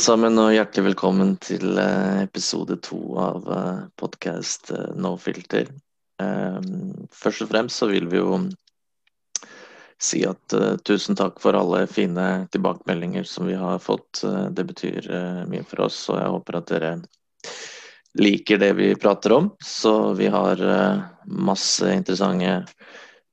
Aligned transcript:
alle 0.00 0.06
sammen, 0.16 0.38
og 0.40 0.54
hjertelig 0.54 0.82
velkommen 0.86 1.34
til 1.44 1.76
eh, 1.76 2.22
episode 2.22 2.78
to 2.80 2.96
av 3.20 3.44
podkast 4.00 4.70
No 4.96 5.10
Filter. 5.20 5.66
Først 7.12 7.44
og 7.44 7.50
fremst 7.50 7.82
så 7.82 7.88
vil 7.90 8.06
vi 8.08 8.16
jo 8.16 8.38
si 10.00 10.22
at 10.24 10.54
tusen 10.88 11.18
takk 11.20 11.36
for 11.44 11.58
alle 11.58 11.82
fine 11.84 12.46
tilbakemeldinger 12.48 13.28
som 13.28 13.44
vi 13.50 13.58
har 13.60 13.76
fått. 13.84 14.22
Det 14.56 14.64
betyr 14.70 15.10
mye 15.50 15.66
for 15.68 15.84
oss, 15.84 15.98
og 16.08 16.16
jeg 16.22 16.32
håper 16.32 16.58
at 16.62 16.72
dere 16.72 16.94
liker 18.24 18.62
det 18.64 18.72
vi 18.80 18.88
prater 18.96 19.36
om. 19.36 19.50
Så 19.60 20.14
vi 20.16 20.32
har 20.32 20.64
masse 21.28 21.92
interessante 21.92 22.62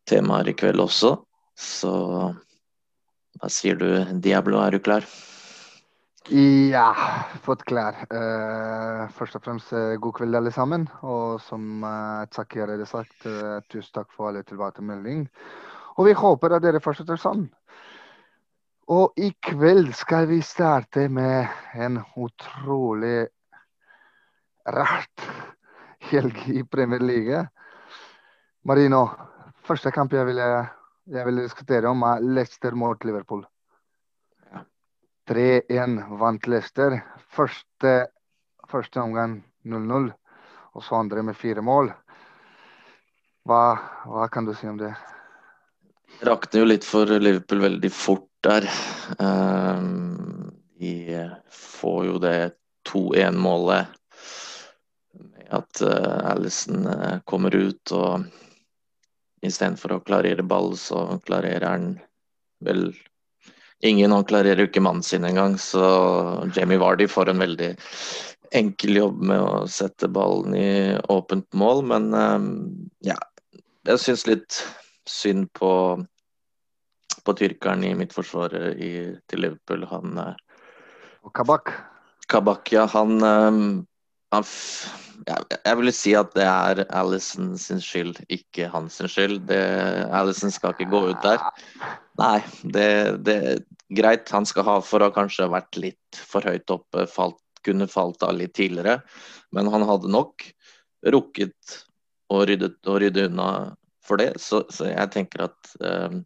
temaer 0.04 0.52
i 0.52 0.58
kveld 0.60 0.84
også. 0.84 1.16
Så 1.56 1.96
hva 3.40 3.56
sier 3.56 3.80
du, 3.80 3.88
Diablo, 4.20 4.60
er 4.60 4.76
du 4.76 4.84
klar? 4.84 5.08
Ja, 6.28 6.90
fått 7.40 7.62
klær. 7.64 8.02
Uh, 8.12 9.06
først 9.16 9.38
og 9.38 9.46
fremst 9.46 9.70
uh, 9.72 9.96
god 9.96 10.18
kveld, 10.18 10.36
alle 10.36 10.52
sammen. 10.52 10.84
Og 11.08 11.40
som 11.40 11.86
uh, 11.88 12.26
Tsaki 12.28 12.60
har 12.60 12.74
sagt, 12.84 13.16
uh, 13.24 13.64
tusen 13.72 13.94
takk 13.96 14.12
for 14.12 14.28
alle 14.28 14.44
tilbakemeldinger. 14.44 15.30
Og 15.96 16.10
vi 16.10 16.18
håper 16.20 16.58
at 16.58 16.66
dere 16.66 16.84
fortsetter 16.84 17.16
sånn. 17.22 17.48
Og 18.92 19.16
i 19.16 19.32
kveld 19.40 19.94
skal 19.96 20.28
vi 20.28 20.42
starte 20.44 21.08
med 21.08 21.48
en 21.80 22.02
utrolig 22.20 23.30
rart 24.68 25.28
helg 26.12 26.44
i 26.52 26.64
Premier 26.68 27.08
League. 27.08 27.44
Marino, 28.68 29.06
første 29.64 29.96
kamp 29.96 30.12
jeg 30.12 30.28
ville, 30.28 30.56
jeg 31.08 31.28
ville 31.28 31.48
diskutere 31.48 31.88
om, 31.88 32.04
er 32.04 32.20
Leicester 32.36 32.76
mot 32.76 33.08
Liverpool. 33.08 33.48
3-1 35.28 36.00
vant 36.20 36.48
Leicester. 36.48 37.00
Første, 37.36 37.94
første 38.72 39.02
omgang 39.02 39.42
0-0, 39.68 40.12
og 40.74 40.86
så 40.86 41.02
andre 41.02 41.24
med 41.28 41.38
fire 41.38 41.64
mål. 41.66 41.92
Hva, 43.48 43.62
hva, 44.08 44.28
kan 44.32 44.48
du 44.48 44.54
si 44.56 44.68
om 44.68 44.80
det? 44.80 44.94
Det 46.18 46.28
rakner 46.28 46.64
jo 46.64 46.70
litt 46.72 46.88
for 46.88 47.12
Liverpool 47.20 47.62
veldig 47.64 47.92
fort 47.94 48.28
der. 48.44 48.68
Um, 49.20 50.50
de 50.80 51.20
får 51.52 52.02
jo 52.08 52.18
det 52.24 52.40
2-1-målet 52.88 53.94
med 55.18 55.54
at 55.56 55.84
uh, 55.84 56.32
Alison 56.32 56.88
uh, 56.88 57.20
kommer 57.28 57.56
ut 57.56 57.96
og 57.96 58.28
istedenfor 59.46 59.96
å 59.96 60.04
klarere 60.04 60.44
ball, 60.44 60.74
så 60.80 61.20
klarerer 61.28 61.68
han 61.68 61.88
vel 62.64 62.90
Ingen 63.86 64.12
han 64.12 64.26
klarerer 64.26 64.64
jo 64.64 64.70
ikke 64.72 64.82
mannen 64.82 65.06
sin 65.06 65.26
engang, 65.28 65.58
så 65.62 65.86
Jamie 66.56 66.80
Vardy 66.82 67.06
får 67.10 67.30
en 67.30 67.44
veldig 67.44 67.72
enkel 68.58 68.98
jobb 68.98 69.22
med 69.30 69.44
å 69.44 69.66
sette 69.70 70.10
ballen 70.10 70.56
i 70.58 70.70
åpent 71.14 71.48
mål. 71.54 71.84
Men 71.92 72.10
um, 72.14 72.48
ja, 73.06 73.18
jeg 73.86 74.02
syns 74.02 74.26
litt 74.30 74.62
synd 75.08 75.52
på, 75.58 75.72
på 77.22 77.38
tyrkeren 77.38 77.86
i 77.86 77.94
midtforsvaret 78.00 78.82
i, 78.82 78.92
til 79.30 79.46
Liverpool. 79.46 79.86
Han 79.92 80.18
Og 80.24 81.34
Kabak. 81.38 81.76
Kabak, 82.32 82.72
ja. 82.74 82.88
Han, 82.96 83.22
um, 83.22 83.62
han 84.34 84.48
ja, 85.28 85.38
jeg 85.66 85.78
vil 85.80 85.92
si 85.96 86.14
at 86.18 86.30
det 86.38 86.46
er 86.46 86.84
Alison 86.96 87.56
sin 87.60 87.82
skyld, 87.84 88.20
ikke 88.32 88.70
hans 88.72 89.00
skyld. 89.12 89.42
Det, 89.50 89.60
Alison 90.16 90.54
skal 90.54 90.76
ikke 90.76 90.90
gå 90.92 91.02
ut 91.12 91.24
der. 91.26 91.42
Nei, 92.20 92.40
det, 92.74 92.86
er 93.36 93.60
greit 93.90 94.30
han 94.34 94.46
skal 94.46 94.66
ha 94.68 94.78
for 94.84 95.04
å 95.04 95.14
kanskje 95.16 95.48
ha 95.48 95.54
vært 95.58 95.80
litt 95.80 96.20
for 96.20 96.46
høyt 96.46 96.72
oppe, 96.74 97.06
falt, 97.12 97.40
kunne 97.66 97.88
falt 97.92 98.24
av 98.26 98.36
litt 98.38 98.56
tidligere. 98.58 99.00
Men 99.56 99.70
han 99.72 99.86
hadde 99.88 100.12
nok 100.12 100.46
rukket 101.08 101.78
å 102.34 102.44
rydde, 102.48 102.74
å 102.88 102.98
rydde 103.00 103.28
unna 103.30 103.50
for 104.08 104.20
det. 104.22 104.34
Så, 104.44 104.64
så 104.74 104.90
jeg 104.90 105.14
tenker 105.14 105.48
at 105.48 105.76
eh, 105.84 106.20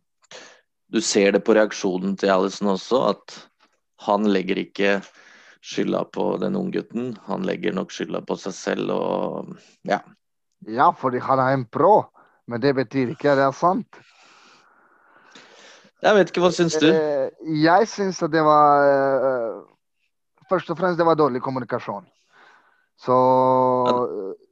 du 0.91 1.01
ser 1.01 1.35
det 1.35 1.43
på 1.45 1.55
reaksjonen 1.57 2.17
til 2.19 2.33
Alison 2.33 2.73
også, 2.73 3.03
at 3.13 3.37
han 4.07 4.25
legger 4.29 4.59
ikke 4.61 4.99
skylda 5.61 6.07
på 6.13 6.25
den 6.41 6.57
unggutten. 6.57 7.13
Han 7.27 7.45
legger 7.45 7.75
nok 7.77 7.93
skylda 7.93 8.23
på 8.25 8.37
seg 8.41 8.57
selv 8.57 8.95
og 8.95 9.53
ja. 9.87 10.01
Ja, 10.69 10.91
fordi 10.93 11.21
han 11.21 11.41
er 11.41 11.55
en 11.55 11.67
pro, 11.69 12.03
men 12.49 12.61
det 12.61 12.75
betyr 12.77 13.13
ikke 13.13 13.31
at 13.31 13.39
det 13.39 13.47
er 13.47 13.57
sant. 13.57 14.01
Jeg 16.01 16.17
vet 16.17 16.31
ikke, 16.31 16.41
hva 16.41 16.49
syns 16.53 16.77
du? 16.81 16.87
Eh, 16.89 17.29
jeg 17.61 17.87
syns 17.89 18.21
at 18.25 18.31
det 18.33 18.41
var 18.45 18.85
eh, 18.87 19.59
Først 20.49 20.71
og 20.73 20.79
fremst 20.79 20.99
det 20.99 21.05
var 21.07 21.15
dårlig 21.15 21.39
kommunikasjon. 21.45 22.07
Så 22.99 23.15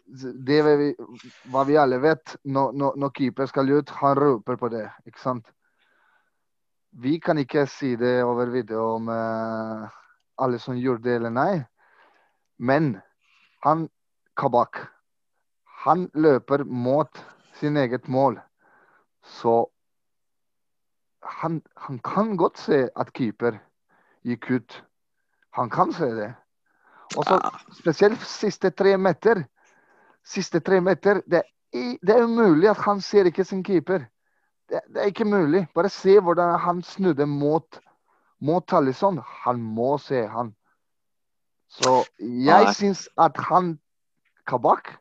det 0.10 0.60
vi, 0.66 0.90
hva 1.52 1.66
vi 1.68 1.76
alle 1.78 2.00
vet, 2.02 2.38
når, 2.46 2.72
når, 2.72 2.94
når, 3.04 3.12
keeper 3.18 3.50
skal 3.50 3.70
ut, 3.70 3.90
han 4.00 4.16
roper 4.18 4.56
på 4.58 4.70
det. 4.72 4.86
ikke 5.06 5.22
sant? 5.22 5.50
Vi 7.04 7.20
kan 7.20 7.38
ikke 7.38 7.68
si 7.70 7.96
det 8.00 8.24
over 8.24 8.50
video 8.50 8.96
om 8.96 9.12
uh, 9.12 9.90
alle 10.42 10.60
som 10.60 10.80
gjorde 10.80 11.04
det 11.06 11.18
eller 11.20 11.36
nei. 11.36 11.60
Men 12.58 12.96
han 13.66 13.90
Kabak, 14.40 14.80
han 15.84 16.08
løper 16.14 16.64
mot 16.64 17.22
sin 17.60 17.78
eget 17.78 18.08
mål. 18.08 18.40
Så 19.22 19.68
han, 21.24 21.62
han, 21.78 22.00
kan 22.00 22.38
godt 22.38 22.60
se 22.60 22.88
at 22.96 23.14
keeper 23.14 23.60
gikk 24.26 24.52
ut. 24.52 24.84
Han 25.58 25.70
kan 25.70 25.94
se 25.94 26.06
det. 26.16 26.34
Og 27.18 27.26
så 27.26 27.40
spesielt 27.80 28.22
siste 28.28 28.70
tre 28.70 28.98
meter. 28.98 29.44
Siste 30.26 30.60
tre 30.60 30.82
meter, 30.82 31.22
det, 31.26 31.42
er, 31.74 31.98
det 32.06 32.16
er 32.16 32.24
umulig 32.24 32.70
at 32.70 32.82
han 32.86 33.02
ser 33.02 33.26
ikke 33.26 33.44
sin 33.44 33.64
keeper. 33.64 34.06
Det, 34.70 34.82
det, 34.88 35.02
er 35.02 35.10
ikke 35.10 35.26
mulig. 35.26 35.68
Bare 35.76 35.90
se 35.90 36.20
hvordan 36.20 36.60
han 36.60 36.84
snudde 36.84 37.26
mot, 37.26 37.80
mot 38.40 38.68
Tallison. 38.68 39.20
Han 39.46 39.62
må 39.62 39.98
se 39.98 40.28
han. 40.28 40.54
Så 41.70 42.04
jeg 42.20 42.76
syns 42.76 43.10
at 43.18 43.38
han 43.38 43.80
Kabak 44.48 44.96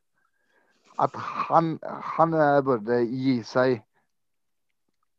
At 1.00 1.14
han, 1.16 1.78
han 1.84 2.34
eh, 2.34 2.62
burde 2.64 2.98
gi 3.06 3.38
seg 3.46 3.78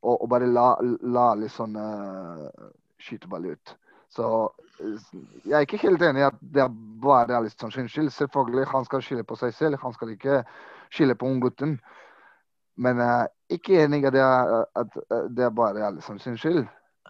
og, 0.02 0.16
og 0.16 0.30
bare 0.32 0.48
la, 0.50 0.72
la 1.02 1.28
litt 1.40 1.54
sånn 1.54 1.76
uh, 1.76 2.48
skyteball 3.02 3.52
ut. 3.52 3.76
Så 4.10 4.26
jeg 5.46 5.54
er 5.54 5.66
ikke 5.66 5.82
helt 5.84 6.02
enig 6.02 6.24
i 6.24 6.28
at 6.30 6.38
det 6.42 6.64
er 6.64 6.76
bare 7.04 7.36
Alisson 7.38 7.72
sin 7.74 7.90
skyld. 7.92 8.10
Selvfølgelig, 8.16 8.66
han 8.72 8.88
skal 8.88 9.04
skylde 9.06 9.26
på 9.28 9.38
seg 9.40 9.54
selv. 9.54 9.80
Han 9.84 9.94
skal 9.94 10.14
ikke 10.16 10.42
skylde 10.90 11.18
på 11.20 11.30
unggutten. 11.30 11.78
Men 12.80 13.02
jeg 13.04 13.28
er 13.28 13.60
ikke 13.60 13.82
enig 13.84 14.02
i 14.02 14.08
at 14.10 14.16
det 14.16 14.24
er, 14.24 14.66
at 14.80 14.98
det 15.36 15.46
er 15.46 15.54
bare 15.56 15.86
Alisson 15.92 16.22
sin 16.24 16.40
skyld. 16.40 16.64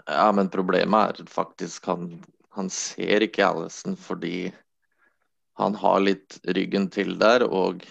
Ja, 0.08 0.32
men 0.36 0.52
problemet 0.52 1.22
er 1.22 1.32
faktisk 1.32 1.88
han, 1.92 2.12
han 2.56 2.72
ser 2.74 3.24
ikke 3.26 3.48
Alison 3.48 3.98
fordi 4.00 4.50
han 5.60 5.76
har 5.76 6.00
litt 6.02 6.38
ryggen 6.56 6.88
til 6.92 7.18
der, 7.20 7.44
og, 7.44 7.84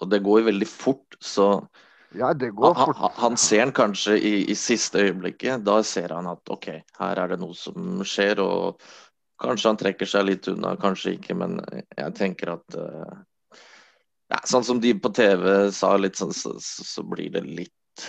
og 0.00 0.10
det 0.10 0.22
går 0.24 0.46
veldig 0.48 0.68
fort. 0.68 1.18
Så 1.20 1.66
ja, 2.14 2.34
det 2.34 2.50
går 2.50 2.74
fort. 2.74 2.96
Han, 2.96 3.10
han 3.16 3.36
ser 3.36 3.64
den 3.64 3.72
kanskje 3.72 4.18
i, 4.18 4.34
i, 4.50 4.54
siste 4.54 5.02
øyeblikket. 5.08 5.64
Da 5.66 5.80
ser 5.84 6.14
han 6.14 6.28
at 6.30 6.52
OK, 6.52 6.68
her 7.00 7.22
er 7.22 7.32
det 7.32 7.40
noe 7.42 7.56
som 7.56 8.04
skjer. 8.06 8.40
Og 8.44 8.82
kanskje 9.42 9.72
han 9.72 9.80
trekker 9.80 10.10
seg 10.10 10.28
litt 10.28 10.48
unna, 10.52 10.76
kanskje 10.80 11.16
ikke. 11.16 11.36
Men 11.38 11.58
jeg 11.96 12.14
tenker 12.18 12.54
at 12.56 12.78
uh, 12.78 13.18
ja, 14.30 14.40
Sånn 14.46 14.64
som 14.66 14.80
de 14.82 14.94
på 14.98 15.12
TV 15.14 15.68
sa, 15.74 15.94
litt 16.00 16.18
sånn, 16.18 16.34
så, 16.34 16.56
så, 16.58 17.04
blir 17.06 17.30
det 17.34 17.44
litt 17.46 18.06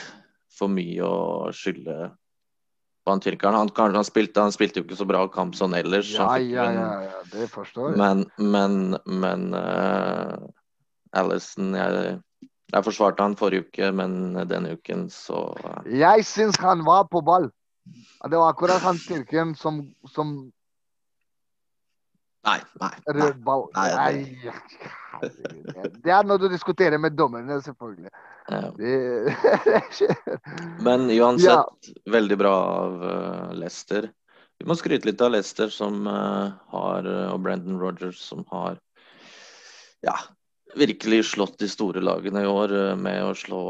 for 0.58 0.72
mye 0.72 1.06
å 1.06 1.52
skylde 1.54 2.08
på 3.06 3.14
han 3.14 3.22
tyrkeren. 3.22 3.60
Han, 3.60 3.70
han, 3.96 4.08
spilte, 4.08 4.42
han 4.42 4.56
spilte 4.56 4.82
jo 4.82 4.88
ikke 4.88 4.98
så 5.00 5.06
bra 5.10 5.22
kamp 5.32 5.56
sånn 5.56 5.76
ellers. 5.78 6.10
Ja, 6.18 6.32
ja, 6.42 6.70
ja, 6.74 6.88
ja, 7.06 7.20
det 7.34 7.50
forstår 7.54 7.94
jeg. 7.94 8.00
Men, 8.02 8.26
men, 8.42 8.98
men 9.06 9.52
uh, 9.54 10.50
Alison 11.18 11.78
jeg 11.78 12.18
jeg 12.74 12.84
forsvarte 12.84 13.24
han 13.24 13.38
forrige 13.40 13.68
uke, 13.68 13.92
men 13.96 14.36
denne 14.50 14.76
uken 14.76 15.08
så 15.14 15.40
Jeg 15.88 16.26
syns 16.28 16.60
han 16.60 16.84
var 16.88 17.08
på 17.12 17.22
ball. 17.24 17.50
Det 18.28 18.36
var 18.36 18.52
akkurat 18.52 18.84
han 18.84 19.00
tyrken 19.00 19.56
som, 19.56 19.86
som 20.12 20.52
Nei, 22.48 22.60
nei. 22.80 22.92
Rød 23.12 23.40
ball. 23.44 23.66
Nei, 23.76 23.88
nei. 23.96 25.32
Det 26.04 26.14
er 26.16 26.28
noe 26.28 26.40
du 26.40 26.48
diskuterer 26.52 27.00
med 27.02 27.18
dommerne, 27.20 27.58
selvfølgelig. 27.64 28.12
Ja. 28.48 28.70
Det, 28.78 28.92
men 30.88 31.10
uansett, 31.12 31.90
ja. 31.92 31.98
veldig 32.14 32.38
bra 32.40 32.54
av 32.78 33.04
Lester. 33.60 34.08
Vi 34.60 34.68
må 34.70 34.78
skryte 34.80 35.10
litt 35.10 35.24
av 35.24 35.34
Lester 35.36 35.74
som 35.74 36.08
uh, 36.08 36.56
har, 36.72 37.10
og 37.34 37.44
Brendan 37.44 37.82
Rogers 37.82 38.22
som 38.30 38.46
har 38.54 38.80
ja, 40.06 40.16
virkelig 40.76 41.26
slått 41.32 41.60
de 41.60 41.70
store 41.72 42.02
lagene 42.04 42.44
i 42.44 42.50
år 42.50 42.74
eh, 42.76 42.96
med 43.00 43.24
å 43.26 43.36
slå 43.38 43.62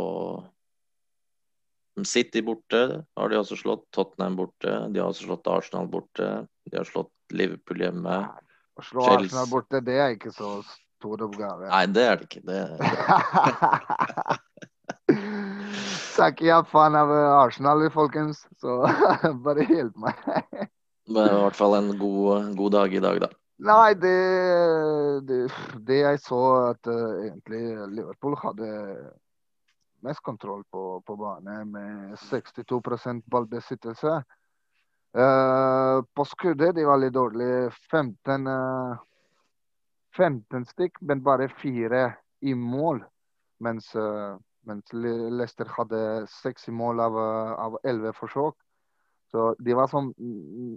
City 2.05 2.43
borte 2.45 3.03
har 3.17 3.29
de 3.29 3.39
også 3.39 3.55
slått. 3.57 3.87
Tottenham 3.95 4.35
borte. 4.37 4.69
De 4.93 4.99
har 5.01 5.09
også 5.09 5.25
slått 5.25 5.47
Arsenal 5.49 5.87
borte. 5.89 6.27
De 6.69 6.77
har 6.77 6.85
slått 6.85 7.09
Liverpool 7.33 7.81
hjemme. 7.81 8.19
Å 8.77 8.85
slå 8.85 9.07
Arsenal 9.15 9.49
borte, 9.49 9.81
det 9.81 9.97
er 9.97 10.13
ikke 10.13 10.29
så 10.35 10.59
stor 10.67 11.23
oppgave. 11.25 11.65
Nei, 11.71 11.85
det 11.89 12.03
er 12.05 12.19
det 12.19 12.27
ikke. 12.29 12.43
Det, 12.45 12.59
er 16.21 16.31
ikke 16.33 16.49
jeg 16.49 16.69
fan 16.69 16.97
av 16.99 17.09
Arsenal, 17.41 17.81
folkens. 17.93 18.45
Så 18.61 18.83
bare 19.47 19.65
hjelp 19.65 19.97
meg. 20.05 20.15
det 21.07 21.25
er 21.25 21.33
i 21.33 21.43
hvert 21.47 21.57
fall 21.57 21.77
en 21.79 21.91
god, 21.97 22.53
god 22.59 22.77
dag 22.77 22.93
i 22.93 23.03
dag, 23.09 23.25
da. 23.25 23.33
Nei, 23.57 23.93
det, 23.97 24.17
det, 25.25 25.37
det 25.81 25.95
jeg 25.97 26.19
så 26.21 26.39
at 26.67 26.89
uh, 26.93 27.23
egentlig 27.25 27.61
Liverpool 27.89 28.35
hadde 28.37 28.67
mest 30.05 30.21
kontroll 30.21 30.61
på, 30.69 30.99
på 31.01 31.15
bane 31.17 31.63
med 31.65 32.11
62% 32.21 33.23
ballbesittelse. 33.25 34.19
Uh, 35.17 36.05
på 36.13 36.25
skuddet 36.29 36.75
de 36.77 36.85
var 36.85 37.01
litt 37.01 37.15
dårlige. 37.17 37.71
15, 37.89 38.45
uh, 38.45 39.01
15 40.13 40.69
stykk, 40.75 41.01
men 41.01 41.25
bare 41.25 41.49
fire 41.57 42.11
i 42.45 42.53
mål. 42.53 43.01
Mens, 43.65 43.89
mens 44.69 44.91
Leicester 44.93 45.65
hadde 45.73 45.99
seks 46.29 46.67
i 46.69 46.73
mål 46.77 46.99
av, 47.01 47.79
11 47.81 48.13
forsøk. 48.19 48.53
Så 49.31 49.55
de 49.59 49.73
var 49.75 49.89
som 49.91 50.13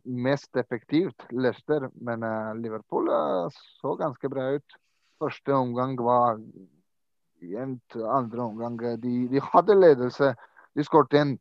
mest 0.05 0.57
effektivt, 0.59 1.27
Leicester. 1.31 1.87
Men 1.95 2.25
Liverpool 2.59 3.07
så 3.55 3.95
ganske 3.95 4.29
bra 4.29 4.49
ut. 4.57 4.79
Første 5.23 5.55
omgang 5.55 5.95
var 6.03 6.41
jevnt. 7.41 7.97
Andre 7.97 8.43
omgang 8.43 8.79
de, 8.79 9.29
de 9.31 9.41
hadde 9.53 9.77
ledelse. 9.79 10.33
De 10.75 10.85
skåret 10.85 11.15
en 11.15 11.37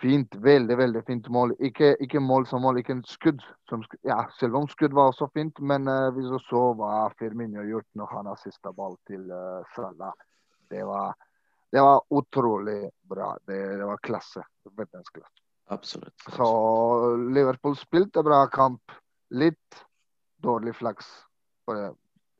fint, 0.00 0.34
veldig 0.34 0.76
veldig 0.78 1.02
fint 1.06 1.28
mål. 1.28 1.54
Ikke, 1.58 1.94
ikke 2.00 2.22
mål 2.22 2.46
som 2.46 2.62
mål, 2.64 2.80
ikke 2.80 2.94
en 2.98 3.04
skudd. 3.08 3.42
Som, 3.68 3.84
ja, 4.06 4.22
selv 4.38 4.56
om 4.60 4.68
skudd 4.70 4.94
var 4.96 5.10
også 5.10 5.30
fint, 5.34 5.60
men 5.60 5.88
uh, 5.88 6.10
vi 6.16 6.24
så 6.46 6.62
hva 6.78 7.10
Firmino 7.18 7.64
gjort 7.66 7.88
når 7.98 8.14
han 8.14 8.30
har 8.30 8.40
siste 8.40 8.72
ball 8.76 8.96
til 9.10 9.26
uh, 9.30 9.66
Salah. 9.76 10.14
Det 10.70 10.86
var, 10.86 11.14
det 11.72 11.82
var 11.82 12.02
utrolig 12.10 12.80
bra. 13.02 13.34
Det, 13.46 13.60
det 13.80 13.86
var 13.86 14.02
klasse. 14.06 14.44
Verdensklasse. 14.70 15.49
Absolutt. 15.70 16.26
Så 16.34 16.46
Liverpool 17.16 17.76
spilte 17.78 18.24
bra 18.26 18.44
kamp. 18.50 18.92
Litt 19.30 19.84
dårlig 20.42 20.74
flaks. 20.74 21.06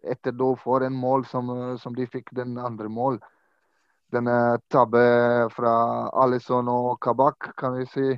Etter 0.03 0.35
da 0.35 0.49
får 0.59 0.89
en 0.89 0.97
mål 0.99 1.27
som, 1.31 1.53
som 1.79 1.95
de 1.95 2.09
fikk 2.11 2.33
den 2.35 2.59
andre 2.59 2.91
mål 2.91 3.21
denne 4.11 4.59
tabbe 4.71 5.03
fra 5.55 5.73
Alison 6.23 6.69
og 6.71 6.99
Kabak, 7.03 7.53
kan 7.59 7.77
vi 7.79 7.87
si. 7.91 8.09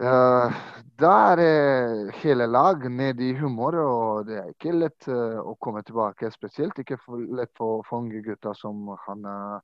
Uh, 0.00 0.54
der 1.00 1.42
er 1.42 2.12
hele 2.22 2.46
lag 2.46 2.86
nede 2.90 3.26
i 3.26 3.34
humør, 3.36 3.80
og 3.82 4.28
det 4.28 4.38
er 4.38 4.52
ikke 4.52 4.76
lett 4.78 5.08
uh, 5.10 5.42
å 5.42 5.56
komme 5.60 5.82
tilbake. 5.84 6.30
Spesielt 6.32 6.78
ikke 6.80 7.00
for, 7.02 7.20
lett 7.36 7.52
for, 7.58 7.82
for 7.88 8.04
unge 8.04 8.22
gutter 8.24 8.56
som 8.56 8.94
han 9.08 9.26
uh, 9.26 9.58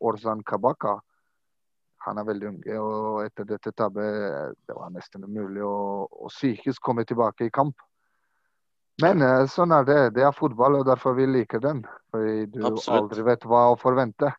Orzan 0.00 0.44
Kabaka. 0.46 0.96
Han 2.04 2.20
er 2.20 2.28
veldig 2.28 2.48
ung, 2.50 2.60
og 2.84 3.24
etter 3.24 3.48
dette 3.48 3.72
tabbet 3.72 4.54
det 4.68 4.76
var 4.76 4.92
nesten 4.92 5.24
umulig 5.24 5.64
å, 5.64 6.04
å 6.04 6.30
psykisk 6.32 6.82
komme 6.84 7.06
tilbake 7.08 7.48
i 7.48 7.52
kamp. 7.54 7.76
Men 9.02 9.24
sånn 9.50 9.72
er 9.74 9.86
det. 9.88 10.00
Det 10.14 10.22
er 10.22 10.36
fotball, 10.36 10.76
og 10.78 10.86
derfor 10.86 11.16
vi 11.16 11.24
liker 11.26 11.62
den. 11.64 11.80
Fordi 12.14 12.44
du 12.52 12.60
Absolutt. 12.62 13.08
aldri 13.08 13.24
vet 13.26 13.46
hva 13.48 13.64
å 13.72 13.78
forvente. 13.80 14.30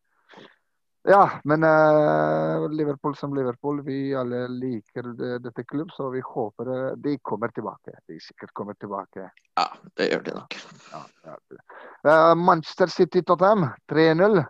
Ja, 1.07 1.41
men 1.43 1.63
uh, 1.63 2.69
Liverpool 2.69 3.15
som 3.15 3.35
Liverpool, 3.35 3.81
vi 3.85 4.15
alle 4.15 4.47
liker 4.47 5.11
det, 5.13 5.37
dette 5.43 5.63
klubb, 5.63 5.91
så 5.93 6.09
vi 6.09 6.21
håper 6.25 6.95
de 6.97 7.17
kommer 7.21 7.47
tilbake. 7.53 7.93
De 8.07 8.17
sikkert 8.19 8.53
kommer 8.57 8.73
tilbake. 8.73 9.27
Ja, 9.53 9.67
det 9.93 10.07
gjør 10.09 10.23
de 10.25 10.33
nok. 10.39 10.57
Ja, 10.91 11.03
ja. 11.27 11.35
Uh, 12.07 12.33
Manchester 12.35 12.87
City-Tottenham 12.87 13.67
3-0. 13.91 14.41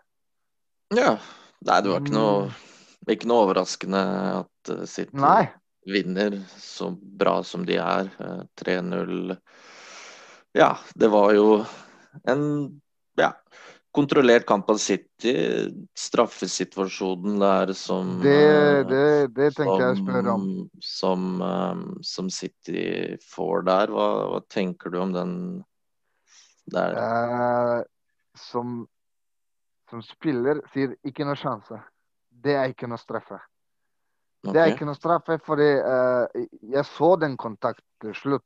Ja. 0.95 1.17
Nei, 1.65 1.81
det 1.81 1.91
var 1.91 2.05
ikke 2.05 2.15
noe, 2.15 2.47
mm. 2.47 2.74
Ikke 3.13 3.29
noe 3.29 3.45
overraskende 3.45 4.01
at 4.41 4.73
City 4.89 5.13
Nei. 5.21 5.45
vinner 5.85 6.39
så 6.57 6.89
bra 6.95 7.37
som 7.45 7.65
de 7.67 7.77
er. 7.81 8.09
3-0. 8.57 9.35
Ja, 10.57 10.71
det 10.95 11.11
var 11.13 11.33
jo 11.37 11.59
en 12.25 12.45
ja, 13.19 13.31
kontrollert 13.95 14.45
kamp 14.45 14.69
av 14.69 14.79
City. 14.81 15.33
Straffesituasjonen 15.97 17.39
der 17.39 17.73
som 17.77 18.17
Det, 18.23 18.83
det, 18.89 19.05
det 19.35 19.51
tenker 19.55 19.83
jeg 19.83 19.95
å 19.95 20.01
spørre 20.01 20.35
om. 20.35 20.49
Som, 20.83 21.29
som, 22.03 22.29
City 22.33 23.15
får 23.31 23.65
der. 23.69 23.93
Hva, 23.95 24.09
hva, 24.33 24.41
tenker 24.51 24.93
du 24.93 24.99
om 25.03 25.15
den 25.15 25.33
der? 26.73 26.97
Uh, 26.99 27.81
som, 28.35 28.81
som, 29.91 30.03
spiller 30.03 30.63
sier 30.73 30.97
ikke 31.07 31.27
noe 31.27 31.39
sjanse. 31.39 31.79
Det 32.45 32.53
er 32.53 32.71
ikke 32.71 32.89
noe 32.89 33.01
straffe. 33.01 33.39
Okay. 34.45 34.53
Det 34.53 34.61
er 34.61 34.71
ikke 34.73 34.85
noe 34.85 34.97
straffe, 34.97 35.39
fordi 35.45 35.69
uh, 35.81 36.45
jeg 36.69 36.85
så 36.91 37.15
den 37.17 37.37
kontakten 37.41 37.87
til 38.03 38.13
slutt. 38.17 38.45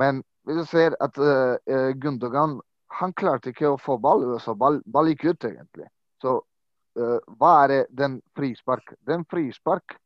Men 0.00 0.22
hvis 0.48 0.62
du 0.62 0.68
ser 0.70 0.96
at 1.04 1.18
uh, 1.20 1.90
Gundogan 2.00 2.60
han 3.00 3.12
klarte 3.14 3.52
ikke 3.52 3.68
å 3.70 3.80
få 3.80 3.98
ball, 4.02 4.24
så 4.42 4.54
ball, 4.58 4.80
ball 4.86 5.10
gikk 5.12 5.26
ut, 5.28 5.46
egentlig. 5.46 5.86
Så 6.22 6.38
uh, 6.40 7.18
hva 7.38 7.52
er 7.64 7.72
det 7.72 7.80
den 8.00 8.18
frispark? 8.36 8.94
Den 9.06 9.26
frispark 9.30 9.98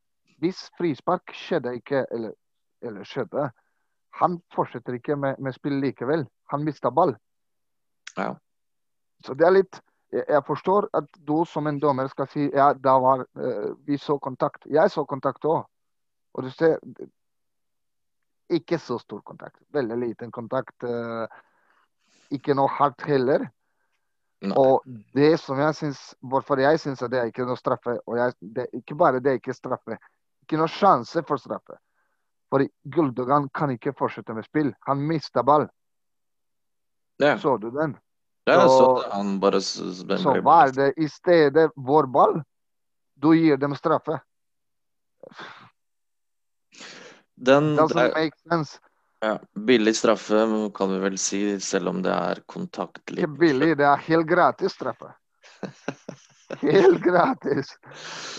Hvis 0.43 0.65
frispark 0.77 1.31
skjedde 1.31 1.77
ikke, 1.77 2.03
eller, 2.11 2.33
eller 2.83 3.07
skjedde 3.07 3.47
Han 4.19 4.41
fortsetter 4.53 4.97
ikke 4.99 5.15
med, 5.15 5.39
med 5.39 5.55
spill 5.55 5.79
likevel. 5.79 6.27
Han 6.51 6.63
mista 6.67 6.91
ball. 6.91 7.15
Ja. 8.17 8.33
Så 9.25 9.33
det 9.33 9.47
er 9.47 9.55
litt 9.55 9.79
jeg, 10.11 10.41
forstår 10.47 10.89
at 10.93 11.07
du 11.27 11.43
som 11.49 11.67
en 11.67 11.79
dommer 11.79 12.07
skal 12.11 12.27
si 12.31 12.47
ja, 12.53 12.73
da 12.73 12.97
var 13.01 13.25
uh, 13.39 13.73
vi 13.87 13.97
så 13.97 14.17
kontakt. 14.19 14.65
Jeg 14.69 14.91
så 14.91 15.05
kontakt 15.05 15.45
òg. 15.45 15.65
Og 16.35 16.43
du 16.43 16.51
ser 16.51 16.77
ikke 18.51 18.79
så 18.79 18.99
stor 19.01 19.21
kontakt. 19.25 19.57
Veldig 19.73 19.97
liten 20.01 20.31
kontakt. 20.31 20.75
Uh, 20.83 21.25
ikke 22.33 22.55
noe 22.57 22.71
hardt 22.77 23.05
heller. 23.07 23.47
Nei. 24.45 24.55
Og 24.59 24.83
det 25.15 25.37
som 25.39 25.57
jeg 25.57 25.73
syns 25.77 25.99
Hvorfor 26.19 26.59
jeg 26.59 26.79
syns 26.81 26.99
det 27.09 27.17
er 27.17 27.29
ikke 27.29 27.45
noe 27.47 27.55
straffe 27.57 27.93
og 28.03 28.17
jeg, 28.19 28.33
det, 28.41 28.65
Ikke 28.75 28.97
bare 28.99 29.21
det 29.23 29.31
er 29.31 29.39
ikke 29.39 29.55
straffe, 29.55 29.95
ikke 30.43 30.59
noe 30.59 30.69
sjanse 30.69 31.23
for 31.25 31.41
straffe. 31.41 31.79
For 32.51 32.65
Guldogan 32.93 33.47
kan 33.55 33.71
ikke 33.73 33.95
fortsette 33.97 34.35
med 34.35 34.45
spill. 34.45 34.73
Han 34.85 35.01
mista 35.07 35.41
ball. 35.43 35.65
Ja. 37.23 37.37
Så 37.39 37.55
du 37.57 37.71
den? 37.71 37.95
Ja, 38.45 38.61
så, 38.61 38.69
så 38.69 39.09
han 39.11 39.39
bare 39.41 39.61
Så 39.61 40.35
hva 40.45 40.57
er 40.67 40.73
det 40.75 40.89
i 41.01 41.07
stedet 41.09 41.71
vår 41.75 42.05
ball? 42.13 42.35
Du 43.15 43.31
gir 43.33 43.57
dem 43.57 43.73
straffe. 43.75 44.19
Den 47.35 47.73
Doesn't 47.79 48.13
make 48.13 48.37
sense. 48.49 48.77
Ja, 49.19 49.39
Billig 49.53 49.95
straffe 49.95 50.45
kan 50.75 50.91
vi 50.93 50.99
vel 50.99 51.17
si, 51.17 51.59
selv 51.59 51.89
om 51.89 52.03
det 52.05 52.13
er 52.13 52.43
kontaktlig. 52.45 53.23
Ikke 53.23 53.39
billig, 53.39 53.71
det 53.79 53.87
er 53.89 54.03
helt 54.11 54.27
gratis 54.29 54.75
straffe. 54.77 55.09
Helt 56.61 57.01
gratis. 57.01 57.71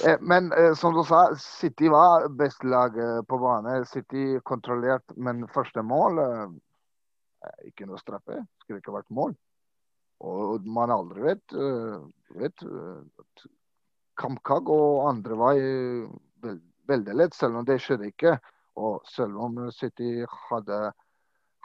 Eh, 0.07 0.21
men 0.21 0.53
eh, 0.53 0.75
som 0.75 0.95
du 0.95 1.03
sa, 1.05 1.35
City 1.37 1.89
var 1.91 2.29
best 2.29 2.65
lag 2.65 2.95
eh, 2.99 3.23
på 3.27 3.39
bane. 3.39 3.81
City 3.91 4.39
kontrollert, 4.47 5.17
men 5.17 5.43
første 5.51 5.83
mål 5.83 6.23
Ikke 7.67 7.87
noe 7.87 7.99
straffe. 7.99 8.41
Skulle 8.63 8.79
ikke 8.79 8.95
vært 8.95 9.11
mål. 9.11 9.35
Og 10.25 10.67
man 10.73 10.93
aldri 10.95 11.27
vet. 11.27 11.55
vet 12.41 12.65
Kampkag 14.17 14.71
og 14.73 15.09
andre 15.11 15.37
var 15.37 15.59
veldig 16.89 17.17
lett, 17.19 17.35
selv 17.35 17.61
om 17.61 17.67
det 17.69 17.81
skjedde 17.85 18.09
ikke. 18.09 18.37
Og 18.81 19.05
selv 19.09 19.39
om 19.41 19.59
City 19.73 20.25
hadde, 20.51 20.81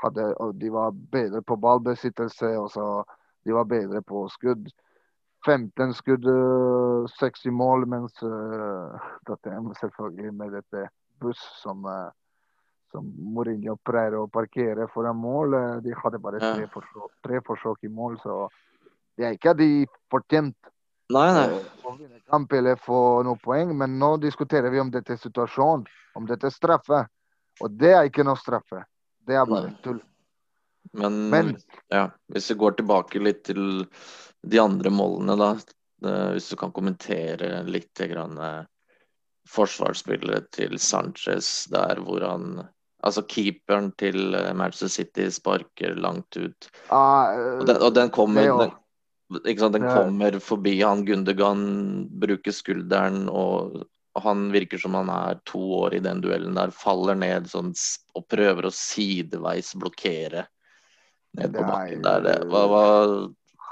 hadde 0.03 0.27
De 0.59 0.71
var 0.71 0.91
bedre 0.91 1.41
på 1.41 1.55
ballbesittelse, 1.55 2.57
og 2.59 2.69
så 2.71 2.85
de 3.45 3.53
var 3.53 3.63
bedre 3.63 4.01
på 4.01 4.27
skudd. 4.29 4.69
15 5.45 5.93
skudd, 5.97 6.27
60 7.17 7.51
mål, 7.51 7.87
mens 7.89 8.23
uh, 8.23 8.93
Tottenham 9.25 9.71
selvfølgelig 9.79 10.33
med 10.37 10.51
dette 10.53 10.83
buss 11.21 11.41
som, 11.63 11.85
uh, 11.85 12.11
som 12.91 13.07
Mourinho 13.35 13.77
prøver 13.87 14.19
å 14.19 14.29
parkere 14.31 14.87
foran 14.93 15.19
mål. 15.19 15.55
Uh, 15.55 15.77
de 15.85 15.95
hadde 15.97 16.19
bare 16.23 16.41
tre, 16.41 16.67
forsøk, 16.73 17.15
tre 17.25 17.41
forsøk 17.47 17.87
i 17.87 17.91
mål, 17.91 18.19
så 18.23 18.43
det 19.17 19.27
er 19.27 19.37
ikke 19.37 19.57
de 19.59 19.71
fortjent 20.11 20.57
Nei, 21.11 21.27
nei. 21.35 21.47
Å 21.83 21.91
vinne 21.97 22.21
kamp 22.31 22.53
eller 22.55 22.77
få 22.79 22.97
noen 23.27 23.39
poeng, 23.43 23.73
men 23.75 23.97
nå 23.99 24.13
diskuterer 24.23 24.71
vi 24.71 24.79
om 24.79 24.91
dette 24.93 25.17
er 25.17 25.19
situasjonen, 25.19 25.83
om 26.15 26.27
dette 26.29 26.47
er 26.47 26.55
straffe. 26.55 27.01
Og 27.59 27.73
det 27.75 27.91
er 27.91 28.07
ikke 28.07 28.23
noe 28.23 28.39
straffe. 28.39 28.85
Det 29.27 29.35
er 29.35 29.49
bare 29.49 29.73
tull. 29.83 29.99
Men, 30.95 31.17
men 31.33 31.51
ja, 31.91 32.05
hvis 32.31 32.47
vi 32.53 32.57
går 32.63 32.77
tilbake 32.79 33.19
litt 33.19 33.43
til 33.49 33.83
de 34.41 34.61
andre 34.63 34.91
målene, 34.93 35.35
da. 35.35 35.51
uh, 36.07 36.29
hvis 36.37 36.47
du 36.53 36.55
kan 36.63 36.71
kommentere 36.75 37.59
litt 37.67 38.05
grann, 38.07 38.39
forsvarsspillet 39.51 40.51
til 40.55 40.79
Sanchez 40.79 41.67
der 41.73 41.99
hvor 42.05 42.23
han 42.23 42.63
Altså 43.01 43.23
keeperen 43.25 43.89
til 43.97 44.35
Manchester 44.53 44.91
City 44.93 45.29
sparker 45.33 45.95
langt 45.97 46.37
ut. 46.37 46.69
Ah, 46.93 47.33
og, 47.59 47.65
den, 47.69 47.79
og 47.81 47.95
den 47.97 48.11
kommer 48.13 48.45
den, 48.45 49.57
sant, 49.57 49.73
den 49.73 49.87
kommer 49.87 50.37
forbi 50.43 50.75
han 50.81 51.05
Gundergan, 51.07 51.63
bruker 52.21 52.53
skulderen, 52.53 53.25
og 53.29 53.81
han 54.21 54.49
virker 54.51 54.81
som 54.81 54.97
han 54.99 55.09
er 55.09 55.39
to 55.47 55.61
år 55.79 55.95
i 55.97 56.03
den 56.03 56.21
duellen 56.21 56.57
der. 56.59 56.73
Faller 56.75 57.15
ned 57.17 57.47
sånn, 57.49 57.71
og 58.17 58.27
prøver 58.29 58.67
å 58.67 58.75
sideveis 58.75 59.71
blokkere 59.79 60.45
ned 61.39 61.55
på 61.55 61.63
bakken 61.63 62.03
der. 62.05 62.25
Det 62.27 62.39
var 62.51 63.29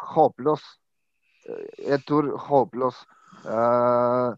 Håpløs. 0.10 0.64
Jeg 1.78 2.02
tror 2.08 2.30
håpløs. 2.48 2.98
Uh, 3.46 4.34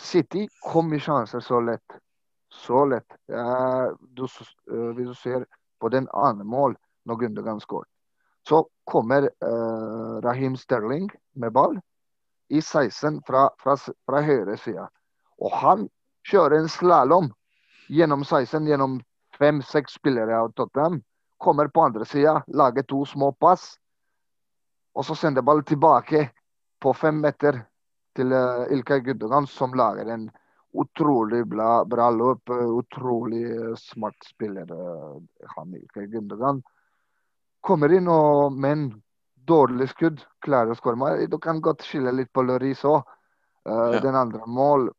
City 0.00 0.46
kom 0.64 0.92
i 0.94 1.00
sjanser 1.02 1.42
så 1.44 1.60
lett. 1.64 1.98
Så 2.50 2.84
lett. 2.90 3.16
Uh, 3.30 3.96
du, 4.14 4.26
hvis 4.96 5.08
du 5.08 5.14
ser 5.14 5.46
på 5.80 5.88
den 5.88 6.08
andre 6.12 6.44
mål 6.44 6.76
når 7.06 7.22
Gundogan 7.22 7.60
skåret, 7.62 7.88
så 8.48 8.64
kommer 8.88 9.28
Rahim 10.24 10.56
Sterling 10.56 11.10
med 11.36 11.52
ball 11.52 11.76
i 12.50 12.62
16 12.62 13.22
fra, 13.26 13.50
fra, 13.62 13.76
fra 13.76 14.22
høyre 14.24 14.56
side. 14.58 14.86
Og 15.38 15.52
han 15.54 15.86
kjører 16.26 16.58
en 16.58 16.68
slalåm 16.68 17.30
gjennom 17.88 18.24
16, 18.24 18.66
gjennom 18.66 18.98
fem-seks 19.38 19.96
spillere 20.00 20.36
av 20.36 20.52
Tottenham. 20.58 21.00
Kommer 21.38 21.68
på 21.68 21.84
andre 21.86 22.04
sida, 22.04 22.40
lager 22.46 22.82
to 22.82 23.04
små 23.06 23.32
pass. 23.32 23.76
Og 24.94 25.06
så 25.06 25.14
sender 25.14 25.46
ball 25.46 25.62
tilbake 25.64 26.26
på 26.82 26.92
fem 26.96 27.20
meter 27.22 27.62
til 28.16 28.34
uh, 28.34 28.66
Ilkay 28.72 29.04
Gundogan, 29.06 29.46
som 29.46 29.74
lager 29.76 30.10
en 30.10 30.28
utrolig 30.72 31.46
bra, 31.46 31.84
bra 31.84 32.10
løp. 32.10 32.50
Utrolig 32.50 33.44
uh, 33.58 33.76
smart 33.76 34.16
spiller, 34.28 34.72
uh, 34.72 35.22
han 35.56 35.74
ikke. 35.74 36.06
Kommer 37.60 37.92
inn 37.92 38.08
og 38.08 38.52
Men 38.52 38.90
dårlig 39.34 39.88
skudd, 39.90 40.20
klarer 40.44 40.72
å 40.72 40.78
skåre. 40.78 41.26
Du 41.26 41.38
kan 41.42 41.60
godt 41.60 41.82
skille 41.82 42.12
litt 42.14 42.32
på 42.32 42.44
Loris 42.46 42.84
òg. 42.84 43.02
Uh, 43.68 43.96
ja. 43.96 44.00
Den 44.04 44.16
andre 44.16 44.46
mål, 44.46 44.90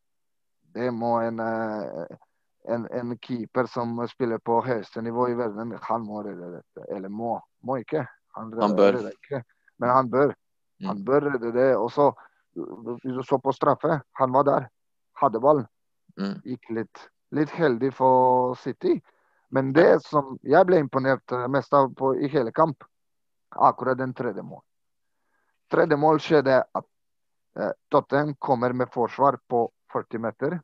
det 0.76 0.92
må 0.94 1.18
en, 1.22 1.40
en, 1.42 2.84
en, 2.88 3.16
keeper 3.20 3.68
som 3.68 3.96
spiller 4.08 4.40
på 4.44 4.60
høyeste 4.66 5.02
nivå 5.02 5.30
i 5.32 5.38
verden, 5.40 5.74
han 5.88 6.04
må 6.06 6.22
redde 6.26 6.52
dette. 6.58 6.86
Eller 6.96 7.10
må, 7.10 7.38
må 7.64 7.80
ikke. 7.82 8.06
Han, 8.38 8.54
han 8.60 8.76
bør. 8.76 9.00
Ikke. 9.12 9.44
Men 9.82 9.90
han 9.90 10.12
bør. 10.12 10.36
Mm. 10.82 10.88
Han 10.90 11.02
bør 11.06 11.28
redde 11.34 11.52
det. 11.56 11.72
Og 11.78 11.90
så, 11.92 12.12
hvis 12.54 13.18
du 13.18 13.24
så 13.28 13.40
på 13.42 13.54
straffe, 13.56 14.00
han 14.20 14.36
var 14.36 14.48
der. 14.48 14.70
Hadde 15.22 15.42
ballen. 15.44 15.68
Mm. 16.20 16.38
Gikk 16.46 16.70
litt, 16.76 17.04
litt 17.32 17.54
heldig 17.56 17.92
for 17.96 18.56
City. 18.60 18.98
Men 19.52 19.74
det 19.76 20.02
som 20.06 20.38
jeg 20.48 20.66
ble 20.68 20.80
imponert 20.80 21.34
mest 21.52 21.74
av 21.76 21.92
på, 21.96 22.14
i 22.16 22.30
hele 22.32 22.54
kamp, 22.56 22.84
akkurat 23.52 24.00
den 24.00 24.14
tredje 24.16 24.44
mål. 24.44 24.62
Tredje 25.72 25.98
mål 26.00 26.20
skjedde 26.24 26.58
at 26.64 26.88
eh, 27.60 27.74
Tottenham 27.92 28.36
kommer 28.40 28.74
med 28.74 28.92
forsvar 28.92 29.38
på 29.48 29.66
40 29.94 30.24
meter. 30.24 30.60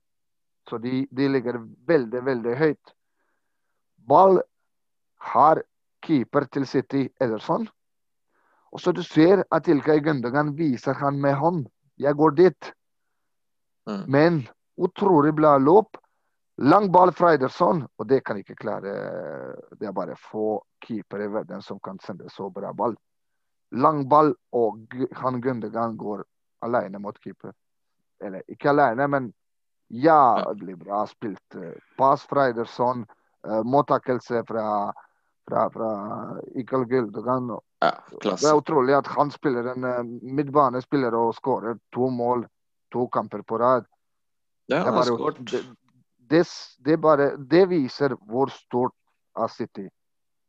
Så 0.69 0.77
de, 0.83 1.05
de 1.11 1.27
ligger 1.31 1.59
veldig, 1.87 2.23
veldig 2.23 2.55
høyt. 2.59 2.93
Ball 4.07 4.41
har 5.33 5.63
keeper 6.03 6.47
til 6.51 6.67
City 6.67 7.07
Ederson. 7.21 7.67
Og 8.71 8.81
så 8.83 8.91
du 8.91 9.03
ser 9.03 9.43
at 9.51 9.67
Ilkay 9.67 9.99
Gundogan 10.03 10.53
viser 10.57 10.95
han 10.99 11.21
med 11.21 11.35
hånd. 11.39 11.65
Jeg 11.97 12.15
går 12.15 12.35
dit. 12.39 12.71
Mm. 13.87 14.03
Men 14.11 14.47
utrolig 14.77 15.33
bra 15.33 15.57
løp. 15.57 15.97
Lang 16.57 16.91
ball 16.91 17.11
fra 17.13 17.33
Ederson, 17.33 17.83
og 17.97 18.07
det 18.09 18.23
kan 18.25 18.39
ikke 18.41 18.55
klare 18.57 18.93
Det 19.77 19.85
er 19.85 19.93
bare 19.93 20.15
få 20.17 20.63
keepere 20.81 21.27
i 21.27 21.31
verden 21.31 21.61
som 21.61 21.79
kan 21.79 21.99
sende 22.01 22.29
så 22.33 22.49
bra 22.49 22.73
ball. 22.73 22.95
Lang 23.71 24.07
ball, 24.09 24.33
og 24.51 24.95
han 25.21 25.41
Gundergan 25.41 25.97
går 25.97 26.23
alene 26.65 26.99
mot 26.99 27.19
keeper. 27.21 27.53
Eller 28.23 28.41
ikke 28.49 28.69
alene, 28.69 29.07
men 29.07 29.29
jævlig 29.87 30.79
bra 30.79 31.05
spilt. 31.07 31.59
Pass 31.97 32.25
fra 32.25 32.47
Ederson, 32.49 33.05
uh, 33.47 33.61
mottakelse 33.63 34.43
fra, 34.47 34.93
fra, 35.49 35.69
fra 35.69 35.91
Ikal 36.55 36.85
Gundergan. 36.89 37.53
Ja, 37.85 37.93
det 38.23 38.33
er 38.33 38.57
utrolig 38.57 38.97
at 38.97 39.07
han 39.13 39.31
spiller 39.31 39.75
en 39.75 39.85
uh, 39.85 40.01
midtbanespiller 40.25 41.13
og 41.15 41.35
skårer 41.37 41.77
to 41.93 42.09
mål 42.09 42.47
to 42.93 43.07
kamper 43.13 43.43
på 43.47 43.59
rad. 43.61 43.85
Ja, 44.67 44.83
det, 44.83 44.91
bare, 44.91 45.33
det, 45.39 45.61
det, 46.29 46.43
det, 46.85 46.97
bare, 46.97 47.29
det 47.37 47.65
viser 47.71 48.15
hvor 48.27 48.51
stort 48.51 48.95
er 49.37 49.47
City. 49.47 49.87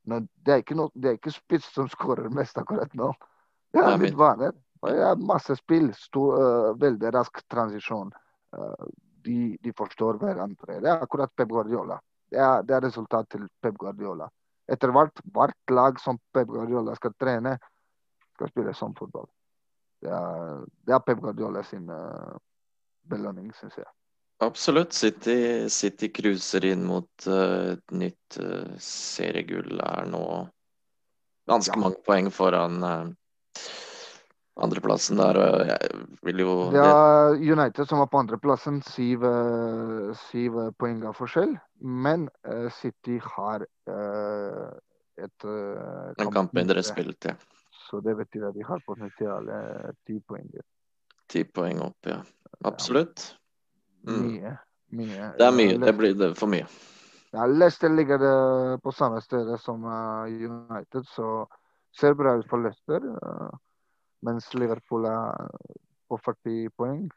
Nå, 0.09 0.23
det, 0.45 0.52
er 0.52 0.62
ikke 0.64 0.76
no, 0.78 0.88
det 0.95 1.11
er 1.11 1.18
ikke 1.18 1.35
spiss 1.35 1.68
som 1.75 1.88
skårer 1.92 2.30
mest 2.35 2.59
akkurat 2.59 2.95
nå. 2.99 3.12
Det 3.75 3.85
er 3.85 4.00
litt 4.00 4.16
vaner. 4.16 4.57
er 4.88 5.21
masse 5.21 5.54
spill. 5.59 5.90
Stor, 5.95 6.40
uh, 6.40 6.71
veldig 6.80 7.12
rask 7.14 7.42
transisjon. 7.52 8.11
Uh, 8.57 8.88
de, 9.25 9.57
de, 9.62 9.73
forstår 9.76 10.18
hverandre. 10.23 10.80
Det 10.80 10.88
er 10.88 11.04
akkurat 11.04 11.35
Pep 11.37 11.50
Guardiola. 11.52 11.99
Det 12.28 12.40
er, 12.40 12.62
det 12.64 12.76
er 12.76 12.87
resultat 12.88 13.28
til 13.35 13.47
Pep 13.62 13.76
Guardiola. 13.78 14.28
Etter 14.68 14.92
hvert, 14.92 15.21
hvert 15.33 15.73
lag 15.73 16.00
som 16.00 16.18
Pep 16.33 16.49
Guardiola 16.49 16.97
skal 16.97 17.14
trene, 17.21 17.54
skal 18.37 18.50
spille 18.52 18.75
sånn 18.76 18.97
fotball. 18.97 19.28
Det 20.02 20.10
er, 20.14 20.64
det 20.86 20.94
er 20.94 21.02
Pep 21.02 21.22
Guardiola 21.22 21.62
sin 21.66 21.88
uh, 21.90 22.36
belønning, 23.10 23.50
syns 23.58 23.80
jeg. 23.80 23.88
Absolutt. 24.44 24.94
City, 24.94 25.66
City 25.68 26.12
cruiser 26.14 26.64
inn 26.68 26.84
mot 26.86 27.26
uh, 27.26 27.74
et 27.74 27.94
nytt 27.94 28.38
uh, 28.38 28.70
seriegull. 28.82 29.80
Er 29.82 30.06
nå 30.06 30.22
ganske 31.50 31.74
ja. 31.74 31.80
mange 31.82 31.98
poeng 32.06 32.30
foran 32.30 32.78
uh, 32.86 33.66
andreplassen 34.62 35.18
der. 35.18 35.40
Og 35.42 35.72
jeg 35.72 35.90
vil 36.30 36.44
jo 36.44 36.54
Det 36.76 36.86
er 36.86 37.34
United 37.42 37.90
som 37.90 38.04
var 38.04 38.12
på 38.12 38.22
andreplassen. 38.22 38.78
Syv, 38.86 39.26
syv 40.28 40.62
poeng 40.78 41.02
av 41.10 41.18
forskjell. 41.18 41.58
Men 41.82 42.30
City 42.78 43.18
har 43.34 43.66
et 45.18 45.46
En 45.50 46.34
kamp 46.34 46.54
mindre 46.54 46.82
spilt, 46.86 47.26
ja. 47.26 47.34
Så 47.88 48.00
det 48.04 48.14
betyr 48.18 48.50
at 48.50 48.57
de 48.57 48.64
har 48.68 48.83
potensial 48.85 49.49
ti 50.07 50.18
poeng. 50.21 50.50
Ti 51.28 51.45
poeng 51.45 51.80
opp, 51.80 52.09
ja. 52.09 52.18
Absolutt. 52.68 53.37
Mm. 54.07 54.21
Mye. 54.26 54.57
Mye. 54.99 55.30
Det 55.38 55.47
er 55.47 55.54
mye. 55.57 55.78
Det 55.87 55.95
blir 55.97 56.16
det 56.18 56.35
for 56.38 56.50
mye. 56.52 56.66
Ja, 57.33 57.47
Leicester 57.47 57.92
ligger 57.92 58.25
på 58.80 58.92
samme 58.92 59.21
sted 59.21 59.50
som 59.61 59.85
uh, 59.85 60.25
United, 60.25 61.04
så 61.07 61.47
ser 62.00 62.16
bra 62.16 62.38
ut 62.38 62.49
for 62.49 62.64
Leicester. 62.64 63.04
Uh, 63.04 63.52
mens 64.25 64.49
Liverpool 64.54 65.04
er 65.09 65.49
på 66.09 66.21
40 66.25 66.71
poeng. 66.76 67.09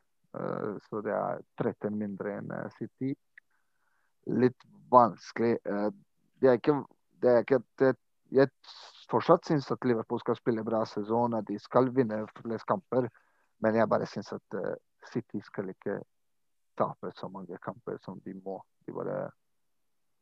Så 0.88 1.01
det 1.04 1.12
er 1.12 1.42
13 1.60 1.96
mindre 2.00 2.38
enn 2.40 2.51
City. 2.78 3.10
Litt 4.32 4.63
vanskelig. 4.92 5.58
det 6.40 6.48
er 6.48 6.60
ikke, 6.60 6.75
det 7.20 7.32
er 7.32 7.44
ikke 7.44 7.60
det, 7.82 7.90
Jeg 8.32 8.48
fortsatt 9.12 9.46
syns 9.46 9.68
at 9.74 9.86
Liverpool 9.86 10.22
skal 10.24 10.39
spille 10.39 10.63
bra 10.65 10.86
sesong, 10.88 11.36
at 11.38 11.48
de 11.48 11.60
skal 11.60 11.91
vinne 11.96 12.24
flest 12.39 12.68
kamper. 12.70 13.10
Men 13.62 13.77
jeg 13.77 13.89
bare 13.91 14.08
syns 14.10 14.32
at 14.34 14.58
City 15.12 15.41
skal 15.46 15.70
ikke 15.70 16.00
tape 16.77 17.12
så 17.15 17.30
mange 17.30 17.58
kamper 17.58 17.98
som 18.01 18.20
de 18.25 18.34
må. 18.34 18.62
De, 18.86 18.94
bare, 18.94 19.30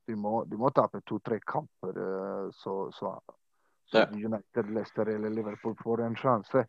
de 0.07 0.15
må, 0.15 0.43
de 0.45 0.57
må 0.57 0.71
tape 0.75 1.01
to-tre 1.07 1.39
kamper, 1.47 1.99
eh, 2.05 2.47
så, 2.51 2.91
så, 2.91 3.13
så. 3.91 4.05
United, 4.13 4.71
Leicester 4.73 5.09
eller 5.15 5.29
Liverpool 5.29 5.75
får 5.83 6.03
en 6.05 6.17
sjanse. 6.19 6.65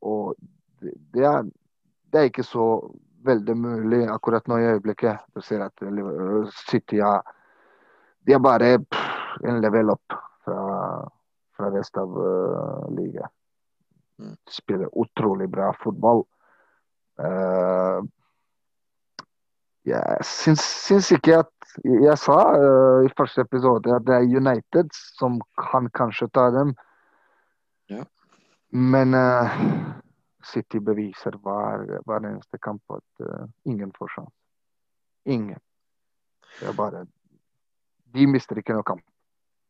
Og 0.00 0.34
det, 0.80 0.94
det, 1.14 1.24
er, 1.24 1.42
det, 2.12 2.20
er, 2.20 2.30
ikke 2.30 2.46
så 2.46 2.68
veldig 3.24 3.56
mulig 3.56 4.04
akkurat 4.12 4.46
nå 4.48 4.60
i 4.60 4.68
øyeblikket. 4.74 5.26
Du 5.34 5.40
ser 5.40 5.64
at 5.64 5.84
City 6.68 7.00
er, 7.00 7.20
de 8.26 8.36
er 8.36 8.42
bare 8.42 8.78
pff, 8.84 9.38
en 9.44 9.60
level 9.64 9.90
opp 9.96 10.16
fra, 10.44 10.60
fra 11.56 11.70
resten 11.74 12.02
av 12.02 12.18
uh, 12.18 12.90
ligaen. 12.96 13.32
Mm. 14.22 14.36
Spiller 14.50 14.90
utrolig 14.98 15.48
bra 15.50 15.72
fotball. 15.82 16.24
Uh, 17.18 18.02
jeg 19.84 20.24
syns, 20.24 20.62
syns, 20.86 21.10
ikke 21.12 21.42
at 21.44 21.50
Jeg 21.84 22.16
sa 22.18 22.36
uh, 22.54 23.04
i 23.04 23.10
første 23.18 23.42
episode 23.44 23.92
at 23.92 24.06
det 24.06 24.14
er 24.14 24.36
United 24.38 24.92
som 24.94 25.40
kan 25.58 25.90
kanskje 25.94 26.28
ta 26.34 26.48
dem. 26.54 26.74
Ja. 27.90 28.04
Men 28.70 29.14
uh, 29.14 29.58
City 30.44 30.78
beviser 30.78 31.36
hver, 31.42 31.84
hver 32.06 32.28
eneste 32.30 32.58
kamp 32.62 32.82
at 32.94 33.26
uh, 33.26 33.48
ingen 33.64 33.92
får 33.98 34.12
sjanse. 34.14 34.36
Ingen. 35.24 35.60
Det 36.60 36.68
er 36.68 36.76
bare 36.78 37.06
De 38.14 38.26
mister 38.30 38.58
ikke 38.58 38.76
noen 38.76 38.86
kamp. 38.86 39.04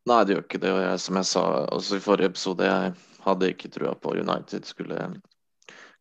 Nei, 0.05 0.21
det 0.25 0.35
gjør 0.35 0.45
ikke 0.45 0.61
det. 0.61 0.73
Og 0.75 0.83
jeg, 0.85 1.01
som 1.01 1.19
jeg 1.21 1.29
sa 1.31 1.45
også 1.73 1.99
i 1.99 2.05
forrige 2.05 2.33
episode, 2.33 2.69
jeg 2.69 2.93
hadde 3.25 3.51
ikke 3.55 3.73
trua 3.73 3.95
på 3.97 4.17
United 4.21 4.69
skulle 4.69 5.01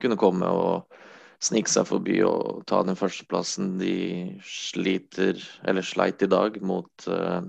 kunne 0.03 0.19
komme 0.19 0.49
og 0.51 0.99
snike 1.43 1.71
seg 1.71 1.87
forbi 1.87 2.17
og 2.27 2.63
ta 2.67 2.81
den 2.83 2.99
førsteplassen. 2.99 3.77
De 3.79 3.95
sliter, 4.47 5.39
eller 5.67 5.85
sleit 5.85 6.23
i 6.23 6.29
dag, 6.31 6.59
mot 6.63 7.07
uh, 7.07 7.43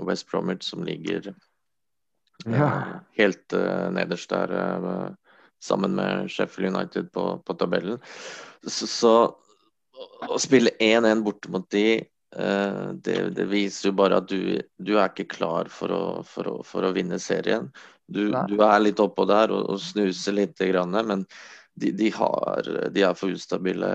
West 0.00 0.28
Bromwich, 0.30 0.68
som 0.68 0.84
ligger 0.86 1.30
uh, 1.32 2.54
ja. 2.54 2.70
helt 3.18 3.56
uh, 3.56 3.88
nederst 3.92 4.32
der, 4.32 5.16
sammen 5.60 5.96
med 5.98 6.30
Sheffield 6.30 6.76
United 6.76 7.12
på, 7.12 7.30
på 7.44 7.56
tabellen. 7.58 7.98
Så, 8.64 8.86
så, 8.88 9.14
å 10.28 10.38
spille 10.38 10.70
1-1 10.78 11.24
borte 11.26 11.50
mot 11.50 11.66
de 11.74 12.04
det, 12.36 13.30
det, 13.36 13.44
viser 13.48 13.88
jo 13.88 13.94
bare 13.96 14.18
at 14.20 14.28
du, 14.28 14.58
du 14.76 14.96
er 14.98 15.08
ikke 15.08 15.28
klar 15.32 15.70
for 15.72 15.92
å, 15.94 16.02
for 16.26 16.50
å, 16.50 16.56
for 16.66 16.84
å 16.84 16.92
vinne 16.96 17.18
serien. 17.22 17.70
Du, 18.08 18.28
du, 18.28 18.56
er 18.64 18.82
litt 18.82 19.00
oppå 19.00 19.24
der 19.28 19.52
og, 19.52 19.64
og 19.72 19.80
snuser 19.80 20.36
litt, 20.36 20.60
men 20.60 21.24
de, 21.78 21.92
de, 21.92 22.10
har, 22.10 22.70
de 22.92 23.04
er 23.04 23.16
for 23.16 23.32
ustabile. 23.32 23.88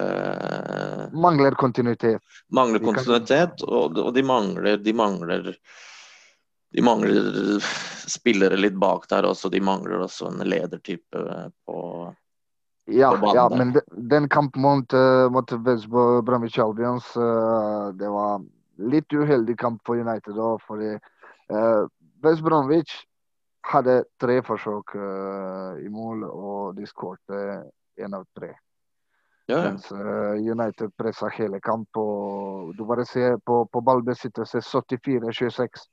Mangler 1.14 1.58
kontinuitet. 1.60 2.22
Mangler 2.54 2.84
kontinuitet, 2.84 3.66
og, 3.68 3.98
og 3.98 4.14
de, 4.16 4.24
mangler, 4.26 4.78
de 4.82 4.94
mangler 4.98 5.52
de 6.74 6.82
mangler 6.82 7.62
spillere 8.10 8.58
litt 8.58 8.78
bak 8.82 9.06
der 9.10 9.28
også. 9.30 9.50
De 9.54 9.62
mangler 9.62 10.02
også 10.08 10.32
en 10.32 10.42
ledertype 10.48 11.22
på, 11.68 11.82
ja, 12.86 13.10
ja, 13.36 13.50
men 13.50 13.76
den 13.88 14.30
kampen 14.30 14.62
mot, 14.62 14.94
uh, 14.94 15.30
mot 15.32 15.52
West 15.52 15.88
Bromwich 16.26 16.60
Albions, 16.60 17.16
uh, 17.18 17.94
det 17.96 18.10
var 18.10 18.44
litt 18.76 19.14
uheldig 19.14 19.56
kamp 19.60 19.82
for 19.86 20.00
United. 20.00 20.36
Da, 20.36 20.58
fordi 20.68 20.92
uh, 21.54 21.88
West 22.24 22.44
Bromwich 22.44 22.98
hadde 23.64 24.04
tre 24.20 24.42
forsøk 24.44 24.96
uh, 25.00 25.80
i 25.80 25.88
mål, 25.90 26.28
og 26.28 26.76
de 26.76 26.88
skåret 26.90 27.40
én 28.00 28.14
av 28.14 28.28
tre. 28.36 28.52
Ja, 29.46 29.58
ja. 29.58 29.64
Mens 29.70 29.92
uh, 29.92 30.52
United 30.52 30.92
pressa 30.98 31.28
hele 31.28 31.60
kamp. 31.60 31.98
Og 31.98 32.76
du 32.78 32.86
bare 32.86 33.06
ser 33.06 33.38
på, 33.46 33.66
på 33.66 33.82
ballbesittelse 33.82 34.60
74-26. 34.60 35.88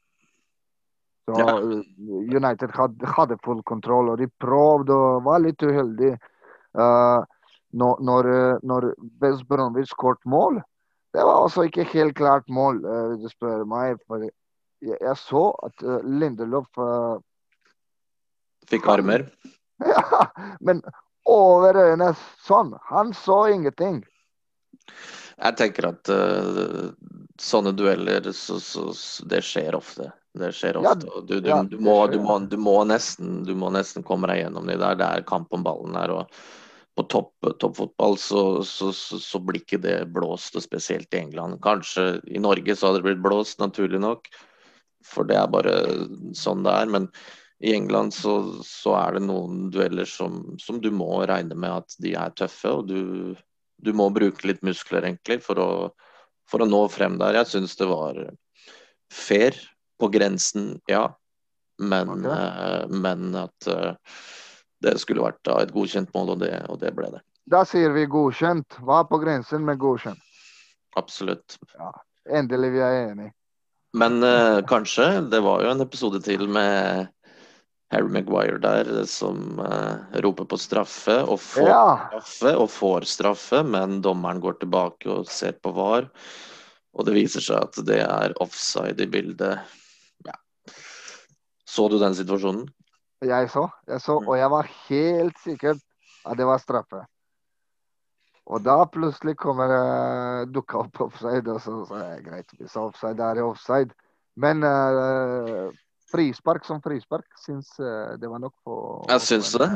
Så 1.27 1.39
ja. 1.39 1.57
United 2.37 2.71
hadde, 2.75 3.07
hadde, 3.17 3.39
full 3.45 3.63
kontroll, 3.63 4.13
og 4.13 4.19
de 4.19 4.31
prøvde 4.41 4.95
og 4.95 5.25
var 5.27 5.43
litt 5.43 5.63
uheldige. 5.63 6.19
Uh, 6.79 7.23
når, 7.71 8.03
når, 8.03 8.29
når 8.67 8.91
West 9.23 9.47
Bromwich 9.49 9.93
skåret 9.95 10.23
mål, 10.25 10.61
det 11.15 11.25
var 11.27 11.43
altså 11.43 11.67
ikke 11.67 11.89
helt 11.93 12.17
klart 12.19 12.49
mål, 12.49 12.85
uh, 12.85 13.11
hvis 13.11 13.25
du 13.27 13.35
spør 13.35 13.65
meg. 13.69 13.99
Jeg, 14.81 14.97
jeg 15.01 15.17
så 15.19 15.51
at 15.67 15.87
uh, 15.87 15.99
Lindelof 16.05 16.71
Fikk 18.71 18.87
armer? 18.89 19.27
Ja, 19.81 20.27
men 20.61 20.83
over 21.25 21.79
øynene 21.81 22.11
sånn. 22.45 22.75
Han 22.91 23.15
så 23.17 23.47
ingenting. 23.49 24.03
Jeg 25.41 25.57
tenker 25.57 25.89
at 25.89 26.11
uh, 26.13 26.91
sånne 27.41 27.73
dueller, 27.77 28.29
så, 28.37 28.59
så, 28.61 28.91
så, 28.97 29.25
det 29.31 29.41
skjer 29.47 29.79
ofte. 29.79 30.11
Det 30.39 30.53
skjer 30.55 30.79
ofte. 30.79 31.09
Ja, 31.09 31.21
du, 31.27 31.37
du, 31.41 31.49
ja, 31.49 31.63
du, 31.67 31.77
må, 31.83 31.97
må, 32.23 32.39
du, 32.47 32.57
må, 32.61 32.77
nesten, 32.87 33.41
du 33.47 33.55
må 33.59 33.73
nesten 33.75 34.07
komme 34.07 34.31
deg 34.31 34.45
gjennom 34.45 34.69
de 34.71 34.77
der. 34.79 34.99
Det 35.01 35.09
er 35.09 35.27
kamp 35.27 35.51
om 35.57 35.67
ballen 35.67 35.97
her. 35.99 36.13
og 36.23 36.43
på 37.01 37.03
toppfotball 37.03 38.17
topp 38.17 38.21
så, 38.21 38.63
så, 38.65 38.93
så, 38.93 39.39
blir 39.39 39.63
ikke 39.63 39.81
det 39.81 39.97
blåst, 40.13 40.57
og 40.59 40.65
spesielt 40.65 41.15
i 41.15 41.21
England. 41.23 41.61
Kanskje 41.65 42.21
i 42.27 42.41
Norge 42.43 42.77
så 42.77 42.89
hadde 42.89 43.01
det 43.01 43.09
blitt 43.09 43.23
blåst, 43.25 43.61
naturlig 43.63 44.01
nok, 44.03 44.29
for 45.07 45.29
det 45.29 45.39
er 45.39 45.53
bare 45.53 45.77
sånn 46.37 46.65
det 46.67 46.75
er. 46.75 46.91
Men 46.93 47.09
i 47.61 47.75
England 47.77 48.15
så, 48.17 48.35
så, 48.67 48.97
er 48.99 49.17
det 49.17 49.25
noen 49.29 49.69
dueller 49.73 50.09
som, 50.09 50.43
som, 50.61 50.81
du 50.83 50.91
må 50.93 51.23
regne 51.31 51.57
med 51.57 51.83
at 51.83 51.97
de 52.03 52.15
er 52.19 52.37
tøffe. 52.37 52.75
Og 52.81 52.91
du, 52.91 53.35
du 53.81 53.93
må 53.97 54.11
bruke 54.15 54.49
litt 54.49 54.63
muskler, 54.67 55.07
egentlig, 55.07 55.41
for 55.47 55.63
å, 55.63 55.71
for 56.51 56.65
å 56.65 56.69
nå 56.69 56.87
frem 56.93 57.21
der. 57.21 57.39
Jeg 57.41 57.53
syns 57.55 57.79
det 57.81 57.89
var 57.91 58.19
fair. 59.13 59.57
På 60.01 60.09
grensen, 60.13 60.75
ja. 60.91 61.07
Men, 61.81 62.11
okay. 62.13 62.31
uh, 62.31 62.93
men 62.93 63.35
at 63.41 63.69
uh, 63.69 63.95
det 64.85 64.97
skulle 65.01 65.25
vært 65.25 65.41
da, 65.49 65.61
et 65.63 65.73
godkjent 65.73 66.13
mål, 66.17 66.35
og 66.35 66.43
det, 66.45 66.55
og 66.73 66.81
det, 66.83 66.93
ble 66.97 67.09
det. 67.15 67.23
Da 67.51 67.63
sier 67.69 67.93
vi 67.97 68.07
godkjent. 68.11 68.81
Hva 68.85 69.03
er 69.03 69.09
på 69.09 69.21
grensen 69.23 69.65
med 69.67 69.81
godkjent? 69.81 70.21
Absolutt. 71.01 71.57
Ja, 71.79 71.93
Endelig 72.41 72.75
vi 72.75 72.83
er 72.85 72.99
enige. 73.11 73.33
Men 73.97 74.21
uh, 74.23 74.61
kanskje. 74.69 75.07
Det 75.33 75.41
var 75.43 75.65
jo 75.65 75.73
en 75.73 75.83
episode 75.83 76.21
til 76.23 76.47
med 76.53 77.09
Harry 77.91 78.11
Maguire 78.13 78.61
der 78.63 78.91
som 79.11 79.59
uh, 79.59 80.07
roper 80.23 80.47
på 80.47 80.59
straffe 80.61 81.17
og 81.25 81.41
får 81.43 81.71
ja. 81.73 81.83
straffe 82.13 82.55
og 82.55 82.71
får 82.71 83.09
straffe, 83.11 83.65
men 83.67 83.99
dommeren 84.05 84.43
går 84.43 84.61
tilbake 84.61 85.11
og 85.11 85.31
ser 85.31 85.59
på 85.59 85.75
VAR. 85.75 86.07
Og 86.95 87.07
det 87.07 87.17
viser 87.17 87.43
seg 87.43 87.67
at 87.67 87.83
det 87.87 88.01
er 88.05 88.37
offside 88.43 89.03
i 89.03 89.11
bildet. 89.11 89.59
Så 91.71 91.87
du 91.91 91.99
den 92.01 92.17
situasjonen? 92.19 92.67
Jeg 93.23 93.51
så, 93.53 93.67
jeg 93.87 94.01
så, 94.01 94.17
og 94.19 94.37
jeg 94.39 94.51
var 94.51 94.69
helt 94.89 95.41
sikker 95.45 95.77
at 96.27 96.39
det 96.39 96.47
var 96.49 96.61
straffe. 96.63 97.05
Og 98.51 98.65
da 98.65 98.81
plutselig 98.91 99.37
kommer 99.39 99.71
uh, 99.71 100.49
dukka 100.51 100.81
opp 100.81 101.03
offside, 101.07 101.47
og 101.53 101.61
så 101.63 101.77
sa 101.87 102.01
jeg 102.09 102.25
greit, 102.27 102.57
hvis 102.59 102.75
offside 102.81 103.23
er 103.23 103.43
offside. 103.45 103.95
Men 104.41 104.65
uh, 104.67 105.69
frispark 106.11 106.67
som 106.67 106.81
frispark. 106.83 107.29
Syns 107.39 107.71
uh, 107.79 108.17
det 108.19 108.31
var 108.31 108.43
nok 108.43 108.57
på 108.67 108.77
Jeg 109.13 109.27
syns 109.29 109.53
det? 109.61 109.71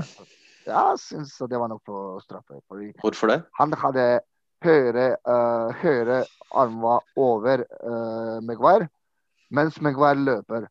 Ja, 0.67 0.95
syns 0.99 1.37
det 1.39 1.61
var 1.61 1.71
nok 1.71 1.85
på 1.87 2.05
straffe. 2.25 2.59
Hvorfor 3.05 3.31
det? 3.31 3.43
Han 3.61 3.77
hadde 3.85 4.09
høyre, 4.65 5.09
uh, 5.29 5.71
høyre 5.85 6.25
arma 6.57 6.99
over 7.21 7.67
uh, 7.85 8.41
Maguire, 8.43 8.89
mens 9.55 9.79
Maguire 9.85 10.19
løper. 10.25 10.67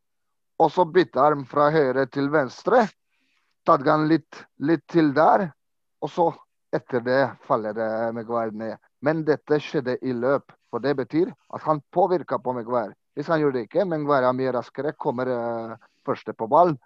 Og 0.62 0.72
så 0.72 0.86
bytte 0.86 1.22
arm 1.22 1.46
fra 1.50 1.70
høyre 1.74 2.06
til 2.12 2.30
venstre. 2.34 2.86
Tatt 3.66 3.86
han 3.88 4.08
litt, 4.10 4.44
litt 4.60 4.84
til 4.92 5.14
der, 5.16 5.48
og 6.04 6.12
så 6.12 6.28
etter 6.74 7.04
det 7.06 7.22
faller 7.48 7.76
det 7.78 7.90
Maguire 8.16 8.52
ned. 8.58 8.78
Men 9.04 9.24
dette 9.28 9.60
skjedde 9.62 9.98
i 10.02 10.14
løp, 10.16 10.52
for 10.72 10.84
det 10.84 10.96
betyr 11.00 11.32
at 11.54 11.66
han 11.68 11.82
påvirka 11.94 12.40
på 12.40 12.54
Maguire. 12.56 12.96
Hvis 13.14 13.30
han 13.30 13.44
gjorde 13.44 13.60
det 13.60 13.68
ikke, 13.68 13.86
Maguire 13.86 14.30
er 14.30 14.38
mye 14.38 14.54
raskere, 14.56 14.96
kommer 14.98 15.30
uh, 15.30 15.76
første 16.06 16.34
på 16.34 16.48
ballen. 16.52 16.80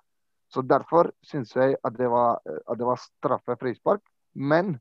Så 0.53 0.63
Derfor 0.63 1.11
syns 1.23 1.55
jeg 1.55 1.75
at 1.83 1.97
det 1.97 2.09
var, 2.11 2.39
at 2.45 2.79
det 2.79 2.87
var 2.87 2.99
straffe 3.01 3.57
frispark. 3.59 4.03
Men 4.33 4.77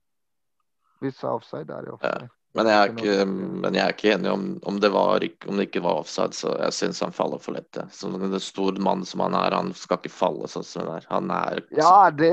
det 1.00 1.12
er 1.22 1.30
offside, 1.30 1.70
er 1.70 1.86
det 1.86 1.92
offside. 1.94 2.28
Ja. 2.28 2.34
Men 2.56 2.70
jeg 2.70 2.76
er 2.76 2.92
ikke, 2.92 3.24
men 3.28 3.74
jeg 3.76 3.82
er 3.84 3.92
ikke 3.92 4.12
enig 4.14 4.30
om, 4.32 4.44
om, 4.70 4.78
det 4.80 4.88
var, 4.94 5.24
om 5.50 5.58
det 5.58 5.66
ikke 5.66 5.82
var 5.84 6.00
offside, 6.00 6.36
så 6.36 6.54
jeg 6.56 6.72
syns 6.72 7.02
han 7.04 7.12
faller 7.12 7.42
for 7.42 7.56
lett. 7.56 7.80
Så 7.92 8.08
en 8.08 8.38
stor 8.40 8.78
mann 8.80 9.04
som 9.08 9.20
han 9.26 9.36
er, 9.36 9.56
han 9.56 9.74
skal 9.76 10.00
ikke 10.00 10.12
falle 10.14 10.48
sånn 10.48 10.64
som 10.64 10.86
det 10.86 10.94
der. 10.94 11.08
Han 11.12 11.32
er 11.34 11.60
Ja, 11.76 12.08
det, 12.08 12.32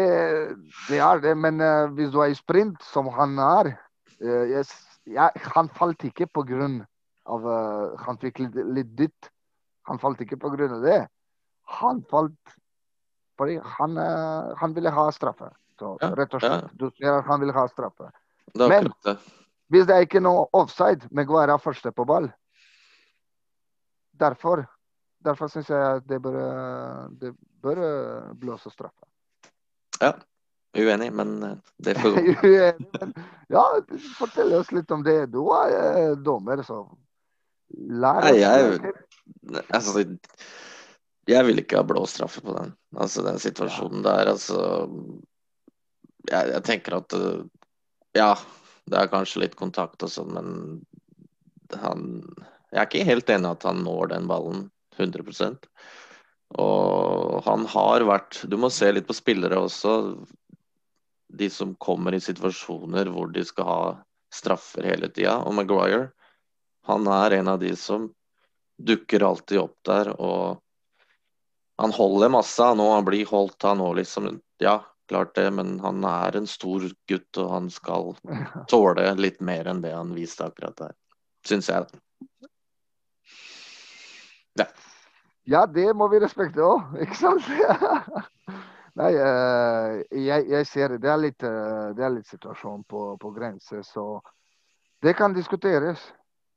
det 0.88 1.02
er 1.04 1.24
det, 1.26 1.36
men 1.44 1.60
uh, 1.60 1.92
hvis 1.98 2.14
du 2.16 2.22
er 2.24 2.32
i 2.32 2.40
sprint, 2.40 2.80
som 2.88 3.12
han 3.18 3.36
er 3.44 3.74
uh, 3.74 4.46
yes, 4.48 4.72
ja, 5.12 5.28
Han 5.58 5.68
falt 5.76 6.06
ikke 6.08 6.30
på 6.32 6.46
grunn 6.48 6.80
av 7.28 7.44
uh, 7.44 7.92
Han 8.06 8.20
fikk 8.22 8.46
litt, 8.46 8.56
litt 8.80 8.96
dytt. 8.96 9.32
Han 9.92 10.00
falt 10.00 10.24
ikke 10.24 10.40
på 10.40 10.54
grunn 10.56 10.80
av 10.80 10.88
det. 10.88 11.02
Han 11.82 12.04
falt 12.12 12.58
fordi 13.36 13.58
han, 13.66 13.98
han 13.98 14.76
ville 14.76 14.92
ha 14.94 15.08
straffe. 15.12 15.48
Så, 15.82 15.96
rett 16.00 16.36
og 16.38 16.44
slett. 16.44 16.68
Ja. 16.70 16.76
Du 16.78 16.92
ser 16.94 17.16
at 17.18 17.26
han 17.26 17.42
ville 17.42 17.56
ha 17.56 17.64
straffe. 17.68 18.12
Men. 18.62 18.92
Hvis 19.74 19.88
det 19.90 19.96
er 19.96 20.06
ikke 20.06 20.22
noe 20.22 20.46
offside, 20.54 21.10
Meguera 21.12 21.58
er 21.58 21.64
første 21.64 21.92
på 21.92 22.06
ball 22.06 22.30
Derfor 24.22 24.68
derfor 25.24 25.50
syns 25.52 25.72
jeg 25.72 26.04
det 26.10 26.20
bør, 26.24 26.38
det 27.20 27.34
bør 27.64 27.82
blåse 28.40 28.72
straffe. 28.74 29.06
Ja. 30.02 30.14
Uenig, 30.74 31.12
men 31.14 31.36
det 31.86 31.94
får 32.02 32.16
gå. 32.18 32.54
ja, 33.54 33.64
fortell 34.18 34.56
oss 34.58 34.72
litt 34.74 34.92
om 34.92 35.04
det. 35.06 35.28
Du 35.34 35.46
er 35.54 36.16
dommer, 36.18 36.64
så 36.66 36.84
Lær 37.74 38.22
Nei, 38.22 38.36
jeg, 38.38 38.92
altså, 39.74 40.04
jeg 41.30 41.46
vil 41.48 41.62
ikke 41.62 41.80
ha 41.80 41.86
blå 41.90 42.04
straffe 42.10 42.42
på 42.46 42.54
den. 42.54 42.74
Altså 42.94 43.24
den 43.26 43.40
situasjonen 43.42 44.04
der, 44.06 44.30
altså 44.34 44.60
jeg, 46.30 46.52
jeg, 46.52 46.62
tenker 46.68 47.00
at 47.00 47.16
Ja, 48.14 48.36
det 48.90 49.00
er 49.00 49.12
kanskje 49.12 49.46
litt 49.46 49.58
kontakt 49.60 50.04
og 50.04 50.12
sånn, 50.12 50.34
men 50.36 50.48
han 51.82 52.08
Jeg 52.74 52.80
er 52.82 52.88
ikke 52.88 53.08
helt 53.08 53.30
enig 53.34 53.50
at 53.50 53.66
han 53.66 53.84
når 53.86 54.10
den 54.12 54.28
ballen 54.30 54.64
100% 54.98 55.68
Og 56.60 57.40
han 57.48 57.66
har 57.74 58.06
vært 58.06 58.44
Du 58.50 58.58
må 58.62 58.70
se 58.74 58.92
litt 58.92 59.08
på 59.08 59.16
spillere 59.18 59.58
også. 59.58 59.94
De 61.34 61.50
som 61.50 61.74
kommer 61.82 62.14
i 62.14 62.22
situasjoner 62.22 63.10
hvor 63.10 63.32
de 63.34 63.46
skal 63.46 63.66
ha 63.66 63.80
straffer 64.34 64.86
hele 64.86 65.10
tida. 65.10 65.40
Og 65.46 65.56
Maguire 65.58 66.12
han 66.86 67.08
er 67.08 67.40
en 67.40 67.48
av 67.48 67.62
de 67.62 67.72
som 67.80 68.10
dukker 68.78 69.24
alltid 69.24 69.62
opp 69.62 69.78
der. 69.88 70.12
og 70.20 70.60
Han 71.80 71.96
holder 71.96 72.34
masse. 72.34 72.70
Nå 72.76 72.90
han 72.92 73.06
blir 73.08 73.26
holdt 73.30 73.64
han 73.64 73.80
nå 73.80 73.94
liksom 73.98 74.30
ja, 74.62 74.82
klart 75.10 75.36
det, 75.36 75.50
men 75.52 75.78
han 75.84 76.04
er 76.08 76.38
en 76.38 76.48
stor 76.48 76.86
gutt, 77.10 77.38
og 77.38 77.52
han 77.52 77.70
skal 77.74 78.14
tåle 78.72 79.08
litt 79.20 79.42
mer 79.42 79.70
enn 79.72 79.84
det 79.84 79.94
han 79.96 80.14
viste 80.16 80.48
akkurat 80.48 80.78
der. 80.80 80.96
Syns 81.48 81.70
jeg, 81.70 81.88
da. 81.90 82.50
Ja. 84.60 84.68
ja, 85.50 85.66
det 85.66 85.90
må 85.98 86.08
vi 86.12 86.22
respektere 86.24 86.70
òg, 86.76 86.96
ikke 87.04 87.20
sant? 87.20 87.50
Nei, 89.00 89.10
uh, 89.18 90.04
jeg, 90.14 90.46
jeg, 90.52 90.66
ser 90.70 91.00
det 91.02 91.10
er 91.10 91.18
litt, 91.18 91.42
uh, 91.42 91.90
det 91.98 92.04
er 92.06 92.14
litt 92.14 92.30
situasjon 92.30 92.84
på, 92.86 93.06
på 93.18 93.32
grense, 93.34 93.82
så 93.88 94.20
det 95.02 95.16
kan 95.18 95.34
diskuteres. 95.34 96.04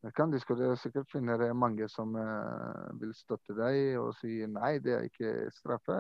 Det 0.05 0.13
kan 0.15 0.31
diskuteres. 0.31 0.83
Sikkert 0.85 1.09
finner 1.11 1.41
det 1.41 1.49
mange 1.57 1.89
som 1.89 2.13
uh, 2.13 2.93
vil 3.01 3.15
støtte 3.17 3.57
deg 3.57 3.97
og 3.99 4.13
si 4.21 4.45
nei, 4.53 4.77
det 4.85 4.93
er 4.99 5.09
ikke 5.09 5.49
straffe. 5.57 5.97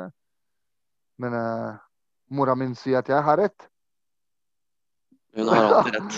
Men 1.16 1.32
mora 2.28 2.54
min 2.54 2.74
sier 2.74 2.98
at 3.00 3.08
jeg 3.10 3.22
har 3.22 3.38
rett. 3.38 3.68
Hun 5.36 5.48
har 5.48 5.64
alltid 5.64 5.94
rett. 5.94 6.12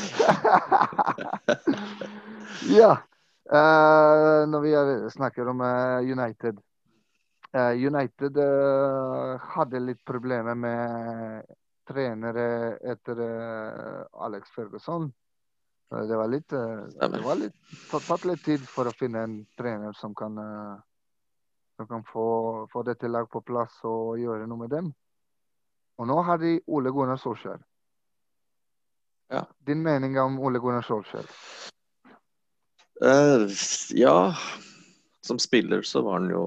ja. 2.78 2.96
når 4.46 4.60
vi 4.60 4.72
snakker 5.10 5.48
om 5.48 5.60
United 6.04 6.60
uh, 7.56 7.72
United 7.72 8.36
hadde 9.40 9.80
litt 9.80 10.04
problemer 10.04 10.54
med 10.54 11.44
trenere 11.88 12.76
etter 12.84 13.22
Alex 14.12 14.50
Ferguson. 14.52 15.08
Det 15.88 16.16
var 16.20 16.28
litt, 16.28 16.48
det 16.52 17.20
var 17.24 17.38
litt 17.40 17.56
tatt 17.90 18.26
litt 18.28 18.44
tid 18.44 18.60
for 18.68 18.90
å 18.90 18.92
finne 18.92 19.22
en 19.24 19.38
trener 19.56 19.96
som 19.96 20.12
kan, 20.14 20.36
som 21.80 21.88
kan 21.88 22.04
få, 22.04 22.26
få 22.68 22.82
dette 22.84 23.08
laget 23.08 23.32
på 23.32 23.40
plass 23.40 23.80
og 23.88 24.18
gjøre 24.20 24.44
noe 24.44 24.66
med 24.66 24.74
dem. 24.76 24.92
Og 25.98 26.06
nå 26.06 26.20
har 26.22 26.38
de 26.38 26.58
Ole 26.70 26.92
Gunnar 26.94 27.18
Solskjær. 27.18 27.58
Ja. 29.34 29.44
Din 29.66 29.82
mening 29.82 30.16
om 30.20 30.38
Ole 30.40 30.60
Gunnar 30.62 30.86
Solskjær? 30.86 31.26
Uh, 33.02 33.50
ja, 33.94 34.34
som 35.26 35.38
spiller 35.38 35.82
så 35.82 36.02
var 36.02 36.20
han 36.20 36.30
jo 36.30 36.44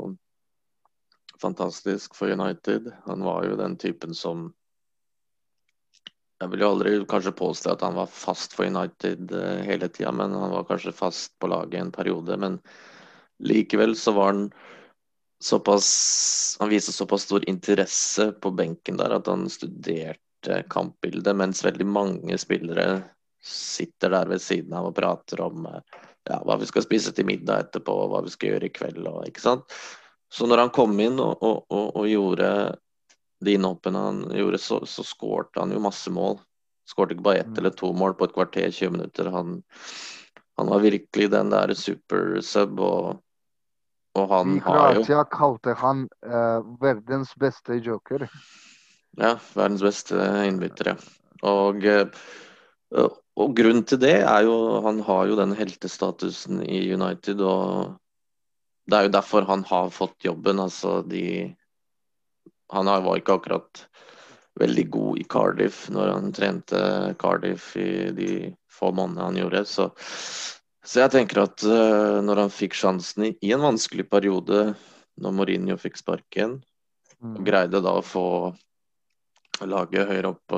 fantastisk 1.42 2.16
for 2.16 2.32
United. 2.32 2.92
Han 3.06 3.24
var 3.24 3.46
jo 3.48 3.60
den 3.60 3.78
typen 3.78 4.16
som 4.16 4.52
Jeg 6.42 6.50
vil 6.50 6.64
jo 6.64 6.72
aldri 6.74 6.92
kanskje 7.06 7.36
påstå 7.38 7.76
at 7.76 7.84
han 7.86 7.94
var 7.94 8.08
fast 8.10 8.56
for 8.58 8.66
United 8.66 9.30
uh, 9.30 9.62
hele 9.62 9.86
tida, 9.94 10.10
men 10.10 10.34
han 10.34 10.50
var 10.50 10.66
kanskje 10.66 10.96
fast 10.96 11.36
på 11.38 11.52
laget 11.52 11.78
en 11.78 11.92
periode. 11.94 12.38
Men 12.38 12.58
likevel 13.38 13.94
så 13.96 14.16
var 14.16 14.32
han 14.32 14.48
såpass 15.43 16.58
Han 16.60 16.69
viste 16.69 16.91
såpass 16.91 17.25
stor 17.27 17.49
interesse 17.49 18.32
på 18.32 18.51
benken 18.51 18.97
der 18.99 19.15
at 19.17 19.27
han 19.27 19.47
studerte 19.49 20.62
kampbildet, 20.69 21.36
mens 21.38 21.65
veldig 21.65 21.88
mange 21.88 22.38
spillere 22.41 23.04
sitter 23.41 24.13
der 24.13 24.30
ved 24.30 24.41
siden 24.41 24.73
av 24.77 24.91
og 24.91 24.95
prater 24.97 25.41
om 25.41 25.65
uh, 25.65 25.80
ja, 26.30 26.38
hva 26.45 26.58
vi 26.62 26.67
skal 26.69 26.86
spise 26.86 27.13
til 27.15 27.25
middag 27.25 27.65
etterpå, 27.65 27.95
hva 28.12 28.21
vi 28.25 28.34
skal 28.34 28.54
gjøre 28.54 28.69
i 28.69 28.73
kveld. 28.75 29.01
Og, 29.10 29.23
ikke 29.30 29.43
sant? 29.43 29.75
Så 30.32 30.47
når 30.47 30.65
han 30.65 30.73
kom 30.75 30.93
inn 31.01 31.19
og, 31.19 31.41
og, 31.41 31.65
og, 31.73 31.88
og 31.97 32.08
gjorde 32.10 32.51
de 33.41 33.58
innhoppene 33.58 34.06
han 34.06 34.21
gjorde, 34.38 34.62
så, 34.62 34.80
så 34.86 35.06
skårte 35.06 35.63
han 35.63 35.73
jo 35.73 35.82
masse 35.82 36.13
mål. 36.13 36.38
Skårte 36.88 37.15
ikke 37.15 37.25
bare 37.25 37.43
ett 37.43 37.51
mm. 37.51 37.58
eller 37.58 37.73
to 37.77 37.91
mål 37.97 38.15
på 38.17 38.27
et 38.27 38.36
kvarter, 38.36 38.69
20 38.69 38.93
minutter. 38.95 39.32
Han, 39.34 39.60
han 40.60 40.71
var 40.71 40.86
virkelig 40.86 41.32
den 41.34 41.51
der 41.54 41.73
super 41.77 42.38
sub 42.45 42.80
og, 42.80 43.19
og 44.17 44.28
han 44.32 44.58
I 44.58 44.62
Kroatia 44.63 45.24
kalte 45.32 45.76
han 45.80 46.06
uh, 46.28 46.60
verdens 46.82 47.32
beste 47.39 47.80
joker. 47.80 48.28
Ja, 49.19 49.38
verdens 49.56 49.84
beste 49.86 50.19
innbytter, 50.47 50.93
ja. 50.93 50.97
Og, 51.47 51.86
uh, 51.86 53.08
og 53.39 53.56
grunnen 53.58 53.86
til 53.88 54.02
det 54.04 54.19
er 54.19 54.43
jo 54.45 54.82
Han 54.86 55.00
har 55.08 55.26
jo 55.32 55.38
den 55.39 55.56
heltestatusen 55.58 56.62
i 56.62 56.84
United, 56.93 57.41
og 57.41 57.95
det 58.86 58.97
er 58.97 59.08
jo 59.08 59.15
derfor 59.15 59.47
han 59.47 59.63
har 59.69 59.93
fått 59.95 60.28
jobben. 60.28 60.60
Altså 60.60 61.02
de 61.08 61.56
Han 62.71 62.86
var 62.86 63.17
ikke 63.17 63.39
akkurat 63.39 63.86
veldig 64.60 64.89
god 64.91 65.19
i 65.19 65.24
Cardiff 65.32 65.86
når 65.89 66.12
han 66.12 66.34
trente 66.36 66.82
Cardiff 67.19 67.71
i 67.80 68.12
de 68.15 68.32
få 68.71 68.91
månedene 68.91 69.30
han 69.30 69.39
gjorde. 69.39 69.63
Så, 69.65 69.88
så 70.86 71.04
jeg 71.04 71.13
tenker 71.13 71.44
at 71.44 71.63
uh, 71.67 72.20
når 72.26 72.46
han 72.46 72.54
fikk 72.54 72.78
sjansen 72.78 73.28
i, 73.30 73.32
i, 73.41 73.54
en 73.56 73.63
vanskelig 73.65 74.08
periode, 74.10 74.72
når 75.22 75.36
Mourinho 75.38 75.78
fikk 75.82 76.00
sparken, 76.02 76.60
mm. 77.20 77.36
og 77.36 77.46
greide 77.46 77.84
da 77.84 77.98
å 78.00 78.06
få 78.06 78.26
laget 79.67 80.10
høyere 80.10 80.32
opp 80.32 80.54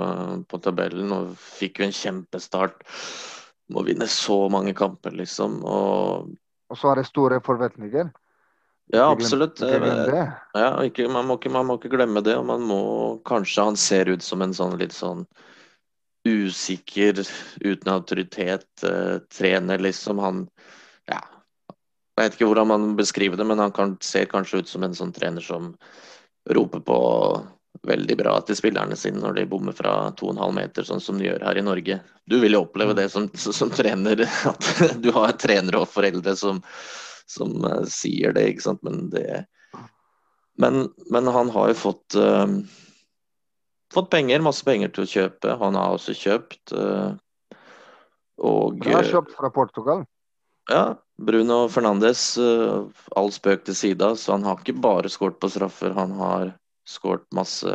på 0.47 0.57
tabellen 0.63 1.09
og 1.11 1.33
fikk 1.35 1.81
jo 1.81 1.87
en 1.89 1.97
kjempestart. 1.97 2.85
Må 3.73 3.83
vinne 3.83 4.07
så 4.07 4.45
mange 4.53 4.71
kamper, 4.77 5.11
liksom. 5.17 5.57
Og 5.67 6.29
og 6.73 6.79
så 6.81 6.89
er 6.89 7.01
det 7.01 7.09
store 7.09 7.37
forventninger. 7.45 8.09
Ja, 8.93 9.05
absolutt. 9.11 9.61
Ja, 9.61 10.69
ikke, 10.83 11.05
man, 11.11 11.27
må 11.29 11.37
ikke, 11.37 11.51
man, 11.53 11.67
må 11.69 11.77
ikke, 11.77 11.91
glemme 11.93 12.23
det. 12.25 12.33
Og 12.39 12.47
man 12.49 12.65
må 12.65 12.79
kanskje 13.29 13.67
Han 13.69 13.77
ser 13.79 14.09
ut 14.09 14.25
som 14.25 14.41
en 14.41 14.55
sånn 14.57 14.75
litt 14.81 14.95
sånn 14.95 15.21
usikker, 16.27 17.19
uten 17.59 17.93
autoritet, 17.93 18.67
uh, 18.85 19.19
trener, 19.31 19.79
liksom. 19.79 20.19
Han 20.19 20.47
Ja. 21.09 21.21
Jeg 22.13 22.29
vet 22.29 22.35
ikke 22.37 22.47
hvordan 22.51 22.69
man 22.69 22.95
beskriver 22.95 23.37
det, 23.37 23.45
men 23.49 23.59
han 23.59 23.71
kan, 23.73 23.97
ser 24.01 24.29
kanskje 24.29 24.61
ut 24.61 24.69
som 24.69 24.83
en 24.85 24.93
sånn 24.93 25.13
trener 25.13 25.41
som 25.41 25.71
roper 26.49 26.79
på 26.79 26.97
veldig 27.89 28.17
bra 28.19 28.35
til 28.45 28.55
spillerne 28.55 28.95
sine 28.95 29.17
når 29.17 29.39
de 29.39 29.45
bommer 29.49 29.73
fra 29.73 30.11
2,5 30.19 30.53
meter, 30.53 30.85
sånn 30.85 31.01
som 31.01 31.17
de 31.17 31.25
gjør 31.25 31.47
her 31.47 31.57
i 31.57 31.65
Norge. 31.65 31.97
Du 32.29 32.37
vil 32.39 32.53
jo 32.53 32.61
oppleve 32.67 32.93
mm. 32.93 32.99
det 33.01 33.07
som, 33.09 33.25
som 33.33 33.71
trener, 33.73 34.21
at 34.51 34.93
du 35.01 35.09
har 35.15 35.33
trenere 35.41 35.81
og 35.81 35.89
foreldre 35.89 36.35
som 36.37 36.61
som 37.33 37.65
uh, 37.65 37.83
sier 37.89 38.33
det, 38.35 38.47
ikke 38.51 38.67
sant. 38.69 38.83
Men 38.85 39.09
det 39.13 39.45
Men, 40.55 40.89
men 41.09 41.27
han 41.33 41.49
har 41.49 41.71
jo 41.71 41.79
fått 41.79 42.15
uh, 42.15 42.45
fått 43.93 44.09
penger, 44.13 44.43
masse 44.45 44.65
penger 44.65 44.91
til 44.93 45.05
å 45.05 45.11
kjøpe. 45.13 45.55
Han 45.61 45.77
har 45.79 45.95
også 45.95 46.15
kjøpt. 46.17 46.73
Uh, 46.73 47.13
og 48.43 48.83
Han 48.85 48.99
har 48.99 49.09
kjøpt 49.11 49.35
fra 49.37 49.51
Portugal? 49.53 50.05
Ja. 50.71 50.85
Bruno 51.21 51.67
Fernandes, 51.69 52.39
all 53.15 53.29
spøk 53.31 53.67
til 53.67 53.75
side, 53.77 54.07
så 54.17 54.33
han 54.33 54.45
har 54.47 54.57
ikke 54.57 54.73
bare 54.81 55.11
skåret 55.13 55.37
på 55.39 55.51
straffer. 55.53 55.93
Han 55.93 56.15
har 56.17 56.55
skåret 56.89 57.27
masse 57.35 57.69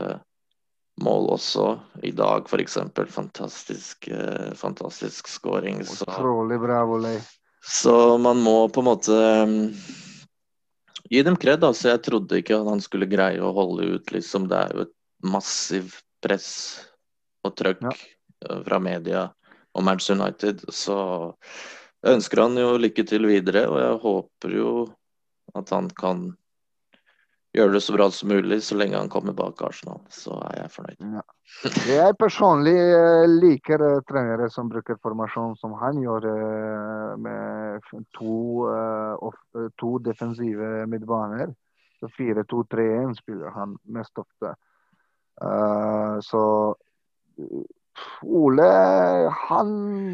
mål 1.00 1.31
også. 1.37 1.68
I 2.02 2.11
dag, 2.18 2.50
f.eks. 2.50 2.78
Fantastisk, 3.14 4.09
fantastisk 4.59 5.31
skåring. 5.31 5.85
Utrolig 5.87 6.59
bra 6.61 6.83
volley. 6.90 7.22
Så 7.62 8.18
man 8.18 8.42
må 8.42 8.68
på 8.72 8.83
en 8.83 8.88
måte 8.90 9.16
gi 11.09 11.22
dem 11.22 11.37
kred. 11.37 11.64
Altså, 11.64 11.92
jeg 11.92 12.04
trodde 12.07 12.42
ikke 12.42 12.59
at 12.59 12.68
han 12.68 12.83
skulle 12.85 13.11
greie 13.11 13.42
å 13.42 13.54
holde 13.57 13.94
ut, 13.94 14.12
liksom. 14.14 14.48
Det 14.50 14.59
er 14.59 14.74
jo 14.74 14.87
et 14.88 14.94
massivt 15.24 16.04
press 16.24 16.48
og 17.46 17.54
trøkk 17.59 17.85
ja. 17.87 17.94
Uh, 18.46 18.61
fra 18.66 18.78
media 18.83 19.26
om 19.78 19.87
Manchester 19.87 20.18
United. 20.18 20.64
Så 20.74 20.98
jeg 22.02 22.18
ønsker 22.18 22.44
han 22.44 22.59
jo 22.59 22.76
lykke 22.78 23.04
til 23.07 23.26
videre, 23.31 23.66
og 23.70 23.81
jeg 23.83 24.02
håper 24.04 24.54
jo 24.59 24.72
at 25.59 25.70
han 25.74 25.88
kan 25.98 26.28
gjøre 27.57 27.72
det 27.72 27.81
så 27.83 27.94
bra 27.96 28.07
som 28.12 28.31
mulig 28.31 28.61
så 28.62 28.76
lenge 28.78 28.98
han 28.98 29.11
kommer 29.11 29.35
bak 29.37 29.62
Arsenal. 29.64 30.00
Så 30.12 30.37
er 30.50 30.62
jeg 30.62 30.72
fornøyd. 30.74 31.07
Ja. 31.16 31.24
Jeg 31.88 32.16
personlig 32.20 32.76
eh, 32.76 33.24
liker 33.31 33.85
eh, 33.87 34.02
trenere 34.09 34.50
som 34.52 34.68
bruker 34.70 35.00
formasjon 35.02 35.57
som 35.61 35.74
han 35.81 36.00
gjør, 36.02 36.28
eh, 36.28 37.14
med 37.24 37.88
to, 38.18 38.68
to 39.81 39.94
defensive 40.04 40.87
midtbaner. 40.92 41.54
4-2-3-1 42.14 43.16
spiller 43.18 43.50
han 43.57 43.74
mest 43.90 44.20
ofte. 44.20 44.54
Så 45.38 46.42
Ole 48.22 48.66
han, 49.48 49.70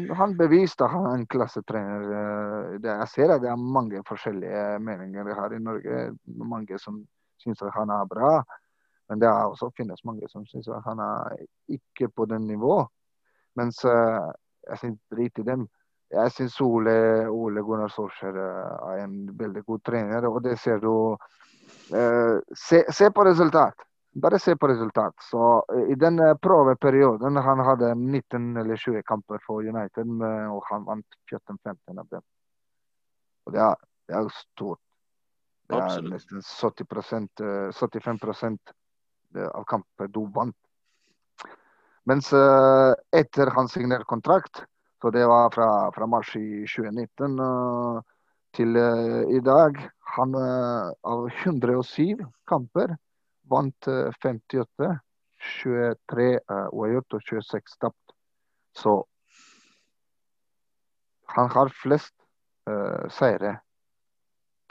han 0.09 0.35
beviste 0.37 0.87
han 0.89 1.07
er 1.09 1.15
en 1.19 1.25
klassetrener. 1.29 2.77
Jeg 2.83 3.07
ser 3.11 3.33
at 3.33 3.43
det 3.43 3.49
er 3.51 3.61
mange 3.77 4.01
forskjellige 4.07 4.79
meninger 4.85 5.31
her 5.37 5.55
i 5.55 5.61
Norge. 5.61 6.03
Mange 6.25 6.79
som 6.81 7.01
syns 7.41 7.63
han 7.75 7.93
er 7.93 8.05
bra. 8.09 8.39
Men 9.09 9.21
det 9.21 9.29
er 9.29 9.49
også 9.49 9.69
finnes 9.77 10.05
mange 10.05 10.29
som 10.31 10.45
syns 10.49 10.69
han 10.85 11.01
er 11.01 11.37
ikke 11.69 12.09
på 12.09 12.25
den 12.29 12.47
nivå. 12.49 12.83
Mens 13.55 13.83
uh, 13.85 14.31
jeg 14.69 14.81
syns 14.81 15.01
drit 15.13 15.41
i 15.41 15.47
dem. 15.47 15.67
Jeg 16.13 16.31
syns 16.31 16.57
Ole, 16.61 16.95
Ole 17.29 17.61
Gunnar 17.65 17.89
Solskjær 17.89 18.35
eh, 18.37 18.73
er 18.91 18.99
en 19.03 19.15
veldig 19.39 19.63
god 19.65 19.79
trener, 19.89 20.27
og 20.29 20.43
det 20.45 20.53
ser 20.61 20.77
du 20.79 21.17
se, 21.89 22.83
se, 22.93 23.09
på 23.09 23.25
resultat. 23.25 23.73
Bare 24.15 24.39
se 24.39 24.55
på 24.55 24.67
resultat. 24.67 25.13
Så 25.19 25.65
uh, 25.73 25.91
I 25.91 25.95
den 25.95 26.21
prøveperioden 26.41 27.35
han 27.35 27.59
hadde 27.59 27.95
19 27.95 28.57
eller 28.57 28.75
20 28.79 29.03
kamper 29.03 29.41
for 29.43 29.65
United, 29.67 30.07
og 30.51 30.63
han 30.69 30.85
vant 30.87 31.17
14-15 31.31 31.99
av 31.99 32.07
dem. 32.07 32.23
Og 33.45 33.53
det 33.53 33.61
er, 33.61 33.75
det 34.07 34.15
er 34.15 34.31
stort. 34.37 34.79
Det 35.65 35.81
er 35.81 36.05
nesten 36.05 36.43
70% 36.45 37.41
75% 37.73 38.73
av 39.49 39.63
kamper 39.67 40.07
du 40.13 40.21
vant. 40.33 40.55
Mens 42.05 42.29
etter 42.31 43.49
han 43.55 43.67
signerte 43.67 44.05
kontrakt, 44.05 44.61
så 45.01 45.09
det 45.11 45.25
var 45.27 45.49
fra, 45.53 45.69
fra 45.91 46.07
mars 46.07 46.35
i 46.37 46.63
2019 46.69 47.41
uh, 47.41 47.97
til 48.55 48.77
i 48.77 49.41
dag 49.43 49.81
Han 50.15 50.35
av 50.39 51.25
107 51.43 52.21
kamper 52.47 52.93
vant 53.49 53.89
58, 54.21 54.91
23 55.61 56.29
uavgjort 56.71 57.17
og 57.17 57.25
26 57.29 57.77
tapt. 57.81 58.15
Så 58.75 58.95
han 61.35 61.51
har 61.53 61.73
flest 61.81 62.15
seire. 63.13 63.51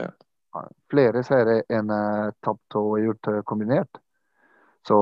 Ja. 0.03 0.11
Flere 0.91 1.23
seire 1.27 1.61
enn 1.73 1.93
tapt 2.43 2.79
og 2.79 2.95
uavgjort 2.95 3.31
kombinert. 3.47 4.03
Så 4.87 4.99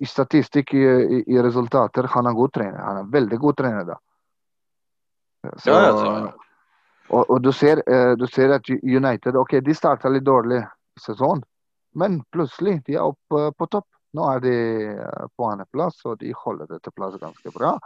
i 0.00 0.06
statistikk, 0.06 0.74
i, 0.74 0.84
i, 0.84 1.24
i, 1.26 1.40
resultater, 1.42 2.06
han 2.08 2.26
er 2.26 2.36
god 2.36 2.52
trener. 2.56 2.78
Han 2.80 3.02
er 3.02 3.10
veldig 3.12 3.38
god 3.38 3.56
trener 3.58 3.84
da. 3.84 3.98
Så, 5.56 5.70
ja, 5.70 5.80
ja, 5.82 6.30
og, 7.10 7.30
og 7.30 7.42
du, 7.44 7.50
ser, 7.52 7.82
uh, 7.84 8.12
du, 8.16 8.24
ser, 8.28 8.54
at 8.56 8.68
United 8.70 9.36
ok, 9.36 9.58
de 9.64 9.74
starta 9.76 10.08
litt 10.12 10.24
dårlig 10.24 10.62
sesong, 11.00 11.42
men 11.98 12.20
plutselig 12.34 12.80
de 12.86 12.96
er 12.98 13.06
oppe 13.06 13.50
på 13.56 13.68
topp. 13.72 13.88
Nå 14.16 14.26
er 14.26 14.42
de 14.42 14.54
uh, 14.98 15.26
på 15.36 15.46
andreplass, 15.50 16.00
og 16.06 16.18
de 16.22 16.32
holder 16.34 16.70
dette 16.70 16.92
plass 16.94 17.18
ganske 17.20 17.54
bra. 17.54 17.76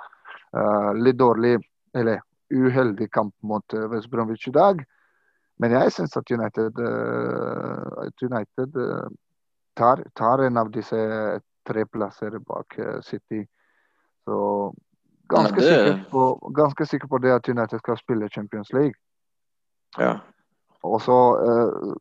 litt 0.94 1.16
dårlig, 1.18 1.56
eller 1.94 2.20
uheldig 2.54 3.08
kamp 3.10 3.34
mot 3.42 3.74
West 3.90 4.10
Bromwich 4.10 4.46
i 4.48 4.52
dag. 4.54 4.84
Men 5.58 5.72
jeg 5.74 5.92
syns 5.92 6.16
at 6.16 6.30
United, 6.30 6.78
United 8.22 8.78
tar, 9.74 10.04
tar, 10.14 10.38
en 10.46 10.56
av 10.56 10.70
disse 10.70 10.96
tre 11.66 11.86
plasser 11.86 12.38
bak 12.38 12.78
eh, 12.78 13.00
City. 13.02 13.46
Så 14.24 14.74
ganske, 15.28 15.60
det... 15.60 15.62
sikker 15.62 16.04
på, 16.10 16.52
ganske 16.56 16.86
sikker 16.86 17.08
på 17.08 17.18
det 17.18 17.34
at 17.34 17.48
United 17.48 17.78
skal 17.78 17.98
spille 17.98 18.28
Champions 18.28 18.72
League. 18.72 18.94
Ja. 19.98 20.18
Og 20.82 21.00
så 21.02 21.18
uh, 21.40 21.94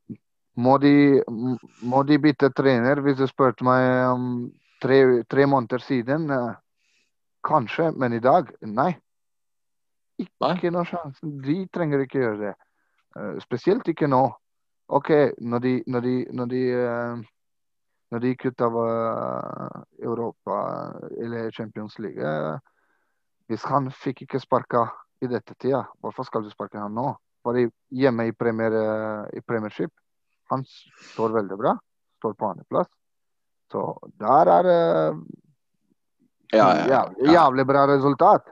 må, 0.55 0.77
de, 0.77 1.21
må 1.81 2.03
de 2.05 2.19
bytte 2.21 2.51
trener, 2.53 3.01
hvis 3.01 3.17
du 3.17 3.25
spurte 3.29 3.65
meg 3.65 3.87
om 4.11 4.27
tre, 4.83 5.23
tre 5.29 5.47
måneder 5.49 5.81
siden. 5.81 6.29
Uh, 6.29 6.53
kanskje, 7.45 7.89
men 7.97 8.13
i 8.13 8.21
dag 8.23 8.51
nei. 8.61 8.93
Ikke 10.21 10.71
noe 10.71 10.85
sjanse. 10.87 11.25
De 11.43 11.57
trenger 11.73 12.05
ikke 12.05 12.21
gjøre 12.21 12.39
det. 12.43 12.53
Uh, 13.17 13.35
spesielt 13.43 13.87
ikke 13.89 14.09
nå. 14.11 14.27
OK, 14.93 15.09
når 15.41 15.63
de, 15.63 15.73
når 15.87 16.05
de, 16.05 16.15
når 16.37 16.51
de 16.51 16.63
når 18.13 18.21
de 18.21 18.29
gikk 18.29 18.51
ut 18.51 18.61
av 18.61 18.75
Europa 20.03 20.57
eller 21.17 21.47
Champions 21.55 21.95
League 22.03 22.33
Hvis 23.49 23.63
han 23.71 23.87
fikk 23.89 24.25
ikke 24.27 24.41
sparka 24.43 24.83
i 25.23 25.29
dette 25.31 25.55
tida, 25.55 25.85
hvorfor 26.03 26.27
skal 26.27 26.43
du 26.43 26.51
sparke 26.51 26.77
han 26.77 26.93
nå? 26.93 27.07
Bare 27.47 27.63
hjemme 27.89 28.27
i, 28.27 28.35
premier, 28.37 28.75
i 29.33 29.41
Premiership. 29.41 29.89
Han 30.51 30.65
står 31.13 31.35
veldig 31.37 31.57
bra. 31.59 31.77
Står 32.19 32.35
på 32.39 32.49
andreplass. 32.51 32.89
Så 33.71 33.85
der 34.21 34.51
er 34.53 34.67
det 34.67 34.81
ja, 36.53 36.67
ja, 36.67 36.87
jævlig, 36.87 37.31
jævlig 37.33 37.65
bra 37.67 37.85
resultat. 37.89 38.51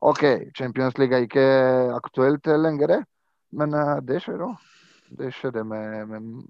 OK, 0.00 0.22
Champions 0.58 0.98
League 0.98 1.16
er 1.16 1.26
ikke 1.26 1.46
aktuelt 1.94 2.46
lenger, 2.46 3.02
men 3.58 3.74
det 4.06 4.20
skjer 4.22 4.44
òg. 4.46 4.70
Det 5.18 5.32
skjedde 5.34 5.64
med, 5.68 6.06
med 6.08 6.44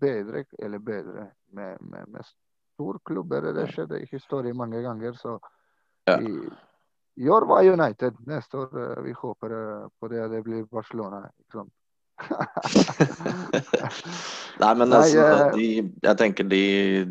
bedre, 0.00 0.44
eller 0.58 0.78
bedre 0.78 1.30
med, 1.52 1.76
med, 1.80 2.06
med 2.06 2.24
storklubber. 2.74 3.52
Det 3.52 3.68
skjedde 3.72 4.00
i 4.02 4.08
historien 4.10 4.56
mange 4.56 4.82
ganger. 4.82 5.12
Så 5.12 5.38
ja. 6.06 6.18
i, 6.20 6.50
i, 7.16 7.28
år 7.28 7.46
var 7.48 7.64
United. 7.64 8.20
Neste 8.26 8.58
år 8.58 8.76
uh, 8.76 9.04
vi 9.04 9.12
håper 9.12 9.52
uh, 9.52 9.88
på 10.00 10.08
det 10.08 10.28
det 10.30 10.42
blir 10.44 10.64
Barcelona. 10.64 11.24
ikke 11.40 11.58
sant? 11.60 11.72
Nei, 14.62 14.74
men 14.80 14.92
altså, 14.92 15.20
Nei, 15.20 15.26
uh, 15.26 15.52
de, 15.56 15.68
jeg 16.06 16.16
tenker 16.20 16.44
de, 16.48 16.62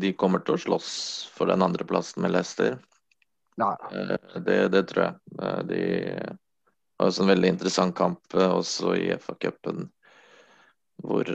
de, 0.02 0.12
kommer 0.18 0.40
til 0.42 0.54
å 0.56 0.62
slåss 0.64 0.90
for 1.34 1.44
den 1.52 1.62
andreplassen 1.62 2.22
med 2.24 2.34
Leicester. 2.34 2.72
Ja. 3.60 3.70
Det, 4.34 4.68
det, 4.74 4.82
tror 4.90 5.02
jeg. 5.04 5.14
De 5.70 5.82
har 6.98 7.06
også 7.06 7.22
en 7.24 7.32
veldig 7.32 7.50
interessant 7.54 7.94
kamp 7.96 8.20
også 8.36 8.96
i 8.98 9.06
FA-cupen 9.16 9.86
hvor 11.04 11.28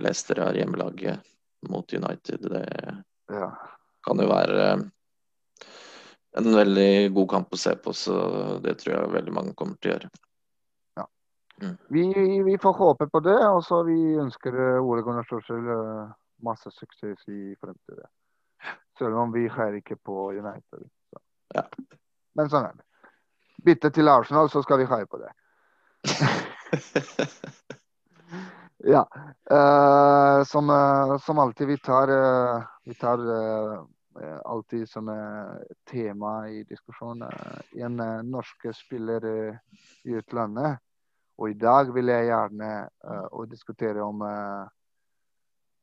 Leicester 0.00 0.40
har 0.42 0.56
hjemmelaget 0.56 1.20
mot 1.68 1.92
United. 1.92 2.50
Det 2.50 2.94
ja. 3.28 3.58
kan 4.06 4.20
jo 4.20 4.28
være 4.28 4.70
eh, 4.72 4.78
en 6.38 6.54
veldig 6.54 7.12
god 7.14 7.30
kamp 7.30 7.52
å 7.54 7.60
se 7.60 7.74
på, 7.76 7.92
så 7.92 8.16
det 8.64 8.78
tror 8.80 8.94
jeg 8.94 9.14
veldig 9.16 9.34
mange 9.34 9.54
kommer 9.58 9.78
til 9.78 9.90
å 9.90 9.94
gjøre. 9.96 10.10
Mm. 11.62 11.76
Vi, 11.88 12.42
vi, 12.42 12.58
får 12.58 12.72
håpe 12.72 13.06
på 13.06 13.20
det, 13.20 13.38
og 13.48 13.64
så 13.66 13.82
vi 13.86 13.98
ønsker 14.20 14.54
eh, 14.54 14.82
Ole 14.82 15.02
Gunnar 15.02 15.26
Solskjell 15.26 15.70
eh, 15.74 16.12
masse 16.46 16.70
suksess 16.70 17.28
i 17.28 17.56
fremtiden. 17.60 18.10
Selv 18.98 19.18
om 19.18 19.32
vi 19.34 19.48
heier 19.50 19.78
ikke 19.78 19.96
på 19.96 20.30
United. 20.38 20.86
Ja. 21.54 21.64
Men 22.38 22.50
sånn 22.50 22.68
er 22.68 22.78
det. 22.78 22.84
Bytte 23.66 23.90
til 23.94 24.10
Arsenal, 24.10 24.50
så 24.50 24.62
skal 24.62 24.78
vi 24.82 24.90
heie 24.90 25.06
på 25.10 25.18
det. 25.22 25.32
Ja. 28.78 29.08
Uh, 29.50 30.44
som, 30.44 30.70
uh, 30.70 31.18
som, 31.18 31.38
alltid, 31.38 31.66
vi 31.66 31.78
tar, 31.78 32.10
uh, 32.10 32.62
vi 32.84 32.94
tar 32.94 33.18
alltid 34.44 34.88
som 34.88 35.06
tema 35.90 36.48
i 36.48 36.64
diskusjonen 36.64 37.30
en 37.72 38.00
norske 38.30 38.72
spiller 38.74 39.26
i 40.02 40.14
utlandet. 40.18 40.78
Og 41.38 41.52
i 41.52 41.58
dag 41.58 41.92
vil 41.94 42.10
jeg 42.10 42.28
gjerne 42.30 42.70
uh, 43.06 43.44
diskutere 43.50 44.02
om, 44.02 44.24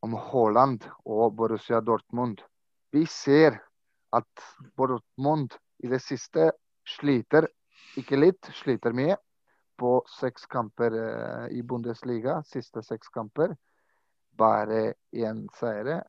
om 0.03 0.17
Haaland 0.27 0.83
og 1.05 1.37
Borussia 1.37 1.79
Dortmund. 1.79 2.43
Vi 2.91 3.05
ser 3.07 3.61
at 4.15 4.47
Dortmund 4.77 5.55
i 5.83 5.91
det 5.91 6.01
siste 6.03 6.51
sliter, 6.87 7.47
ikke 7.99 8.19
litt, 8.19 8.51
sliter 8.55 8.95
mye 8.95 9.15
på 9.79 9.99
seks 10.09 10.47
kamper 10.51 10.95
uh, 10.95 11.45
i 11.51 11.61
Bundesliga, 11.63 12.39
siste 12.47 12.83
seks 12.85 13.11
kamper. 13.13 13.55
Bare 14.35 14.95
én 15.15 15.45
seire. 15.55 16.01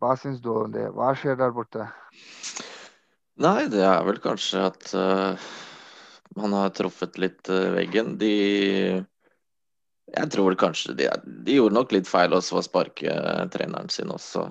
Hva 0.00 0.12
syns 0.20 0.42
du 0.44 0.50
om 0.52 0.72
det? 0.72 0.90
Hva 0.92 1.14
skjer 1.16 1.38
der 1.40 1.54
borte? 1.56 1.86
Nei, 3.40 3.68
det 3.72 3.82
er 3.84 4.02
vel 4.04 4.20
kanskje 4.24 4.64
at 4.68 4.90
uh, 4.96 5.46
man 6.36 6.56
har 6.56 6.74
truffet 6.76 7.18
litt 7.22 7.48
uh, 7.52 7.72
veggen. 7.76 8.16
De 8.20 8.32
Jeg 10.06 10.30
tror 10.30 10.54
kanskje 10.54 10.94
de, 10.98 11.08
de, 11.24 11.56
gjorde 11.58 11.74
nok 11.74 11.94
litt 11.96 12.08
feil 12.10 12.36
også 12.36 12.60
å 12.60 12.66
sparke 12.66 13.10
uh, 13.10 13.46
treneren 13.52 13.90
sin 13.90 14.12
også. 14.14 14.46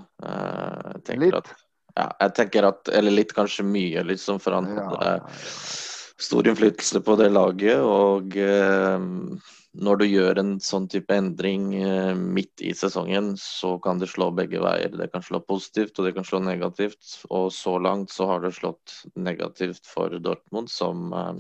litt? 1.21 1.38
At, 1.38 1.54
ja, 1.95 2.10
jeg 2.19 2.36
tenker 2.36 2.67
at 2.67 2.89
Eller 2.91 3.15
litt, 3.21 3.34
kanskje 3.36 3.63
mye, 3.67 4.04
liksom, 4.04 4.41
for 4.43 4.58
han 4.58 4.67
hadde 4.76 5.12
ja, 5.13 5.19
stor 6.21 6.48
innflytelse 6.48 7.02
på 7.06 7.15
det 7.19 7.30
laget. 7.32 7.80
Og 7.80 8.36
eh, 8.39 9.06
når 9.76 10.00
du 10.00 10.06
gjør 10.08 10.41
en 10.41 10.54
sånn 10.63 10.88
type 10.91 11.15
endring 11.15 11.74
eh, 11.80 12.13
midt 12.15 12.63
i 12.63 12.74
sesongen, 12.76 13.34
så 13.39 13.76
kan 13.84 14.00
det 14.02 14.12
slå 14.12 14.30
begge 14.36 14.62
veier. 14.63 14.91
Det 14.95 15.10
kan 15.13 15.24
slå 15.26 15.41
positivt, 15.43 15.98
og 16.00 16.08
det 16.08 16.15
kan 16.17 16.28
slå 16.28 16.41
negativt. 16.43 17.17
Og 17.30 17.52
så 17.56 17.78
langt 17.80 18.13
så 18.13 18.30
har 18.32 18.43
det 18.43 18.56
slått 18.60 19.02
negativt 19.15 19.88
for 19.88 20.15
Dortmund, 20.19 20.71
som, 20.71 21.12
eh, 21.13 21.36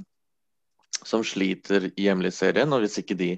som 1.03 1.23
sliter 1.23 1.89
i 1.95 2.07
serien. 2.31 2.73
Og 2.73 2.83
hvis 2.83 2.99
ikke 3.01 3.17
de 3.19 3.31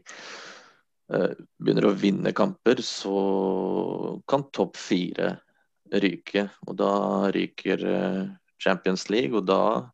uh, 1.13 1.34
begynner 1.60 1.89
å 1.89 1.96
vinne 1.98 2.34
kamper, 2.34 2.82
så 2.82 4.20
kan 4.28 4.48
topp 4.52 4.78
fire 4.78 5.38
ryke. 5.93 6.50
Og 6.67 6.78
da 6.78 7.32
ryker 7.34 7.86
uh, 7.88 8.26
Champions 8.60 9.10
League, 9.10 9.36
og 9.38 9.48
da 9.48 9.89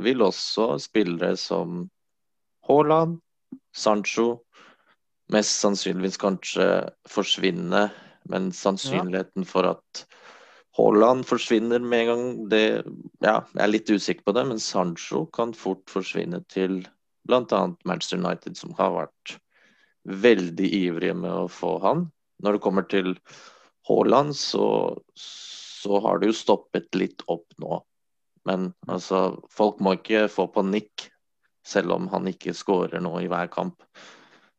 vil 0.00 0.22
også 0.22 0.78
spillere 0.80 1.36
som 1.36 1.88
Haaland, 2.68 3.18
Sancho 3.76 4.42
mest 5.32 5.60
sannsynligvis 5.62 6.18
kanskje 6.20 6.68
forsvinne. 7.10 7.88
Men 8.30 8.52
sannsynligheten 8.54 9.46
for 9.48 9.66
at 9.66 10.04
Haaland 10.78 11.26
forsvinner 11.28 11.82
med 11.82 12.00
en 12.00 12.10
gang, 12.10 12.26
det 12.48 12.64
Ja, 13.22 13.42
jeg 13.54 13.62
er 13.64 13.70
litt 13.70 13.90
usikker 13.90 14.24
på 14.24 14.34
det, 14.36 14.46
men 14.48 14.60
Sancho 14.62 15.26
kan 15.34 15.52
fort 15.54 15.84
forsvinne 15.90 16.42
til 16.48 16.82
bl.a. 17.28 17.62
Manchester 17.84 18.20
United, 18.20 18.56
som 18.58 18.74
har 18.78 18.94
vært 18.96 19.36
veldig 20.08 20.68
ivrige 20.82 21.14
med 21.14 21.32
å 21.44 21.48
få 21.50 21.76
han. 21.84 22.08
Når 22.42 22.56
det 22.56 22.64
kommer 22.64 22.86
til 22.90 23.14
Haaland, 23.88 24.34
så, 24.36 24.98
så 25.18 26.02
har 26.02 26.18
det 26.18 26.32
jo 26.32 26.40
stoppet 26.40 26.90
litt 26.98 27.22
opp 27.30 27.46
nå. 27.62 27.82
Men 28.48 28.72
altså, 28.90 29.38
folk 29.50 29.78
må 29.82 29.96
ikke 29.98 30.26
få 30.30 30.48
panikk 30.50 31.08
selv 31.66 31.94
om 31.94 32.08
han 32.10 32.26
ikke 32.26 32.54
skårer 32.58 33.02
nå 33.02 33.14
i 33.22 33.28
hver 33.30 33.50
kamp. 33.52 33.84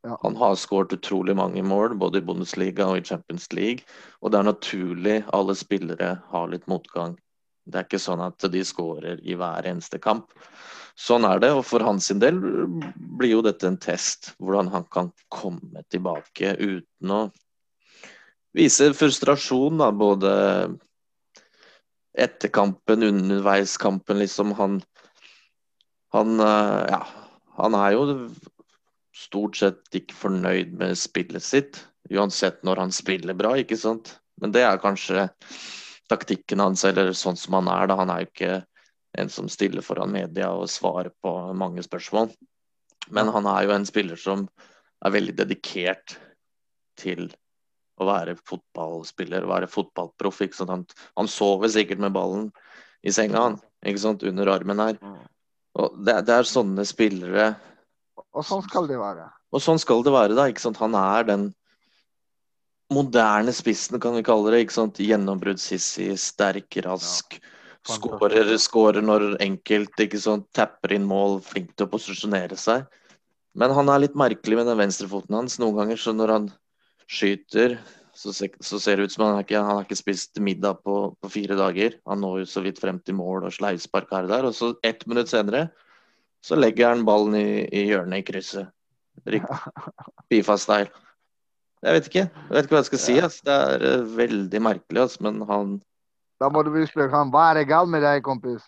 Ja. 0.04 0.18
Han 0.22 0.36
har 0.40 0.56
skåret 0.60 0.96
utrolig 0.96 1.36
mange 1.36 1.64
mål, 1.64 1.96
både 2.00 2.20
i 2.20 2.26
Bundesliga 2.28 2.88
og 2.92 3.00
i 3.00 3.06
Champions 3.08 3.50
League. 3.56 3.88
Og 4.22 4.32
det 4.32 4.40
er 4.40 4.50
naturlig 4.50 5.18
alle 5.36 5.56
spillere 5.56 6.16
har 6.32 6.50
litt 6.52 6.68
motgang. 6.72 7.16
Det 7.64 7.80
er 7.80 7.88
ikke 7.88 8.02
sånn 8.04 8.24
at 8.24 8.44
de 8.52 8.64
skårer 8.68 9.22
i 9.24 9.38
hver 9.40 9.68
eneste 9.68 10.00
kamp. 10.04 10.32
Sånn 10.94 11.26
er 11.26 11.40
det, 11.42 11.50
og 11.58 11.64
for 11.66 11.82
hans 11.82 12.12
del 12.22 12.38
blir 13.18 13.32
jo 13.34 13.42
dette 13.46 13.66
en 13.66 13.80
test. 13.82 14.34
Hvordan 14.38 14.70
han 14.74 14.86
kan 14.94 15.10
komme 15.34 15.82
tilbake 15.90 16.54
uten 16.60 17.14
å 17.14 17.22
vise 18.54 18.92
frustrasjon, 18.94 19.82
da, 19.82 19.90
både 19.90 20.34
etter 22.14 22.52
kampen, 22.54 23.06
underveis 23.08 23.74
kampen, 23.82 24.22
liksom. 24.22 24.54
Han, 24.60 24.82
han 26.14 26.40
eh, 26.40 26.82
Ja, 26.94 27.02
han 27.58 27.78
er 27.78 27.96
jo 27.96 28.04
stort 29.14 29.58
sett 29.58 29.98
ikke 29.98 30.18
fornøyd 30.18 30.78
med 30.78 30.98
spillet 30.98 31.46
sitt. 31.46 31.82
Uansett 32.14 32.62
når 32.66 32.82
han 32.84 32.94
spiller 32.94 33.38
bra, 33.38 33.56
ikke 33.58 33.78
sant. 33.80 34.18
Men 34.42 34.54
det 34.54 34.62
er 34.66 34.82
kanskje 34.82 35.28
taktikken 36.12 36.62
hans, 36.62 36.84
eller 36.86 37.14
sånn 37.18 37.38
som 37.40 37.58
han 37.58 37.70
er. 37.72 37.90
da 37.90 37.98
Han 38.02 38.14
er 38.14 38.24
jo 38.24 38.30
ikke 38.30 38.54
en 39.18 39.30
som 39.30 39.50
stiller 39.50 39.86
foran 39.86 40.12
media 40.12 40.50
og 40.52 40.70
svarer 40.72 41.12
på 41.22 41.32
mange 41.58 41.84
spørsmål. 41.86 42.32
Men 43.14 43.30
han 43.36 43.48
er 43.50 43.68
jo 43.68 43.74
en 43.76 43.86
spiller 43.86 44.20
som 44.20 44.48
er 45.04 45.14
veldig 45.14 45.36
dedikert 45.38 46.16
til 47.00 47.28
å 48.02 48.08
være 48.08 48.36
fotballspiller, 48.48 49.46
være 49.46 49.70
fotballproff. 49.70 50.42
Han, 50.66 50.86
han, 51.20 51.30
sover 51.30 51.70
sikkert 51.70 52.02
med 52.02 52.16
ballen 52.16 52.50
i 53.04 53.14
senga 53.14 53.48
han, 53.50 53.60
ikke 53.86 54.02
sant, 54.02 54.26
under 54.26 54.50
armen 54.50 54.82
her. 54.82 54.98
Og 55.78 56.00
det, 56.06 56.24
det, 56.26 56.34
er 56.40 56.48
sånne 56.48 56.86
spillere 56.86 57.48
Og 58.38 58.46
sånn 58.46 58.62
skal 58.66 58.86
det 58.90 59.00
være. 59.02 59.26
Og 59.54 59.62
sånn 59.62 59.82
skal 59.82 60.04
det 60.06 60.14
være, 60.14 60.38
da. 60.38 60.46
ikke 60.50 60.62
sant, 60.62 60.80
Han 60.82 60.98
er 60.98 61.26
den 61.28 61.48
moderne 62.94 63.54
spissen, 63.54 64.00
kan 64.02 64.18
vi 64.18 64.26
kalle 64.26 64.54
det. 64.54 64.64
ikke 64.64 64.78
sant, 64.80 65.02
Gjennombruddshissig, 65.02 66.16
sterk, 66.22 66.82
rask. 66.86 67.38
Ja 67.38 67.60
Skårer, 67.84 68.48
skårer 68.62 69.04
når 69.04 69.34
enkelt, 69.44 69.98
ikke 70.00 70.20
sånn, 70.22 70.46
tapper 70.56 70.94
inn 70.96 71.08
mål, 71.08 71.42
flink 71.44 71.74
til 71.76 71.88
å 71.88 71.92
posisjonere 71.92 72.56
seg. 72.60 72.86
Men 73.60 73.74
han 73.76 73.92
er 73.92 74.06
litt 74.06 74.16
merkelig 74.18 74.58
med 74.58 74.70
den 74.70 74.80
venstrefoten 74.80 75.36
hans. 75.36 75.60
Noen 75.62 75.82
ganger 75.82 76.00
så 76.00 76.14
når 76.16 76.32
han 76.34 76.48
skyter, 77.12 77.76
så, 78.16 78.32
så 78.34 78.80
ser 78.80 78.98
det 78.98 79.10
ut 79.10 79.16
som 79.16 79.26
han 79.26 79.36
har 79.38 79.46
ikke, 79.46 79.60
han 79.60 79.80
har 79.80 79.86
ikke 79.86 80.00
spist 80.00 80.40
middag 80.42 80.80
på, 80.86 80.98
på, 81.20 81.32
fire 81.34 81.58
dager. 81.60 82.00
Han 82.10 82.24
når 82.24 82.44
jo 82.44 82.50
så 82.54 82.64
vidt 82.66 82.82
frem 82.82 83.02
til 83.04 83.18
mål 83.20 83.50
og 83.50 83.56
sleivspark 83.56 84.14
her 84.14 84.30
og 84.30 84.34
der. 84.34 84.48
Og 84.50 84.56
så 84.58 84.74
ett 84.86 85.06
minutt 85.10 85.32
senere 85.34 85.68
så 86.44 86.58
legger 86.60 86.94
han 86.94 87.06
ballen 87.08 87.36
i, 87.40 87.64
i 87.68 87.88
hjørnet 87.92 88.24
i 88.24 88.28
krysset. 88.32 88.72
Bifa-style. 90.32 90.92
Jeg 91.84 91.98
vet 91.98 92.06
ikke. 92.08 92.22
Jeg 92.32 92.56
vet 92.56 92.64
ikke 92.64 92.72
hva 92.72 92.80
jeg 92.80 92.88
skal 92.88 93.00
si. 93.04 93.14
Altså. 93.20 93.42
Det 93.44 93.56
er 93.60 93.82
uh, 93.84 94.12
veldig 94.16 94.60
merkelig, 94.64 95.02
altså. 95.02 95.24
men 95.26 95.42
han 95.50 95.74
da 96.44 96.50
må 96.52 96.64
du 96.68 96.74
spørre 96.90 97.14
ham 97.14 97.32
hva 97.32 97.50
er 97.52 97.62
det 97.62 97.70
galt 97.70 97.92
med 97.92 98.04
deg, 98.04 98.20
kompis? 98.26 98.66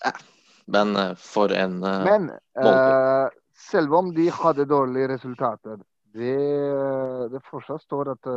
Ja, 0.00 0.12
men 0.72 0.94
uh, 0.96 1.12
for 1.20 1.52
en 1.52 1.82
uh, 1.84 2.04
Men 2.06 2.30
uh, 2.56 3.28
selv 3.68 3.92
om 3.98 4.12
de 4.16 4.30
hadde 4.32 4.68
dårlige 4.68 5.10
resultater, 5.12 5.80
det, 6.16 6.36
det 7.32 7.40
fortsatt 7.50 7.84
står 7.84 8.14
at, 8.14 8.28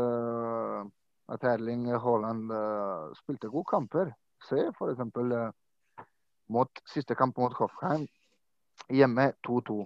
at 1.31 1.45
Erling 1.53 1.85
Haaland 2.03 2.51
spilte 3.15 3.47
gode 3.49 3.69
kamper. 3.69 4.11
Se 4.43 4.65
f.eks. 4.73 4.99
Uh, 5.15 6.03
mot 6.51 6.81
siste 6.91 7.15
kamp 7.15 7.39
mot 7.39 7.55
Hoffheim, 7.55 8.03
hjemme 8.91 9.31
2-2. 9.47 9.77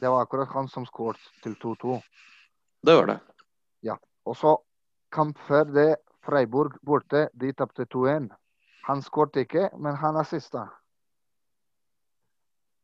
det 0.00 0.08
var 0.08 0.22
akkurat 0.24 0.48
han 0.54 0.70
som 0.72 0.86
skåret 0.88 1.20
til 1.44 1.52
2-2. 1.60 1.98
Det 2.86 2.96
var 2.96 3.10
det. 3.12 3.18
Ja. 3.84 3.98
Og 4.24 4.38
så 4.40 4.54
kamp 5.12 5.36
før 5.44 5.68
det 5.68 5.90
Freiburg 6.26 6.76
borte, 6.82 7.28
de 7.32 7.52
tapte 7.52 7.86
2-1. 7.88 8.28
Han 8.88 9.02
skåret 9.02 9.36
ikke, 9.44 9.68
men 9.78 9.96
han 9.96 10.18
assista. 10.20 10.66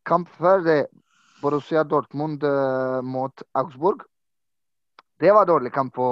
Kamp 0.07 0.29
før 0.39 0.87
Borussia 1.43 1.85
Dortmund 1.85 2.45
uh, 2.45 3.03
mot 3.03 3.43
Augsburg. 3.53 4.05
Det 5.19 5.33
var 5.33 5.47
dårlig 5.47 5.73
kamp 5.73 5.95
på 5.95 6.07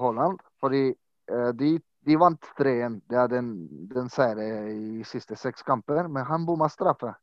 Holland, 0.00 0.38
fordi 0.60 0.94
uh, 1.32 1.48
de, 1.48 1.78
de, 2.06 2.16
vant 2.16 2.50
3-1. 2.58 3.00
Det 3.10 3.18
er 3.18 3.30
den, 3.30 3.50
den 3.90 4.10
seieren 4.10 4.70
i 5.00 5.04
siste 5.06 5.36
seks 5.38 5.62
kamper, 5.62 6.08
men 6.08 6.26
han 6.26 6.46
bomma 6.46 6.68
straffe. 6.68 7.14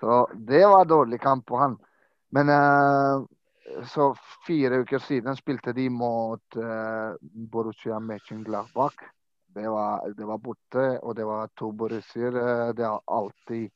Så 0.00 0.28
det 0.34 0.64
var 0.66 0.88
dårlig 0.88 1.20
kamp 1.20 1.46
på 1.46 1.58
han. 1.58 1.76
Men 2.30 2.52
uh, 2.52 3.26
så 3.86 4.14
fire 4.46 4.82
uker 4.82 4.98
siden 4.98 5.36
spilte 5.36 5.72
de 5.72 5.88
mot 5.90 6.56
uh, 6.56 7.14
Borussia 7.20 7.98
Mönchengladbach. 8.00 8.96
Det 9.54 9.68
var, 9.68 10.08
det 10.16 10.26
var 10.26 10.38
borte, 10.38 10.86
og 11.02 11.16
det 11.16 11.26
var 11.26 11.50
to 11.56 11.72
Borussier. 11.72 12.34
Uh, 12.34 12.74
det 12.74 12.84
er 12.84 12.98
alltid, 13.06 13.70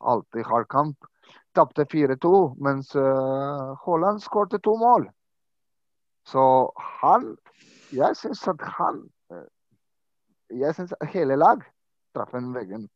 alltid 0.00 0.44
hard 0.44 0.68
kamp. 0.68 1.06
Tapte 1.54 1.86
4-2, 1.92 2.32
mens 2.62 2.94
uh, 2.96 3.76
Haaland 3.84 4.22
skårte 4.22 4.58
to 4.58 4.76
mål. 4.76 5.08
Så 6.26 6.72
han 7.00 7.36
Jeg 7.94 8.16
syns 8.18 8.48
at 8.48 8.60
han 8.60 9.04
Jeg 10.50 10.74
syns 10.74 10.94
hele 11.12 11.36
lag 11.36 11.62
traff 12.14 12.34
en 12.34 12.52
veggen. 12.54 12.88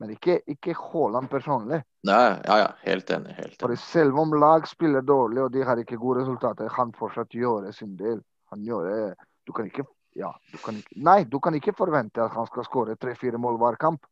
Men 0.00 0.10
ikke, 0.10 0.40
ikke 0.46 0.74
Haaland 0.74 1.28
personlig. 1.30 1.82
Nei, 2.04 2.40
ja, 2.44 2.56
ja, 2.60 2.70
helt 2.84 3.10
enig. 3.10 3.32
helt 3.38 3.54
enig. 3.54 3.60
For 3.60 3.76
Selv 3.80 4.18
om 4.20 4.34
lag 4.36 4.66
spiller 4.68 5.02
dårlig 5.02 5.42
og 5.42 5.52
de 5.52 5.62
har 5.64 5.80
ikke 5.80 5.96
gode 5.96 6.20
resultater, 6.20 6.68
han 6.68 6.92
fortsatt 6.92 7.32
gjør 7.32 7.70
sin 7.72 7.96
del. 7.96 8.20
Han 8.52 8.64
gjør 8.64 8.90
det. 8.90 9.14
Du 9.46 9.52
kan 9.52 9.66
ikke 9.66 9.86
ja, 10.14 10.30
du 10.52 10.58
kan 10.62 10.76
ikke, 10.78 10.94
Nei, 11.02 11.24
du 11.24 11.40
kan 11.42 11.54
ikke 11.58 11.74
forvente 11.74 12.22
at 12.22 12.34
han 12.36 12.46
skal 12.46 12.66
skåre 12.68 12.94
tre-fire 12.96 13.38
mål 13.40 13.56
hver 13.58 13.78
kamp. 13.80 14.04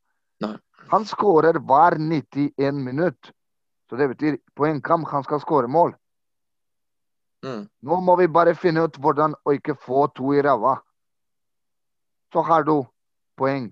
Nei. 0.42 0.56
Han 0.90 1.04
skårer 1.06 1.60
hver 1.62 1.98
91 2.00 2.80
minutt. 2.82 3.30
Så 3.90 3.98
det 4.00 4.08
betyr 4.08 4.38
på 4.56 4.66
en 4.66 4.80
kamp 4.82 5.06
han 5.12 5.22
skal 5.22 5.40
skåre 5.44 5.68
mål. 5.70 5.92
Mm. 7.44 7.66
Nå 7.82 8.00
må 8.00 8.16
vi 8.18 8.26
bare 8.30 8.54
finne 8.54 8.86
ut 8.86 8.98
hvordan 8.98 9.36
å 9.44 9.54
ikke 9.54 9.76
få 9.78 10.06
to 10.16 10.32
i 10.34 10.42
ræva. 10.42 10.78
Så 12.32 12.42
har 12.48 12.64
du 12.66 12.80
poeng. 13.38 13.70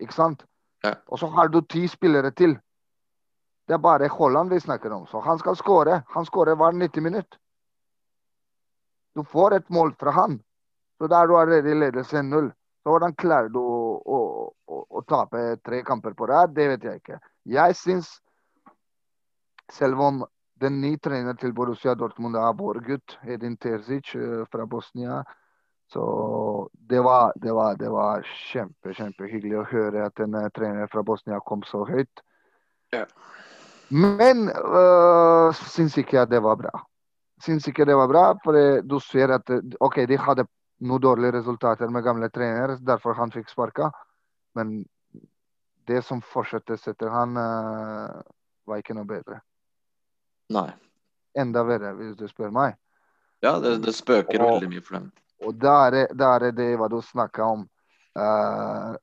Ikke 0.00 0.14
sant? 0.14 0.44
Ja. 0.84 0.94
Og 1.08 1.18
så 1.20 1.28
har 1.32 1.50
du 1.52 1.60
ti 1.66 1.84
spillere 1.88 2.30
til. 2.30 2.56
Det 3.72 3.78
er 3.78 3.80
bare 3.80 4.08
Haaland 4.12 4.50
vi 4.52 4.60
snakker 4.60 4.92
om. 4.92 5.06
Så 5.06 5.20
han 5.20 5.38
skal 5.38 5.56
skåre. 5.56 6.02
Han 6.12 6.26
skårer 6.28 6.56
hver 6.60 6.74
90 6.76 7.00
minutt. 7.02 7.38
Du 9.14 9.24
får 9.24 9.54
et 9.56 9.70
mål 9.72 9.94
fra 10.00 10.12
han. 10.12 10.34
Så 10.98 11.08
da 11.08 11.22
er 11.22 11.30
du 11.30 11.32
allerede 11.38 11.70
i 11.72 11.78
ledelse 11.78 12.18
1-0. 12.20 12.50
Så 12.82 12.92
hvordan 12.92 13.14
klarer 13.16 13.48
du 13.48 13.56
å, 13.62 13.78
å, 14.04 14.18
å, 14.68 14.80
å, 14.90 15.02
tape 15.08 15.56
tre 15.64 15.80
kamper 15.88 16.12
på 16.12 16.28
rad? 16.28 16.52
Det 16.52 16.66
vet 16.68 16.84
jeg 16.84 17.00
ikke. 17.00 17.16
Jeg 17.48 17.76
syns, 17.80 18.10
selv 19.72 20.04
om 20.04 20.20
den 20.60 20.76
nye 20.84 21.00
treneren 21.00 21.40
til 21.40 21.56
Borussia 21.56 21.94
Dortmund 21.96 22.36
er 22.36 22.52
vår 22.58 22.82
gutt, 22.90 23.16
Edin 23.24 23.56
Terzic 23.56 24.12
eh, 24.20 24.42
fra 24.52 24.66
Bosnia, 24.68 25.22
så 25.94 26.04
det 26.76 27.00
var, 27.00 27.32
det 27.40 27.56
var, 27.56 27.80
det 27.80 27.88
var 27.88 28.28
kjempe, 28.52 28.92
kjempehyggelig 29.00 29.62
å 29.62 29.68
høre 29.72 30.04
at 30.10 30.20
en 30.20 30.36
trener 30.52 30.92
fra 30.92 31.00
Bosnia 31.00 31.40
kom 31.40 31.64
så 31.64 31.86
høyt. 31.88 32.20
Ja. 32.92 33.06
Men 33.92 34.48
uh, 34.48 35.52
syns 35.68 35.98
ikke 36.00 36.16
jeg 36.16 36.30
det 36.32 36.40
var 36.40 36.56
bra. 36.56 36.72
Syns 37.44 37.66
ikke 37.68 37.84
det 37.84 37.96
var 37.98 38.08
bra, 38.08 38.24
for 38.44 38.56
du 38.86 38.96
ser 39.04 39.34
at 39.34 39.50
OK, 39.82 39.98
de 40.08 40.16
hadde 40.16 40.46
noen 40.82 41.02
dårlige 41.02 41.36
resultater 41.36 41.90
med 41.92 42.04
gamle 42.06 42.30
trenere, 42.32 42.78
derfor 42.80 43.18
han 43.18 43.32
fikk 43.34 43.50
sparka. 43.52 43.90
Men 44.56 44.80
det 45.90 46.00
som 46.06 46.22
fortsatte 46.24 46.78
etter 46.78 47.10
han, 47.12 47.36
uh, 47.36 48.22
var 48.64 48.80
ikke 48.80 48.96
noe 48.96 49.08
bedre. 49.08 49.42
Nei. 50.54 50.70
Enda 51.38 51.64
verre, 51.66 51.92
hvis 51.98 52.16
du 52.16 52.26
spør 52.30 52.52
meg. 52.54 52.78
Ja, 53.42 53.56
det, 53.60 53.78
det 53.82 53.94
spøker 53.96 54.38
og, 54.38 54.56
veldig 54.56 54.70
mye 54.70 54.84
for 54.86 54.98
dem. 55.00 55.10
Og 55.42 55.56
der 55.58 55.96
er, 55.98 56.12
der 56.14 56.48
er 56.48 56.54
det 56.54 56.68
hva 56.78 56.88
du 56.92 57.00
snakka 57.04 57.48
om. 57.56 57.64
Uh, 58.16 58.94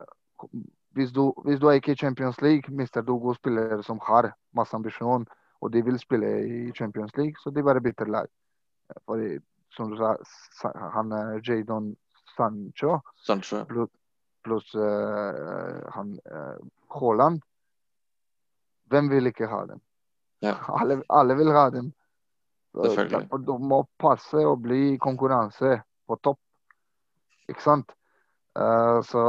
hvis, 0.91 1.11
du, 1.11 1.33
hvis, 1.45 1.59
du, 1.59 1.67
er 1.67 1.77
ikke 1.79 1.91
i 1.91 1.95
Champions 1.95 2.41
League, 2.41 2.75
mister 2.75 3.01
du 3.01 3.17
gode 3.17 3.35
spillere 3.35 3.83
som 3.83 3.99
har 4.07 4.31
masse 4.55 4.75
ambisjon, 4.75 5.27
og 5.61 5.73
de 5.73 5.83
vil 5.85 5.99
spille 5.99 6.29
i 6.47 6.71
Champions 6.71 7.15
League, 7.17 7.35
så 7.43 7.49
de 7.49 7.63
bare 7.63 7.81
bytter 7.81 8.05
lag. 8.05 8.27
Fordi, 9.05 9.37
som 9.75 9.91
du 9.91 9.97
sa, 9.97 10.15
han 10.95 11.11
er 11.11 11.41
Jadon 11.45 11.95
Sancho, 12.35 12.99
Sancho. 13.15 13.65
pluss 13.65 13.89
plus, 14.43 14.75
uh, 14.75 15.91
han 15.93 16.19
uh, 16.31 16.57
Haaland. 16.87 17.41
Hvem 18.89 19.09
vil 19.09 19.27
ikke 19.27 19.47
ha 19.47 19.65
dem? 19.65 19.81
Ja. 20.41 20.55
Alle, 20.79 21.03
alle, 21.09 21.35
vil 21.35 21.51
ha 21.51 21.69
dem. 21.69 21.91
Derfor 22.73 23.37
du 23.37 23.57
må 23.57 23.83
passe 23.99 24.45
og 24.47 24.61
bli 24.63 24.97
konkurranse 25.01 25.81
på 26.07 26.15
topp. 26.23 26.39
Ikke 27.49 27.63
sant? 27.63 27.91
Uh, 28.55 29.01
så 29.05 29.23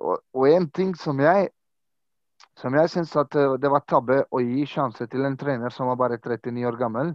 og, 0.00 0.48
en 0.48 0.68
ting 0.70 0.94
som 0.98 1.20
jeg 1.22 1.48
som 2.60 2.74
jeg 2.76 2.90
syns 2.92 3.12
at 3.16 3.34
eh, 3.38 3.56
det 3.60 3.70
var 3.72 3.86
tabbe 3.88 4.22
å 4.30 4.40
gi 4.44 4.66
sjanse 4.68 5.06
til 5.08 5.24
en 5.24 5.36
trener 5.40 5.72
som 5.72 5.88
var 5.90 5.98
bare 6.00 6.18
39 6.20 6.66
år 6.68 6.76
gammel. 6.80 7.14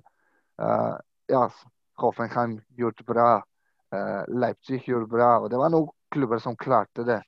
Uh, 0.61 0.95
ja, 1.29 1.43
Hoffenheim 2.01 2.57
gjorde 2.77 3.05
bra. 3.05 3.29
Uh, 3.93 4.23
Leipzig 4.31 4.81
gjorde 4.87 5.09
bra. 5.11 5.29
og 5.43 5.49
Det 5.51 5.59
var 5.61 5.73
noen 5.73 5.91
klubber 6.13 6.41
som 6.41 6.57
klarte 6.57 7.05
det. 7.05 7.19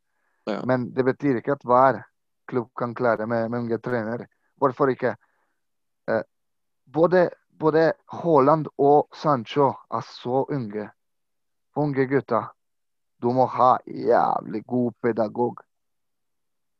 Ja. 0.49 0.61
Men 0.65 0.89
det 0.95 1.05
betyr 1.05 1.41
ikke 1.41 1.57
at 1.57 1.65
hver 1.67 2.01
klubb 2.47 2.71
kan 2.79 2.95
klare 2.95 3.27
med, 3.27 3.51
med 3.51 3.65
unge 3.65 3.81
trenere. 3.83 4.29
Hvorfor 4.57 4.89
ikke? 4.93 5.13
Uh, 6.09 6.23
både, 6.85 7.27
både 7.51 7.91
Haaland 8.23 8.71
og 8.77 9.13
Sancho 9.13 9.73
er 9.93 10.05
så 10.09 10.45
unge. 10.47 10.89
Unge 11.77 12.07
gutter. 12.09 12.49
Du 13.21 13.31
må 13.33 13.45
ha 13.49 13.77
jævlig 13.85 14.63
god 14.65 14.91
pedagog. 15.01 15.61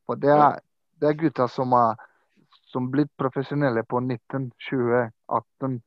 For 0.06 0.16
det 0.16 0.32
er, 0.32 0.60
det 1.02 1.10
er 1.10 1.20
gutter 1.20 1.50
som 1.52 1.74
er 1.74 1.98
som 2.68 2.90
blitt 2.92 3.12
profesjonelle 3.18 3.84
på 3.84 4.00
19, 4.00 4.52
20, 4.70 5.04
18. 5.28 5.78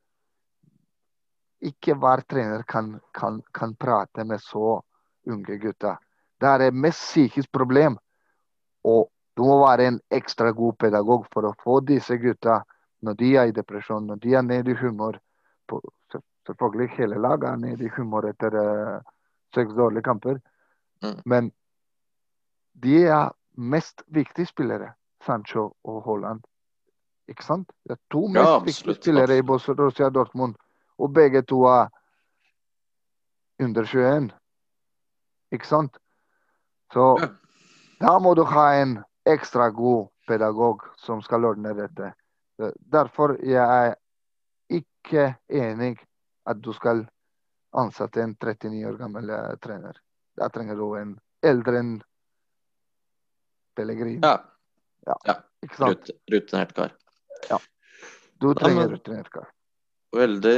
Ikke 1.70 1.94
hver 1.94 2.22
trener 2.24 2.62
kan, 2.62 2.94
kan, 3.12 3.42
kan 3.52 3.74
prate 3.76 4.24
med 4.24 4.40
så 4.40 4.80
unge 5.28 5.58
gutter. 5.60 5.98
Det 6.40 6.48
er 6.48 6.58
det 6.64 6.74
mest 6.74 7.04
psykisk 7.10 7.52
problem. 7.52 7.98
Og 8.84 9.10
du 9.36 9.44
må 9.44 9.60
være 9.60 9.86
en 9.90 10.00
ekstra 10.10 10.50
god 10.56 10.78
pedagog 10.80 11.26
for 11.32 11.46
å 11.46 11.54
få 11.62 11.80
disse 11.84 12.16
gutta, 12.20 12.62
når 13.04 13.16
de 13.20 13.30
er 13.36 13.50
i 13.50 13.56
depresjon, 13.56 14.08
når 14.08 14.20
de 14.24 14.34
er 14.34 14.42
nede 14.44 14.72
i 14.72 14.80
humør 14.80 15.20
på, 15.68 15.80
Selvfølgelig 16.46 16.96
hele 16.96 17.18
laget 17.20 17.44
er 17.46 17.56
nede 17.60 17.84
i 17.84 17.90
humør 17.94 18.30
etter 18.30 18.54
uh, 18.56 19.10
seks 19.54 19.72
dårlige 19.74 20.02
kamper. 20.02 20.38
Mm. 21.02 21.20
Men 21.26 21.52
de 22.82 23.04
er 23.06 23.30
mest 23.56 24.02
viktige 24.06 24.46
spillere, 24.46 24.92
Sancho 25.26 25.76
og 25.84 26.02
Haaland. 26.04 26.40
Ikke 27.28 27.44
sant? 27.44 27.72
Det 27.84 27.92
er 27.92 28.00
to 28.10 28.26
mest 28.26 28.48
Ja, 28.48 28.58
viktige 28.58 28.94
spillere 28.94 29.38
i. 29.38 29.42
Borussia 29.42 30.08
Dortmund. 30.08 30.54
Og 30.98 31.12
begge 31.14 31.42
to 31.42 31.62
er 31.64 31.88
under 33.60 33.82
21. 33.82 34.30
Ikke 35.52 35.66
sant? 35.68 35.98
Så 36.92 37.16
Ja. 37.20 37.28
da 38.00 38.18
må 38.18 38.34
du 38.34 38.44
ha 38.44 38.82
en 38.82 38.98
ekstra 39.26 39.68
god 39.68 40.08
pedagog 40.28 40.82
som 40.96 41.22
skal 41.22 41.44
ordne 41.44 41.74
dette. 41.74 42.12
Derfor 42.92 43.36
jeg 43.44 43.86
er 43.88 43.94
ikke 44.70 45.34
enig 45.48 45.98
at 46.46 46.64
du 46.64 46.72
skal 46.72 47.08
ansette 47.70 48.22
en 48.22 48.34
39 48.34 48.84
år 48.88 48.96
gammel 48.98 49.30
eh, 49.30 49.54
trener. 49.62 49.98
Da 50.36 50.48
trenger 50.48 50.78
du 50.78 50.86
en 50.98 51.14
eldre 51.46 51.78
enn 51.78 51.92
Pellegrin. 53.76 54.20
Ja, 54.24 54.36
Ikke 55.62 55.76
sant? 55.76 56.08
rut, 56.08 56.10
rutinert 56.32 56.74
kar. 56.76 56.94
Du 58.40 58.54
trenger 58.56 58.86
men- 58.86 58.94
rutinert 58.96 59.30
kar. 59.30 59.48
Veldig, 60.16 60.56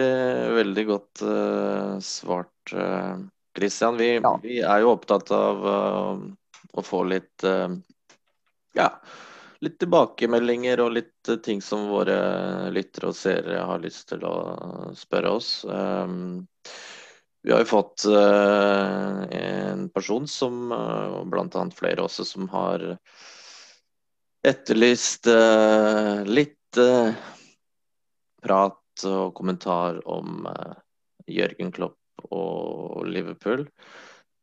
veldig 0.57 0.83
godt 0.89 1.23
uh, 1.29 1.99
svart, 2.01 2.73
uh, 2.73 3.19
Christian. 3.53 3.99
Vi, 4.01 4.15
Ja. 4.23 4.31
vi 4.43 4.61
er 4.65 4.81
jo 4.81 4.95
opptatt 4.95 5.29
av 5.37 5.67
uh, 5.67 6.23
å 6.73 6.85
få 6.87 7.03
litt 7.05 7.45
uh, 7.45 7.69
ja, 8.73 8.87
litt 9.61 9.77
tilbakemeldinger 9.83 10.81
og 10.83 10.95
litt 10.97 11.29
eh, 11.29 11.37
ting 11.45 11.61
som 11.63 11.85
våre 11.91 12.17
lyttere 12.75 13.11
og 13.13 13.17
seere 13.19 13.61
har 13.69 13.83
lyst 13.83 14.09
til 14.11 14.25
å 14.25 14.35
spørre 14.97 15.35
oss. 15.37 15.51
Um, 15.69 16.47
vi 17.43 17.53
har 17.53 17.63
jo 17.65 17.71
fått 17.73 18.05
uh, 18.07 19.23
en 19.35 19.89
person 19.95 20.29
som, 20.31 20.73
uh, 20.73 21.23
bl.a. 21.27 21.65
flere 21.75 22.05
også, 22.07 22.27
som 22.29 22.49
har 22.55 22.85
etterlyst 24.47 25.27
uh, 25.31 26.23
litt 26.27 26.79
eh, 26.81 27.15
prat 28.43 29.05
og 29.09 29.35
kommentar 29.37 30.01
om 30.09 30.47
eh, 30.51 30.75
Jørgen 31.31 31.73
Klopp 31.73 31.99
og 32.31 33.07
Liverpool. 33.09 33.67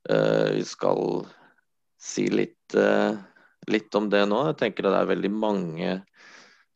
Eh, 0.09 0.55
vi 0.55 0.63
skal 0.67 1.25
si 1.99 2.27
litt, 2.31 2.75
eh, 2.75 3.17
litt 3.67 3.95
om 3.95 4.09
det 4.09 4.25
nå. 4.29 4.45
Jeg 4.49 4.59
tenker 4.63 4.87
det 4.87 4.95
er 4.95 5.11
veldig 5.11 5.33
mange 5.35 5.91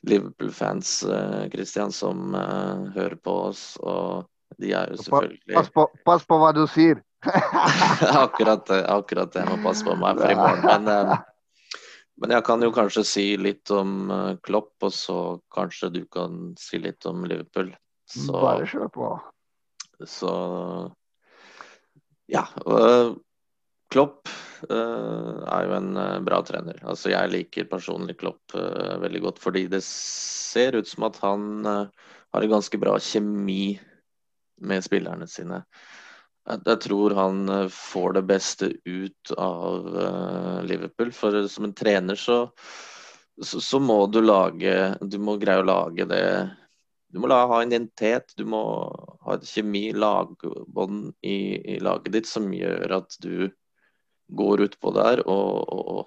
Liverpool-fans 0.08 1.04
eh, 1.08 1.48
Christian, 1.54 1.92
som 1.96 2.36
eh, 2.36 2.94
hører 2.98 3.18
på 3.24 3.38
oss, 3.50 3.66
og 3.80 4.28
de 4.62 4.72
er 4.76 4.94
jo 4.94 5.02
selvfølgelig 5.02 5.56
Pass 5.56 5.70
på, 5.74 5.88
pass 6.06 6.26
på 6.28 6.38
hva 6.42 6.52
du 6.56 6.64
sier. 6.72 7.02
akkurat. 8.26 8.70
Akkurat 8.70 9.34
det. 9.34 9.44
Jeg 9.44 9.52
må 9.52 9.60
passe 9.64 9.86
på 9.88 9.96
meg 10.00 10.20
for 10.20 10.34
i 10.34 10.38
morgen. 10.38 10.66
Men, 10.68 10.90
eh, 10.92 11.78
men 12.22 12.36
jeg 12.36 12.46
kan 12.48 12.64
jo 12.64 12.72
kanskje 12.76 13.06
si 13.08 13.26
litt 13.40 13.72
om 13.74 14.12
eh, 14.14 14.34
Klopp, 14.46 14.76
og 14.84 14.94
så 14.96 15.20
kanskje 15.54 15.92
du 15.94 16.02
kan 16.12 16.54
si 16.60 16.82
litt 16.84 17.06
om 17.10 17.26
Liverpool. 17.28 17.74
Så, 18.10 18.34
Bare 18.36 18.68
kjør 18.68 18.90
på. 18.94 19.12
så 20.10 20.34
ja. 22.30 22.44
øh, 22.68 23.14
Klopp 23.94 24.28
er 24.64 25.66
jo 25.68 25.74
en 25.76 25.98
bra 26.24 26.38
trener. 26.48 26.78
Altså 26.88 27.12
Jeg 27.12 27.32
liker 27.34 27.66
personlig 27.68 28.16
Klopp 28.22 28.54
veldig 28.56 29.22
godt, 29.26 29.42
fordi 29.44 29.66
det 29.68 29.82
ser 29.84 30.78
ut 30.80 30.88
som 30.88 31.04
at 31.10 31.20
han 31.20 31.66
har 31.68 32.46
en 32.46 32.54
ganske 32.54 32.80
bra 32.80 32.96
kjemi 33.04 33.76
med 34.62 34.84
spillerne 34.86 35.28
sine. 35.28 35.64
Jeg, 36.44 36.80
tror 36.84 37.16
han 37.16 37.50
øh, 37.50 37.70
får 37.72 38.18
det 38.18 38.24
beste 38.28 38.72
ut 38.86 39.32
av 39.38 39.88
øh, 39.88 40.58
Liverpool. 40.68 41.14
For 41.16 41.46
som 41.48 41.70
en 41.70 41.76
trener 41.78 42.20
så, 42.20 42.50
så, 43.40 43.62
så 43.64 43.80
må 43.80 44.02
du 44.12 44.20
lage 44.22 44.74
Du 45.00 45.18
må 45.24 45.38
greie 45.40 45.64
å 45.64 45.70
lage 45.70 46.08
det 46.10 46.26
du 47.14 47.20
må 47.22 47.30
la, 47.30 47.44
ha 47.46 47.60
en 47.62 47.70
identitet, 47.70 48.32
du 48.34 48.42
må 48.50 48.60
ha 49.22 49.36
et 49.36 49.46
kjemi, 49.46 49.92
lagbånd 49.94 51.12
i, 51.22 51.36
i 51.76 51.78
laget 51.78 52.16
ditt 52.16 52.26
som 52.26 52.48
gjør 52.50 52.96
at 52.98 53.18
du 53.22 53.52
går 54.34 54.64
utpå 54.66 54.94
der 54.96 55.22
og, 55.30 55.60
og, 55.70 56.00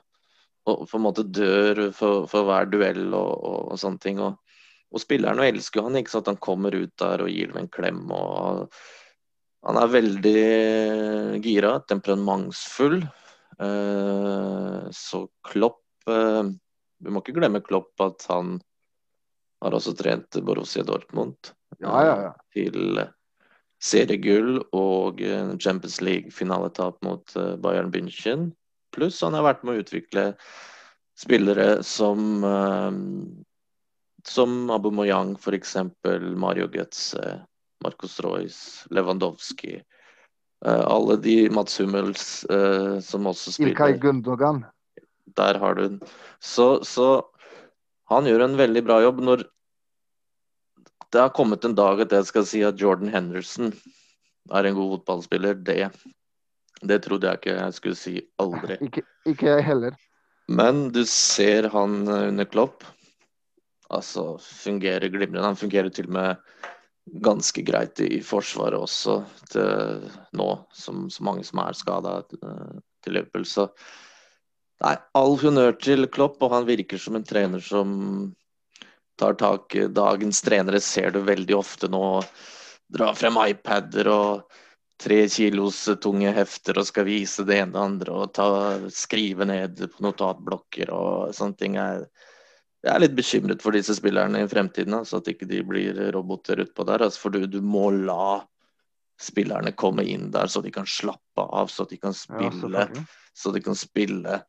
og 0.66 0.82
på 0.90 0.98
en 0.98 1.04
måte 1.04 1.22
dør 1.30 1.92
for, 1.94 2.26
for 2.26 2.48
hver 2.48 2.66
duell 2.72 3.04
og, 3.14 3.30
og, 3.38 3.60
og 3.70 3.78
sånne 3.78 4.02
ting. 4.02 4.18
Og, 4.18 4.34
og 4.94 5.02
spillerne 5.02 5.48
elsker 5.50 5.80
jo 5.80 5.88
han, 5.88 5.98
ikke 6.00 6.14
sant. 6.14 6.30
Han 6.30 6.40
kommer 6.42 6.76
ut 6.76 6.92
der 7.00 7.24
og 7.24 7.32
gir 7.32 7.50
dem 7.50 7.64
en 7.64 7.72
klem. 7.72 8.04
og 8.14 8.70
Han 9.66 9.80
er 9.80 9.92
veldig 9.92 10.44
gira, 11.44 11.76
temperamentsfull. 11.90 13.00
Eh, 13.56 14.86
så 14.92 15.22
Klopp 15.48 16.10
eh, 16.12 16.42
Vi 17.00 17.12
må 17.12 17.22
ikke 17.22 17.38
glemme 17.38 17.62
Klopp 17.64 18.02
at 18.04 18.26
han 18.28 18.58
har 19.64 19.76
også 19.78 19.94
trent 19.96 20.36
Borussia 20.44 20.84
Dortmund 20.84 21.54
Ja, 21.80 21.94
ja, 22.04 22.16
ja. 22.26 22.32
til 22.52 23.00
seriegull 23.82 24.60
og 24.76 25.20
eh, 25.24 25.54
Champions 25.60 26.00
League-finaletap 26.04 27.00
mot 27.04 27.36
eh, 27.36 27.54
Bayern 27.60 27.90
München. 27.92 28.50
Pluss 28.94 29.20
han 29.24 29.36
har 29.36 29.44
vært 29.46 29.64
med 29.64 29.76
å 29.76 29.84
utvikle 29.84 30.26
spillere 31.16 31.82
som 31.86 32.44
eh, 32.44 33.00
som 34.28 34.70
Abu 34.70 34.90
Moyang 34.90 35.34
f.eks., 35.38 35.76
Mario 36.36 36.68
Götze, 36.68 37.40
Marcos 37.84 38.20
Royce, 38.20 38.86
Lewandowski. 38.90 39.82
Eh, 40.64 40.80
alle 40.86 41.16
de 41.16 41.50
Mats 41.50 41.78
Hummels 41.78 42.44
eh, 42.44 42.98
som 43.00 43.26
også 43.26 43.52
spiller 43.52 43.74
Ilkay. 43.74 43.98
Gundogan. 44.00 44.64
Der 45.36 45.58
har 45.58 45.74
du 45.74 45.82
den. 45.88 46.00
Så, 46.40 46.84
så 46.84 47.26
han 48.10 48.26
gjør 48.26 48.46
en 48.46 48.56
veldig 48.58 48.82
bra 48.86 49.00
jobb 49.04 49.20
når 49.26 49.44
det 51.12 51.22
har 51.22 51.34
kommet 51.36 51.64
en 51.64 51.76
dag 51.76 52.00
at 52.02 52.12
jeg 52.12 52.28
skal 52.28 52.46
si 52.48 52.62
at 52.66 52.80
Jordan 52.80 53.12
Henderson 53.12 53.70
er 54.54 54.66
en 54.66 54.76
god 54.78 54.96
fotballspiller. 54.96 55.60
Det, 55.66 55.90
det 56.82 57.02
trodde 57.04 57.28
jeg 57.28 57.40
ikke 57.40 57.56
jeg 57.56 57.76
skulle 57.78 58.00
si 58.00 58.16
aldri. 58.42 58.80
Ikke, 58.88 59.06
ikke 59.26 59.48
jeg 59.52 59.64
heller. 59.66 59.96
Men 60.46 60.88
du 60.94 61.02
ser 61.10 61.70
han 61.72 62.06
eh, 62.06 62.28
under 62.30 62.46
Klopp. 62.46 62.84
Altså 63.94 64.36
fungerer 64.42 65.08
glimrende. 65.12 65.46
Han 65.46 65.58
fungerer 65.58 65.92
til 65.94 66.08
og 66.10 66.16
med 66.16 67.20
ganske 67.22 67.62
greit 67.62 68.00
i 68.02 68.18
forsvaret 68.24 68.78
også 68.78 69.20
til 69.52 70.08
nå, 70.34 70.48
som 70.74 71.06
så 71.10 71.26
mange 71.26 71.44
som 71.46 71.62
er 71.62 71.78
skada 71.78 72.16
til 72.26 73.14
Liverpool. 73.14 73.46
Så 73.46 73.68
nei, 74.82 74.96
all 75.14 75.38
honnør 75.38 75.76
til 75.78 76.08
Klopp, 76.10 76.42
og 76.42 76.54
han 76.56 76.66
virker 76.66 76.98
som 76.98 77.18
en 77.18 77.26
trener 77.26 77.62
som 77.62 77.94
tar 79.16 79.38
tak 79.38 79.78
dagens 79.94 80.42
trenere. 80.42 80.82
Ser 80.82 81.14
du 81.14 81.22
veldig 81.24 81.56
ofte 81.56 81.90
nå 81.92 82.04
dra 82.92 83.12
frem 83.14 83.38
iPader 83.46 84.10
og 84.10 84.62
tre 85.00 85.26
kilos 85.28 85.84
tunge 86.00 86.30
hefter 86.32 86.78
og 86.80 86.88
skal 86.88 87.06
vise 87.08 87.44
det 87.46 87.58
ene 87.60 87.68
og 87.68 87.74
det 87.76 87.82
andre 87.84 88.14
og 88.16 88.32
ta, 88.36 88.48
skrive 88.92 89.46
ned 89.48 89.82
på 89.92 90.04
notatblokker 90.04 90.92
og 90.94 91.34
sånne 91.36 91.60
ting. 91.60 91.76
Jeg, 91.78 92.06
jeg 92.86 92.92
er 92.94 93.02
litt 93.02 93.16
bekymret 93.18 93.64
for 93.64 93.74
disse 93.74 93.96
spillerne 93.98 94.44
i 94.44 94.50
fremtiden, 94.50 94.94
altså 94.94 95.18
at 95.18 95.30
ikke 95.32 95.48
de 95.50 95.62
blir 95.66 95.98
roboter 96.14 96.62
utpå 96.62 96.86
der. 96.86 97.02
Altså, 97.06 97.24
for 97.24 97.34
du, 97.34 97.42
du 97.50 97.58
må 97.64 97.88
la 97.90 98.44
spillerne 99.20 99.72
komme 99.74 100.04
inn 100.06 100.28
der 100.30 100.50
så 100.52 100.62
de 100.62 100.70
kan 100.70 100.86
slappe 100.86 101.42
av, 101.42 101.72
så 101.72 101.86
de 101.88 101.98
kan 101.98 102.14
spille 102.14 102.84
ja, 102.84 103.04
så 103.36 103.52
de 103.52 103.62
kan 103.64 103.76
spille 103.76 104.40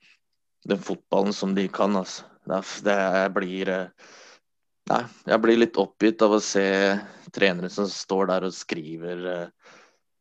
den 0.68 0.80
fotballen 0.84 1.34
som 1.34 1.56
de 1.56 1.66
kan. 1.72 1.96
Altså. 1.98 2.28
Det, 2.48 2.62
det 2.86 3.28
blir 3.36 3.74
eh, 3.74 4.14
Nei, 4.88 5.02
jeg 5.28 5.44
blir 5.44 5.58
litt 5.60 5.78
oppgitt 5.82 6.22
av 6.24 6.38
å 6.38 6.40
se 6.40 6.64
trenere 7.36 7.68
som 7.68 7.90
står 7.92 8.30
der 8.30 8.46
og 8.48 8.54
skriver 8.56 9.26
eh, 9.34 9.74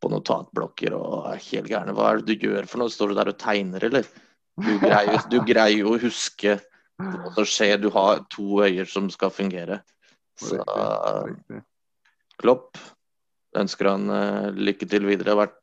på 0.03 0.09
notatblokker 0.11 0.95
og 0.97 1.29
er 1.31 1.39
helt 1.45 1.69
gærne. 1.71 1.93
Hva 1.95 2.09
er 2.09 2.19
det 2.19 2.35
du 2.35 2.49
gjør 2.49 2.67
for 2.67 2.81
noe? 2.81 2.91
Står 2.91 3.13
du 3.13 3.15
der 3.15 3.31
og 3.31 3.37
tegner, 3.39 3.85
eller? 3.87 4.09
Du 4.59 4.73
greier, 4.81 5.21
du 5.31 5.37
greier 5.47 5.85
jo 5.85 5.93
å 5.93 6.01
huske 6.01 6.57
hva 6.97 7.31
må 7.35 7.45
skje. 7.45 7.71
Du 7.81 7.89
har 7.93 8.23
to 8.33 8.61
øyer 8.65 8.87
som 8.89 9.09
skal 9.13 9.33
fungere. 9.33 9.81
Så 10.37 10.61
Klopp 12.37 12.77
ønsker 13.57 13.89
han 13.89 14.09
uh, 14.11 14.53
lykke 14.53 14.85
til 14.89 15.07
videre. 15.07 15.25
Det 15.25 15.33
har 15.33 15.43
vært 15.45 15.59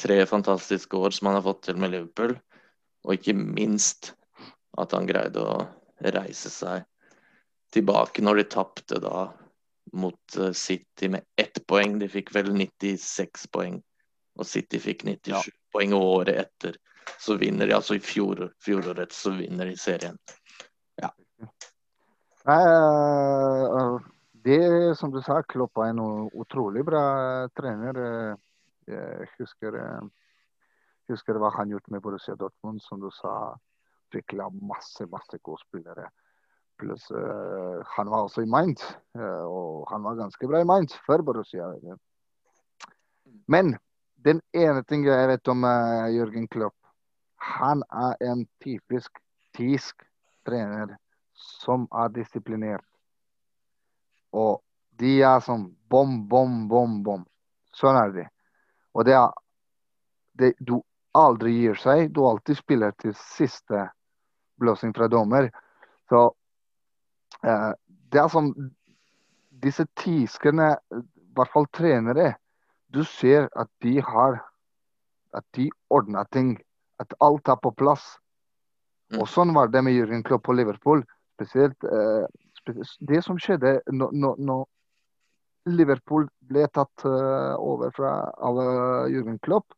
tre 0.00 0.18
fantastiske 0.28 0.96
år 0.96 1.14
som 1.16 1.30
han 1.30 1.38
har 1.38 1.46
fått 1.46 1.66
til 1.68 1.80
med 1.80 1.94
Liverpool. 1.94 2.36
Og 3.06 3.16
ikke 3.16 3.36
minst 3.36 4.12
at 4.80 4.92
han 4.96 5.08
greide 5.08 5.40
å 5.40 5.60
reise 6.12 6.52
seg 6.52 6.84
tilbake 7.72 8.22
når 8.24 8.40
de 8.40 8.48
tapte 8.50 9.00
da 9.02 9.30
mot 9.96 10.36
uh, 10.38 10.52
City 10.52 11.08
med 11.12 11.24
ett 11.40 11.62
poeng. 11.68 11.98
De 12.00 12.10
fikk 12.12 12.34
vel 12.36 12.52
96 12.52 13.48
poeng, 13.54 13.80
og 14.38 14.48
City 14.48 14.80
fikk 14.82 15.06
97 15.08 15.32
ja. 15.32 15.42
poeng 15.72 15.96
året 15.96 16.44
etter. 16.44 16.76
Så 17.20 17.34
vinner 17.40 17.66
de 17.66 17.74
altså 17.74 17.96
i 17.96 18.04
fjor, 18.04 18.50
fjoråret, 18.62 19.12
så 19.12 19.32
vinner 19.34 19.66
de 19.66 19.76
serien. 19.80 20.18
Ja. 20.96 21.10
Nei, 22.48 22.60
det 24.32 24.96
som 24.96 25.12
du 25.12 25.20
sa, 25.22 25.42
Klopp 25.42 25.78
er 25.78 25.92
en 25.92 26.00
utrolig 26.40 26.84
bra 26.86 27.02
trener. 27.56 28.00
Jeg 28.88 29.28
husker, 29.38 29.76
husker 31.10 31.38
hva 31.38 31.52
han 31.58 31.70
gjorde 31.70 31.92
med 31.94 32.02
Borussia 32.02 32.34
Dortmund, 32.34 32.80
som 32.82 33.02
du 33.02 33.10
sa. 33.14 33.54
Fikk 34.10 34.34
masse, 34.58 35.06
masse 35.06 35.38
gode 35.38 35.62
spillere. 35.62 36.08
Pluss 36.80 37.10
uh, 37.12 37.84
han 37.94 38.08
var 38.10 38.24
også 38.24 38.42
i 38.42 38.48
Mainz, 38.48 38.82
og 39.14 39.84
han 39.92 40.02
var 40.02 40.18
ganske 40.18 40.48
bra 40.48 40.62
i 40.62 40.66
Mainz 40.66 40.96
før 41.06 41.22
Borussia. 41.22 41.68
Men 43.46 43.76
den 44.24 44.40
ene 44.56 44.82
ting 44.88 45.04
jeg 45.06 45.28
vet 45.28 45.52
om 45.52 45.62
Jørgen 46.10 46.48
Klopp, 46.48 46.74
han 47.38 47.84
er 47.92 48.16
en 48.32 48.46
typisk 48.64 49.20
tysk 49.56 50.02
trener 50.50 50.96
som 51.40 51.86
er 51.94 52.10
disiplinert. 52.14 52.84
Og 54.34 54.60
de 55.00 55.20
er 55.24 55.40
sånn 55.44 55.70
bom, 55.90 56.20
bom, 56.28 56.66
bom, 56.68 57.00
bom. 57.06 57.24
Sånn 57.76 57.98
er 57.98 58.12
det. 58.14 58.26
Og 58.94 59.06
det 59.08 59.16
er 59.16 59.30
det, 60.38 60.54
Du 60.58 60.80
aldri 61.14 61.54
gir 61.56 61.78
seg. 61.80 62.10
Du 62.14 62.22
alltid 62.26 62.58
spiller 62.58 62.94
til 62.98 63.14
siste 63.18 63.88
blåsing 64.60 64.92
fra 64.96 65.08
dommer. 65.10 65.50
Så 66.10 66.28
eh, 67.42 67.72
det 68.12 68.22
er 68.22 68.28
som 68.28 68.52
Disse 69.60 69.84
tyskerne, 70.00 70.70
i 70.96 71.02
hvert 71.36 71.50
fall 71.52 71.66
trenere, 71.76 72.30
du 72.88 73.02
ser 73.04 73.50
at 73.52 73.68
de 73.84 73.98
har 74.00 74.40
At 75.36 75.44
de 75.54 75.68
ordner 75.94 76.24
ting. 76.34 76.56
At 76.98 77.14
alt 77.20 77.48
er 77.48 77.58
på 77.62 77.70
plass. 77.70 78.16
Mm. 79.10 79.20
Og 79.22 79.28
sånn 79.28 79.54
var 79.54 79.70
det 79.70 79.82
med 79.82 79.96
Jürgen 79.96 80.22
Klopp 80.26 80.48
og 80.50 80.58
Liverpool. 80.58 81.02
Spesielt 81.38 81.86
eh, 81.86 82.26
det 83.08 83.22
som 83.24 83.38
skjedde 83.40 83.80
når 83.90 84.66
Liverpool 85.70 86.28
ble 86.40 86.66
tatt 86.72 87.04
uh, 87.04 87.56
over 87.60 87.92
fra, 87.94 88.12
av 88.32 88.58
uh, 88.58 89.10
Jürgen 89.12 89.38
Klopp, 89.42 89.74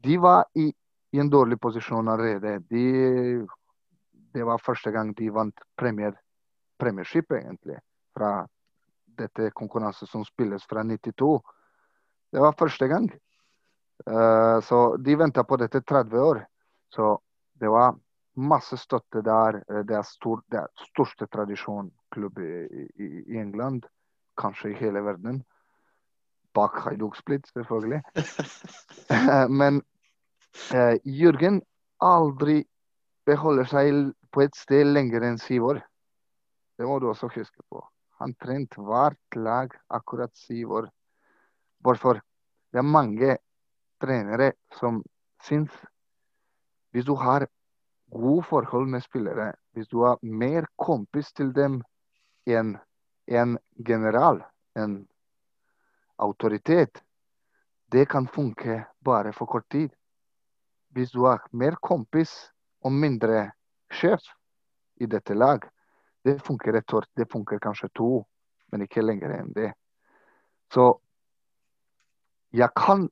de 0.00 0.16
var 0.22 0.44
i, 0.54 0.68
i, 1.12 1.18
en 1.18 1.30
dårlig 1.30 1.58
posisjon 1.60 2.08
allerede. 2.08 2.60
De, 2.70 2.84
det 4.34 4.46
var 4.46 4.62
første 4.62 4.92
gang 4.94 5.12
de 5.18 5.30
vant 5.34 5.64
premier, 5.76 6.14
premiership, 6.78 7.32
egentlig. 7.36 7.80
Fra 8.16 8.46
dette 9.20 9.50
konkurransen 9.56 10.08
som 10.08 10.24
spilles 10.24 10.64
fra 10.70 10.84
92. 10.86 11.32
Det 12.32 12.40
var 12.40 12.56
første 12.58 12.88
gang. 12.88 13.10
Uh, 14.06 14.62
så 14.64 14.96
de 14.96 15.18
venta 15.18 15.44
på 15.44 15.58
dette 15.60 15.82
30 15.82 16.22
år. 16.22 16.44
Så 16.94 17.16
det 17.60 17.68
var 17.68 17.98
masse 18.40 18.76
støtte 18.80 19.22
der. 19.24 19.60
Eh, 19.68 19.82
det 19.86 19.96
er, 19.96 20.06
stor, 20.06 20.42
det 20.52 20.62
er 20.62 20.86
største 20.90 21.28
tradisjonklubb 21.32 22.38
i, 22.38 22.52
i, 22.66 23.08
i, 23.26 23.38
England, 23.40 23.86
kanskje 24.40 24.72
i 24.72 24.78
hele 24.80 25.02
verden. 25.04 25.42
Bak 26.54 26.80
Haiduk 26.84 27.16
Split, 27.16 27.46
selvfølgelig. 27.54 28.02
Men 29.60 29.82
eh, 30.74 30.96
Jørgen 31.04 31.60
aldri 32.00 32.64
beholder 33.28 33.68
seg 33.70 34.10
på 34.32 34.42
et 34.42 34.56
sted 34.58 34.88
lenger 34.90 35.26
enn 35.26 35.38
syv 35.38 35.68
år. 35.74 35.84
Det 36.78 36.88
må 36.88 36.98
du 36.98 37.10
også 37.10 37.28
huske 37.34 37.62
på. 37.68 37.82
Han 38.20 38.34
trente 38.40 38.82
hvert 38.84 39.36
lag 39.36 39.72
akkurat 39.88 40.32
syv 40.36 40.72
år. 40.80 40.90
Hvorfor? 41.80 42.20
Det 42.72 42.78
er 42.78 42.86
mange 42.86 43.36
trenere 44.00 44.52
som 44.78 45.02
syns 45.44 45.72
hvis 46.90 47.06
du 47.06 47.14
har 47.18 47.46
god 48.10 48.44
forhold 48.44 48.88
med 48.88 49.02
spillere, 49.02 49.52
hvis 49.72 49.88
du 49.88 50.02
har 50.04 50.18
mer 50.22 50.66
kompis 50.76 51.32
til 51.32 51.52
dem 51.54 51.80
enn 52.46 52.76
en 53.30 53.58
general, 53.86 54.42
en 54.74 55.06
autoritet, 56.18 57.02
det 57.92 58.08
kan 58.08 58.26
funke 58.28 58.84
bare 59.04 59.32
for 59.32 59.46
kort 59.46 59.68
tid. 59.70 59.90
Hvis 60.90 61.10
du 61.10 61.24
har 61.26 61.42
mer 61.52 61.76
kompis 61.82 62.50
og 62.82 62.92
mindre 62.92 63.50
sjef 63.92 64.26
i 65.00 65.06
dette 65.06 65.34
lag, 65.34 65.62
det 66.24 66.40
funker 66.42 66.76
et 66.76 66.94
år, 66.94 67.06
det 67.16 67.30
funker 67.30 67.58
kanskje 67.58 67.88
to, 67.94 68.24
men 68.72 68.82
ikke 68.84 69.02
lenger 69.02 69.38
enn 69.38 69.54
det. 69.54 69.70
Så 70.70 70.92
jeg 72.52 72.70
kan 72.76 73.08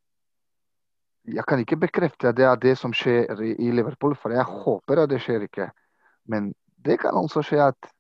jeg 1.35 1.45
kan 1.49 1.61
ikke 1.63 1.79
bekrefte 1.81 2.31
at 2.31 2.37
det 2.39 2.47
er 2.49 2.61
det 2.61 2.75
som 2.79 2.93
skjer 2.95 3.41
i 3.45 3.71
Liverpool, 3.75 4.17
for 4.17 4.33
jeg 4.35 4.45
håper 4.45 5.03
at 5.03 5.11
det 5.11 5.21
skjer 5.23 5.47
ikke. 5.47 5.69
Men 6.29 6.53
det 6.85 6.99
kan 7.03 7.17
også 7.19 7.43
skje 7.47 7.61
at 7.71 7.91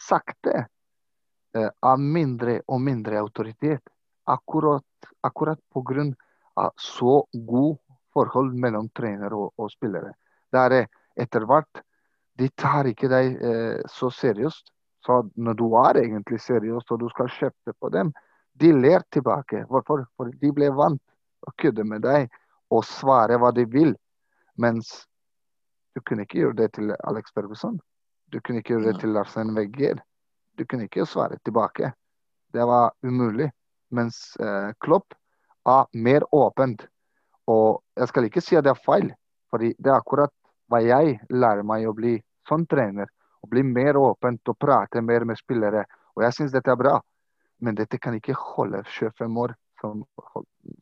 sakte 0.00 0.54
eh, 0.60 1.68
er 1.70 2.02
mindre 2.02 2.60
og 2.68 2.80
mindre 2.82 3.18
autoritet. 3.20 3.82
Akkurat, 4.30 5.10
akkurat 5.22 5.58
pga. 5.72 6.12
så 6.76 7.24
god 7.32 7.76
forhold 8.12 8.54
mellom 8.54 8.88
trener 8.88 9.32
og, 9.34 9.52
og 9.58 9.70
spillere. 9.70 10.12
Der 10.52 10.72
eh, 10.72 10.86
etter 11.16 11.46
hvert 11.46 11.82
de 12.38 12.48
tar 12.56 12.86
ikke 12.86 13.08
deg 13.08 13.42
eh, 13.42 13.80
så 13.88 14.10
seriøst. 14.10 14.70
Så 15.04 15.22
når 15.36 15.54
du 15.54 15.66
er 15.80 16.02
egentlig 16.04 16.40
seriøs 16.40 16.90
og 16.90 17.00
du 17.00 17.08
skal 17.08 17.28
kjøpe 17.28 17.72
på 17.80 17.88
dem, 17.88 18.12
de 18.60 18.72
ler 18.72 19.02
tilbake. 19.12 19.64
Hvorfor? 19.68 20.04
For 20.16 20.30
de 20.42 20.52
ble 20.52 20.68
vant 20.76 21.00
og 21.46 21.54
kødde 21.56 21.84
med 21.84 22.04
deg 22.04 22.28
og 22.70 22.84
svare 22.86 23.38
hva 23.40 23.52
de 23.54 23.66
vil. 23.70 23.94
Mens 24.60 24.90
du 25.94 26.02
kunne 26.06 26.26
ikke 26.26 26.42
gjøre 26.42 26.58
det 26.62 26.72
til 26.76 26.92
Alex 27.04 27.32
Ferguson. 27.34 27.80
Du 28.30 28.38
kunne 28.40 28.62
ikke 28.62 28.76
gjøre 28.76 28.92
det 28.92 29.00
til 29.02 29.14
Larsen 29.14 29.54
Wegger. 29.56 30.02
Du 30.58 30.64
kunne 30.64 30.86
ikke 30.86 31.06
svare 31.06 31.38
tilbake. 31.44 31.92
Det 32.52 32.66
var 32.66 32.92
umulig. 33.02 33.50
Mens 33.90 34.36
eh, 34.40 34.70
Klopp 34.78 35.14
er 35.66 35.86
mer 35.92 36.26
åpent. 36.34 36.86
Og 37.50 37.82
jeg 37.96 38.08
skal 38.08 38.28
ikke 38.28 38.42
si 38.44 38.58
at 38.58 38.64
det 38.64 38.74
er 38.74 38.84
feil, 38.84 39.08
for 39.50 39.62
det 39.62 39.74
er 39.88 39.96
akkurat 39.96 40.32
hva 40.70 40.78
jeg 40.84 41.16
lærer 41.30 41.66
meg 41.66 41.88
å 41.88 41.94
bli 41.96 42.14
som 42.48 42.66
trener. 42.70 43.10
Å 43.42 43.48
bli 43.50 43.64
mer 43.66 43.98
åpent 43.98 44.52
og 44.52 44.58
prate 44.60 45.02
mer 45.02 45.26
med 45.26 45.38
spillere. 45.40 45.86
Og 46.14 46.22
jeg 46.26 46.36
syns 46.36 46.54
dette 46.54 46.70
er 46.70 46.78
bra. 46.78 46.98
Men 47.60 47.76
dette 47.76 47.98
kan 47.98 48.14
ikke 48.16 48.36
holde 48.38 48.84
25 48.86 49.42
år 49.42 49.56
som, 49.80 50.04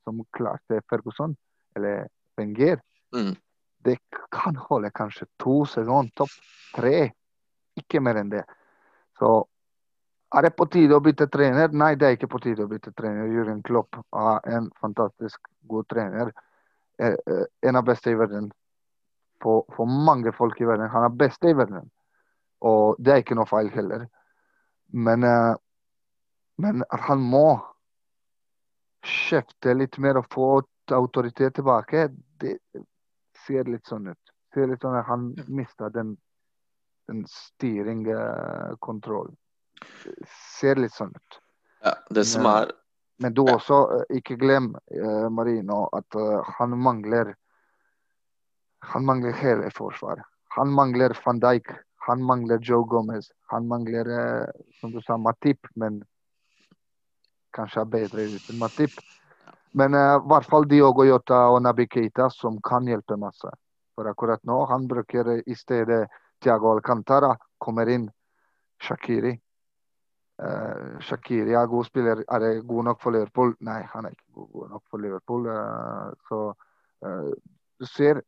som 0.05 0.25
klarte 0.37 0.81
Ferguson 0.91 1.37
eller 1.77 2.09
Wenger. 2.37 2.81
Mm. 3.15 3.35
Det 3.85 3.99
kan 4.35 4.57
holde 4.57 4.91
kanskje 4.91 5.27
to 5.41 5.63
sesonger, 5.67 6.11
topp 6.17 6.35
tre. 6.77 7.11
Ikke 7.79 8.03
mer 8.03 8.19
enn 8.21 8.33
det. 8.33 8.45
Så 9.19 9.47
er 10.37 10.45
det 10.45 10.57
på 10.59 10.67
tide 10.69 10.97
å 10.97 11.03
bytte 11.03 11.29
trener? 11.33 11.73
Nei, 11.73 11.95
det 11.97 12.07
er 12.07 12.17
ikke 12.19 12.31
på 12.35 12.41
tide 12.45 12.67
å 12.67 12.71
bytte 12.71 12.93
trener. 12.97 13.31
Jürgen 13.33 13.63
Klopp 13.65 13.97
er 13.97 14.51
en 14.59 14.69
fantastisk 14.81 15.49
god 15.71 15.89
trener. 15.89 16.33
Eh, 17.01 17.15
eh, 17.15 17.45
en 17.69 17.79
av 17.81 17.87
beste 17.87 18.13
i 18.13 18.19
verden. 18.19 18.51
For, 19.43 19.65
for, 19.77 19.87
mange 19.87 20.33
folk 20.35 20.61
i 20.61 20.67
verden. 20.69 20.91
Han 20.93 21.07
er 21.07 21.17
beste 21.17 21.49
i 21.49 21.57
verden. 21.57 21.89
Og 22.67 22.99
det 22.99 23.15
er 23.15 23.23
ikke 23.23 23.39
noe 23.39 23.49
feil 23.49 23.71
heller. 23.73 24.05
Men, 24.93 25.25
eh, 25.25 25.55
men 26.59 26.85
han 27.07 27.23
må 27.23 27.47
kjøpte 29.07 29.75
litt 29.75 29.99
mer 30.03 30.17
og 30.21 30.27
få 30.33 30.49
autoritet 30.95 31.55
tilbake, 31.59 32.09
det 32.41 32.59
ser 33.47 33.65
litt 33.71 33.87
sånn 33.87 34.09
ut. 34.11 34.19
Det 34.19 34.25
Ser 34.57 34.67
litt 34.71 34.81
sånn 34.81 34.97
at 34.97 35.05
Han 35.07 35.35
mista 35.53 35.91
den, 35.93 36.17
den 37.07 37.27
styringskontrollen. 37.29 39.37
Ser 40.59 40.77
litt 40.81 40.95
sånn 40.97 41.13
ut. 41.15 41.41
Ja, 41.85 41.93
det 42.11 42.25
som 42.27 42.47
er 42.51 42.73
Men 43.21 43.35
du 43.35 43.43
også, 43.43 43.91
eh, 43.99 44.17
ikke 44.19 44.37
glem 44.39 44.77
uh, 44.95 45.29
Marino, 45.29 45.89
at 45.93 46.15
uh, 46.15 46.43
han 46.59 46.71
mangler 46.79 47.35
Han 48.95 49.05
mangler 49.05 49.33
hele 49.35 49.71
forsvaret. 49.75 50.23
Han 50.55 50.69
mangler 50.71 51.11
van 51.25 51.41
Dijk. 51.43 51.67
Han 52.07 52.23
mangler 52.23 52.59
Joe 52.63 52.85
Gomez. 52.87 53.33
Han 53.51 53.67
mangler, 53.69 54.07
som 54.81 54.93
du 54.95 55.01
sa, 55.03 55.17
Matip, 55.19 55.67
men 55.75 56.05
kanskje 57.55 57.81
er 57.81 57.91
bedre 57.93 58.27
uten 58.35 58.59
Matip. 58.59 58.95
Men 59.79 59.95
i 59.95 60.05
uh, 60.17 60.23
hvert 60.29 60.47
fall 60.49 60.69
Diogo 60.69 61.05
Jota 61.05 61.41
og 61.53 61.63
Nabi 61.63 61.87
Keita 61.91 62.29
som 62.33 62.61
kan 62.65 62.89
hjelpe 62.89 63.19
masse. 63.21 63.51
For 63.95 64.09
akkurat 64.09 64.45
nå 64.49 64.63
han 64.71 64.87
bruker 64.89 65.35
i 65.39 65.57
stedet 65.59 66.07
Tiago 66.41 66.73
Alcantara, 66.73 67.35
kommer 67.59 67.91
inn 67.91 68.09
Shakiri. 68.83 69.35
Uh, 70.39 70.99
Shakiri 71.03 71.57
er 71.59 71.67
god 71.67 71.89
spiller. 71.89 72.23
Er 72.31 72.45
det 72.45 72.67
god 72.67 72.85
nok 72.91 73.03
for 73.03 73.17
Liverpool? 73.17 73.55
Nei, 73.67 73.83
han 73.93 74.07
er 74.07 74.15
ikke 74.15 74.45
god, 74.45 74.71
nok 74.71 74.85
for 74.91 75.03
Liverpool. 75.03 75.47
Uh, 75.47 76.15
så 76.29 76.41
du 77.79 77.87
ser 77.87 78.19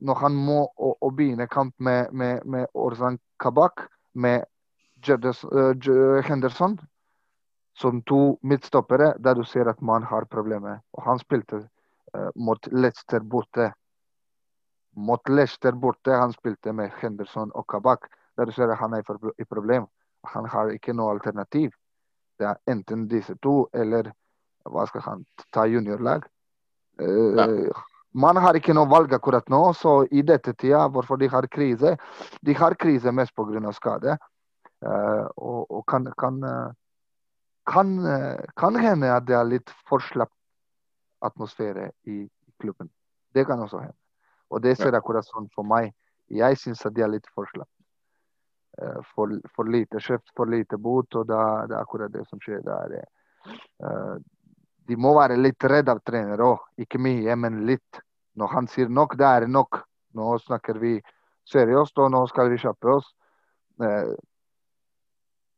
når 0.00 0.20
han 0.22 0.36
må 0.36 0.62
å, 0.76 0.94
å 1.04 1.10
begynne 1.12 1.48
kamp 1.52 1.74
med, 1.84 2.12
med, 2.16 2.46
med 2.48 2.70
Orzan 2.72 3.18
Kabak, 3.42 3.82
med 4.14 4.46
Henderson 5.04 6.78
som 7.78 8.02
to 8.02 8.38
midtstoppere, 8.42 9.12
der 9.22 9.38
du 9.38 9.44
ser 9.46 9.70
at 9.70 9.82
man 9.82 10.02
har 10.02 10.26
problemer. 10.30 10.80
Og 10.92 11.04
han 11.06 11.20
spilte 11.22 11.62
mot 12.34 12.66
Leicester 12.72 13.20
borte. 13.20 13.68
Mot 14.96 15.28
Leicester 15.28 15.72
borte 15.72 16.16
han 16.16 16.32
spilte 16.34 16.72
med 16.72 16.90
Henderson 16.98 17.52
og 17.54 17.68
Kabak. 17.70 18.08
Der 18.36 18.48
du 18.48 18.52
ser 18.52 18.72
at 18.72 18.78
han 18.78 18.94
er 18.94 19.04
i 19.38 19.44
problem. 19.44 19.86
Han 20.24 20.48
har 20.48 20.72
ikke 20.74 20.92
noe 20.92 21.14
alternativ. 21.14 21.70
Det 22.38 22.46
er 22.46 22.58
enten 22.70 23.06
disse 23.10 23.34
to 23.42 23.68
eller 23.74 24.10
hva 24.68 24.86
skal 24.88 25.04
han 25.04 25.22
ta 25.54 25.66
juniorlag. 25.66 26.26
Uh, 27.00 27.38
ja. 27.38 27.76
Man 28.18 28.38
har 28.40 28.56
ikke 28.58 28.74
noe 28.74 28.88
valg 28.90 29.12
akkurat 29.14 29.46
nå, 29.52 29.60
så 29.76 30.00
i 30.10 30.22
dette 30.26 30.54
tida, 30.58 30.86
hvorfor 30.90 31.18
de 31.20 31.28
har 31.30 31.46
krise 31.46 31.94
De 32.42 32.54
har 32.56 32.74
krise 32.74 33.12
mest 33.12 33.34
pga. 33.36 33.72
skade. 33.72 34.18
Uh, 34.86 35.26
og, 35.36 35.70
og 35.70 35.86
kan, 35.86 36.06
kan, 36.18 36.42
uh, 36.44 36.72
kan, 37.68 37.94
kan, 38.56 38.76
hende 38.80 39.12
at 39.12 39.26
det 39.28 39.36
er 39.36 39.46
litt 39.46 39.72
for 39.88 40.02
slapp 40.04 40.32
atmosfære 41.24 41.90
i, 42.08 42.22
klubben. 42.58 42.90
Det 43.34 43.46
kan 43.46 43.60
også 43.60 43.78
hende. 43.78 43.96
Og 44.50 44.62
det 44.62 44.76
ser 44.78 44.96
akkurat 44.96 45.26
sånn 45.28 45.48
for 45.54 45.66
meg. 45.68 45.92
Jeg 46.32 46.58
syns 46.58 46.84
at 46.88 46.94
de 46.96 47.04
er 47.04 47.12
litt 47.12 47.28
for 47.34 47.46
slapp. 47.52 47.70
Eh, 48.82 49.00
for, 49.14 49.32
for, 49.54 49.68
lite 49.68 50.00
kjøpt, 50.00 50.32
for 50.36 50.50
lite 50.50 50.78
bot, 50.78 51.14
og 51.18 51.28
da, 51.28 51.42
det 51.66 51.76
er 51.76 51.82
akkurat 51.82 52.12
det 52.12 52.24
som 52.28 52.40
skjer 52.42 52.62
der. 52.66 52.98
Uh, 53.82 54.18
de 54.88 54.96
må 54.98 55.12
være 55.16 55.38
litt 55.38 55.64
redd 55.70 55.90
av 55.90 56.02
trenere 56.06 56.46
òg. 56.46 56.64
Ikke 56.84 57.00
mye, 57.02 57.36
men 57.36 57.64
litt. 57.68 58.02
Når 58.38 58.52
han 58.54 58.68
sier 58.70 58.90
nok, 58.92 59.16
det 59.18 59.26
er 59.26 59.48
nok. 59.50 59.82
Nå 60.18 60.36
snakker 60.44 60.78
vi 60.80 60.96
seriøst, 61.48 61.98
og 61.98 62.12
nå 62.14 62.22
skal 62.30 62.52
vi 62.52 62.60
kjappe 62.60 62.94
oss. 62.98 63.08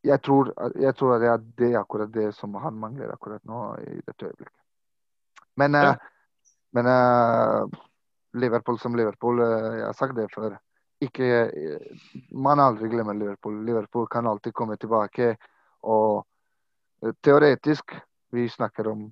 Uh, 0.00 0.08
jeg, 0.08 0.22
tror, 0.22 0.52
jeg 0.80 0.94
tror 0.96 1.18
det 1.18 1.28
er 1.28 1.44
det 1.58 1.76
akkurat 1.76 2.12
det 2.12 2.34
som 2.34 2.54
han 2.54 2.74
mangler 2.74 3.12
akkurat 3.12 3.44
nå 3.44 3.76
i 3.84 4.00
dette 4.06 4.26
øyeblikket. 4.26 4.56
Men, 5.56 5.74
uh, 5.74 5.94
men 6.72 6.86
uh, 6.86 7.68
Liverpool 8.32 8.78
som 8.78 8.94
Liverpool, 8.94 9.40
jeg 9.40 9.84
har 9.84 9.92
sagt 9.92 10.16
det 10.16 10.30
før 10.34 10.58
ikke 11.00 11.48
Man 12.36 12.60
aldri 12.60 12.90
glemmer 12.92 13.14
Liverpool. 13.16 13.64
Liverpool 13.64 14.06
kan 14.06 14.26
alltid 14.26 14.52
komme 14.52 14.76
tilbake. 14.76 15.36
Og 15.82 16.26
teoretisk, 17.24 17.94
vi 18.30 18.48
snakker 18.48 18.88
om 18.88 19.06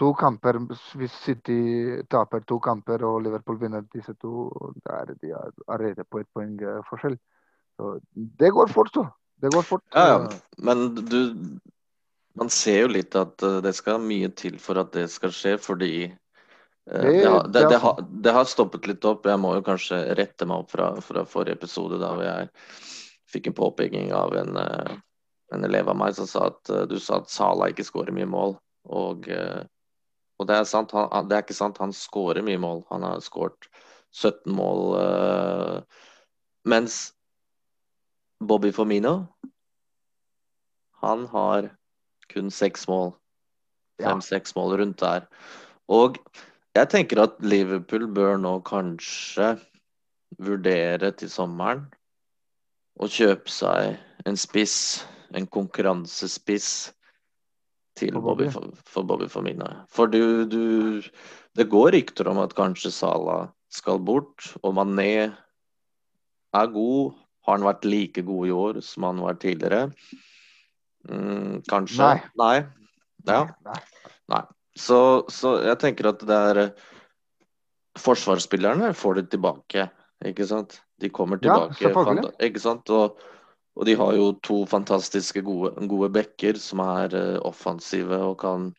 to 0.00 0.14
kamper. 0.14 0.58
Hvis 0.96 1.12
City 1.12 2.00
taper 2.08 2.40
to 2.48 2.58
kamper 2.58 3.04
og 3.04 3.20
Liverpool 3.22 3.60
vinner 3.60 3.84
disse 3.92 4.14
to, 4.14 4.48
da 4.86 5.02
er 5.02 5.12
de 5.12 5.34
allerede 5.36 6.04
på 6.08 6.24
et 6.24 6.30
poeng 6.32 6.56
forskjell. 6.88 7.18
Så 7.76 8.00
det 8.14 8.52
går 8.56 8.72
fort, 8.72 8.88
så. 8.94 9.04
Det 9.44 9.52
går 9.52 9.64
fort. 9.68 9.84
Ja, 9.92 10.08
ja. 10.08 10.18
Men 10.56 10.90
du 10.96 11.20
Man 12.34 12.48
ser 12.50 12.80
jo 12.80 12.86
litt 12.90 13.14
at 13.14 13.42
eh, 13.46 13.60
det 13.62 13.76
skal 13.78 14.02
mye 14.02 14.26
til 14.34 14.56
for 14.58 14.80
at 14.80 14.90
det 14.96 15.04
skal 15.12 15.30
skje, 15.30 15.52
fordi 15.62 16.08
Eh, 16.90 17.00
det, 17.00 17.10
det, 17.20 17.28
har, 17.28 17.48
det, 17.48 17.76
har, 17.76 18.04
det, 18.10 18.30
har, 18.30 18.44
stoppet 18.44 18.86
litt 18.86 19.04
opp. 19.08 19.26
Jeg 19.26 19.40
må 19.40 19.54
jo 19.56 19.64
kanskje 19.64 20.02
rette 20.18 20.46
meg 20.48 20.64
opp 20.64 20.74
fra, 20.74 20.90
fra 21.04 21.24
forrige 21.28 21.56
episode, 21.56 22.00
da 22.02 22.12
jeg 22.20 22.50
fikk 23.32 23.48
en 23.50 23.56
påpeking 23.56 24.12
av 24.14 24.36
en, 24.36 24.58
eh, 24.60 24.92
en, 25.54 25.64
elev 25.64 25.88
av 25.90 25.98
meg 25.98 26.16
som 26.18 26.28
sa 26.28 26.50
at 26.52 26.74
du 26.90 26.98
sa 27.00 27.22
at 27.22 27.32
Sala 27.32 27.70
ikke 27.72 27.86
skårer 27.86 28.14
mye 28.14 28.28
mål. 28.28 28.58
Og, 28.84 29.30
og 30.36 30.48
det 30.48 30.56
er 30.58 30.66
sant, 30.68 30.92
han, 30.92 31.28
det 31.30 31.38
er 31.38 31.46
ikke 31.46 31.56
sant. 31.56 31.80
Han 31.80 31.94
skårer 31.96 32.44
mye 32.44 32.60
mål. 32.60 32.82
Han 32.90 33.06
har 33.06 33.22
skåret 33.24 33.70
17 34.12 34.52
mål. 34.52 34.98
Mens 36.68 36.98
Bobby 38.40 38.72
Formino, 38.72 39.26
han 41.02 41.26
har 41.30 41.70
kun 42.32 42.50
seks 42.50 42.88
mål. 42.88 43.12
Fem-seks 44.02 44.54
ja. 44.54 44.60
mål 44.60 44.78
rundt 44.80 45.00
der. 45.00 45.26
Og 45.92 46.18
jeg 46.74 46.90
tenker 46.90 47.22
at 47.22 47.36
Liverpool 47.44 48.08
bør 48.10 48.40
nå 48.40 48.56
kanskje 48.66 49.54
vurdere 50.42 51.12
til 51.14 51.30
sommeren 51.30 51.84
å 52.98 53.06
kjøpe 53.10 53.50
seg 53.50 54.26
en 54.26 54.38
spiss, 54.38 55.04
en 55.34 55.46
konkurransespiss, 55.46 56.94
til 57.94 58.16
Bobby, 58.18 58.48
for, 58.50 58.72
for 58.90 59.06
Bobby 59.06 59.28
Firmino. 59.30 59.68
For 59.86 60.10
du, 60.10 60.44
du 60.50 61.02
Det 61.54 61.68
går 61.70 61.92
rykter 61.94 62.26
om 62.26 62.40
at 62.42 62.56
kanskje 62.58 62.90
Salah 62.90 63.52
skal 63.70 64.00
bort, 64.02 64.48
og 64.62 64.74
Mané 64.74 65.30
er 66.54 66.72
god. 66.74 67.14
Har 67.44 67.58
han 67.58 67.66
vært 67.66 67.84
like 67.88 68.24
god 68.24 68.48
i 68.48 68.54
år 68.56 68.80
som 68.84 69.08
han 69.08 69.20
var 69.24 69.36
tidligere? 69.40 69.88
Mm, 71.08 71.60
kanskje? 71.68 72.00
Nei. 72.00 72.20
Nei. 72.40 72.56
Ja. 73.28 73.42
Nei. 73.66 73.80
Nei. 74.32 74.42
Så, 74.74 74.98
så, 75.30 75.58
jeg 75.62 75.78
tenker 75.82 76.10
at 76.10 76.24
det 76.26 76.40
er 76.50 76.62
eh, 76.64 76.86
Forsvarsspillerne 77.94 78.88
får 78.98 79.20
det 79.20 79.28
tilbake, 79.30 79.84
ikke 80.26 80.48
sant? 80.50 80.80
De 80.98 81.12
kommer 81.14 81.38
tilbake. 81.38 81.78
Ja, 81.78 82.32
ikke 82.42 82.62
sant? 82.62 82.90
Og, 82.90 83.20
og, 83.76 83.84
de 83.86 83.94
har 84.00 84.16
jo 84.16 84.32
to 84.42 84.56
fantastiske 84.66 85.44
gode, 85.46 85.70
gode 85.86 86.08
bekker 86.16 86.58
som 86.58 86.82
er 86.82 87.14
uh, 87.14 87.38
offensive 87.46 88.18
og 88.18 88.40
kan 88.42 88.72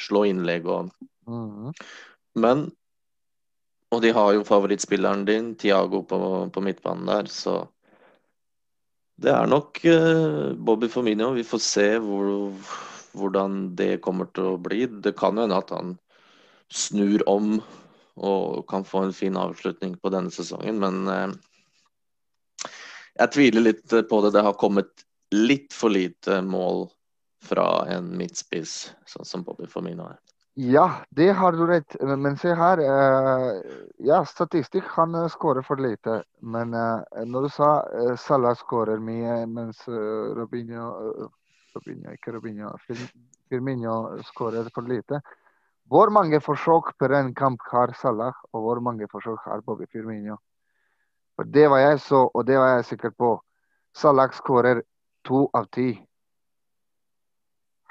slå 0.00 0.26
innlegg 0.28 0.68
og 0.68 0.90
mm. 1.28 1.72
Men 2.38 2.68
Og 3.88 4.02
de 4.04 4.12
har 4.12 4.34
jo 4.36 4.44
favorittspilleren 4.44 5.24
din, 5.24 5.54
Tiago, 5.56 6.02
på, 6.04 6.18
på 6.52 6.60
midtbanen 6.60 7.08
der, 7.08 7.30
så 7.32 7.62
det 9.18 9.32
er 9.34 9.48
nok 9.50 9.80
uh, 9.84 10.54
Bobby 10.54 10.88
Firmino. 10.92 11.32
Vi 11.34 11.46
får 11.46 11.62
se 11.64 11.88
hvor 12.02 12.52
hvordan 13.18 13.74
det 13.78 14.00
kommer 14.04 14.28
til 14.34 14.52
å 14.52 14.60
bli. 14.62 14.86
Det 14.86 15.16
kan 15.18 15.36
jo 15.36 15.46
hende 15.46 15.58
at 15.58 15.72
han 15.74 15.96
snur 16.68 17.24
om 17.30 17.58
og 18.18 18.64
kan 18.70 18.84
få 18.86 19.06
en 19.06 19.14
fin 19.14 19.36
avslutning 19.38 19.94
på 20.02 20.10
denne 20.10 20.32
sesongen, 20.34 20.80
men 20.82 20.96
eh, 21.06 22.70
jeg 23.20 23.32
tviler 23.34 23.62
litt 23.62 23.94
på 24.10 24.20
det. 24.24 24.32
Det 24.34 24.42
har 24.42 24.58
kommet 24.58 25.04
litt 25.34 25.74
for 25.74 25.94
lite 25.94 26.40
mål 26.42 26.88
fra 27.46 27.86
en 27.94 28.10
midtspiss, 28.18 28.88
sånn 29.06 29.28
som 29.28 29.44
Bobby 29.46 29.70
Firmino 29.70 30.08
er. 30.10 30.18
Ja, 30.58 31.06
det 31.10 31.30
har 31.38 31.52
du 31.52 31.66
rett. 31.66 31.96
Men 32.02 32.36
se 32.36 32.54
her. 32.54 32.80
Eh, 32.82 33.62
ja, 34.10 34.24
statistikk 34.26 34.88
han 34.96 35.14
eh, 35.14 35.28
skårer 35.30 35.62
for 35.62 35.78
lite. 35.78 36.22
Men 36.40 36.74
når 37.30 37.46
du 37.46 37.50
sa 37.54 37.68
Salah 38.18 38.56
skårer 38.58 38.98
mye, 38.98 39.44
mens 39.46 39.84
Robinho 40.34 40.88
Robinho, 41.78 42.12
ikke 42.12 42.32
Robinho. 42.32 42.72
Firmino 43.48 44.18
skårer 44.24 44.70
for 44.74 44.82
lite. 44.88 45.20
Hvor 45.88 46.10
mange 46.10 46.40
forsøk 46.40 46.90
per 46.98 47.14
en 47.16 47.34
kamp 47.34 47.62
har 47.70 47.94
Salah, 48.00 48.34
og 48.52 48.62
hvor 48.62 48.80
mange 48.80 49.08
forsøk 49.08 49.46
har 49.46 49.60
Bobby 49.60 49.86
Firmino? 49.92 50.36
For 51.36 51.44
Det 51.44 51.70
var 51.70 51.78
jeg 51.78 52.00
så, 52.00 52.30
og 52.34 52.46
det 52.46 52.58
var 52.58 52.74
jeg 52.74 52.84
sikker 52.84 53.10
på. 53.10 53.42
Salah 53.94 54.32
skårer 54.32 54.82
to 55.24 55.48
av 55.54 55.70
ti. 55.72 55.92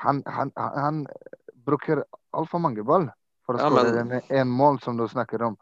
Han, 0.04 0.24
han, 0.28 0.52
han 0.58 1.06
bruker 1.66 2.04
altfor 2.36 2.62
mange 2.64 2.84
ball 2.84 3.08
for 3.46 3.56
å 3.58 3.62
ja, 3.62 3.70
skåre 3.70 4.04
men... 4.04 4.22
en 4.30 4.50
mål, 4.52 4.80
som 4.84 4.98
du 4.98 5.08
snakker 5.08 5.44
om. 5.44 5.56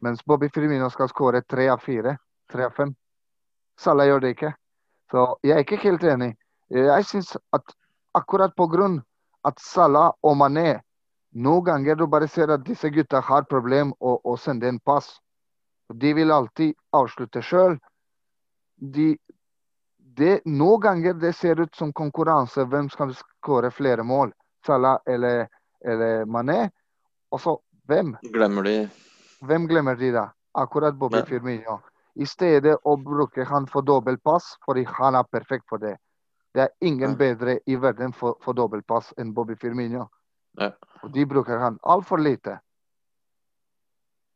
Mens 0.00 0.24
Bobby 0.24 0.48
Firmino 0.54 0.90
skal 0.90 1.10
skåre 1.10 1.42
tre 1.42 1.68
av 1.68 1.82
fire. 1.82 2.16
Tre 2.50 2.66
av 2.66 2.74
fem. 2.76 2.94
Salah 3.78 4.08
gjør 4.08 4.24
det 4.24 4.34
ikke. 4.34 4.52
Så 5.10 5.24
jeg 5.46 5.56
er 5.56 5.64
ikke 5.64 5.82
helt 5.82 6.04
enig. 6.04 6.32
Jeg 6.74 7.06
syns 7.08 7.36
at 7.54 7.74
akkurat 8.18 8.54
på 8.56 8.66
grunn 8.70 8.98
at 9.46 9.60
Salah 9.62 10.12
og 10.22 10.36
Mané 10.36 10.80
noen 11.30 11.64
ganger 11.64 11.96
du 11.96 12.06
bare 12.06 12.28
ser 12.28 12.50
at 12.50 12.64
disse 12.64 12.88
gutta 12.90 13.20
har 13.20 13.44
problem 13.48 13.92
å, 14.00 14.18
å 14.24 14.36
sende 14.36 14.68
en 14.68 14.80
pass. 14.80 15.18
De 15.92 16.12
vil 16.16 16.32
alltid 16.32 16.74
avslutte 16.96 17.42
sjøl. 17.44 17.76
De, 18.76 19.12
de, 19.98 20.38
noen 20.44 20.80
ganger 20.80 21.18
det 21.20 21.34
ser 21.36 21.60
ut 21.60 21.74
som 21.76 21.92
konkurranse. 21.92 22.64
Hvem 22.64 22.88
skal 22.92 23.14
skåre 23.16 23.70
flere 23.70 24.04
mål? 24.04 24.32
Salah 24.66 24.98
eller, 25.06 25.46
eller 25.84 26.24
Mané? 26.24 26.68
Og 27.32 27.40
så 27.40 27.56
hvem? 27.88 28.16
Glemmer 28.32 28.62
de 28.62 28.90
Hvem 29.40 29.68
glemmer 29.68 29.96
de 29.96 30.12
da? 30.12 30.28
Akkurat 30.54 30.94
Bobby 30.98 31.22
Firmino. 31.26 31.78
I 32.18 32.26
stedet 32.26 32.74
å 32.84 32.96
bruke 32.98 33.44
han 33.46 33.68
for 33.70 33.86
dobbeltpass, 33.86 34.56
fordi 34.66 34.82
han 34.98 35.14
er 35.14 35.28
perfekt 35.30 35.68
for 35.70 35.78
det. 35.78 35.94
Det 36.54 36.64
er 36.64 36.72
ingen 36.80 37.14
bedre 37.16 37.60
i 37.66 37.76
verden 37.78 38.12
for, 38.12 38.34
for 38.42 38.56
dobbeltpass 38.58 39.12
enn 39.20 39.30
Bobby 39.34 39.54
Firmino. 39.56 40.08
Ja. 40.58 40.72
Og 41.04 41.12
de 41.14 41.26
bruker 41.26 41.60
han 41.62 41.78
altfor 41.86 42.18
lite. 42.18 42.56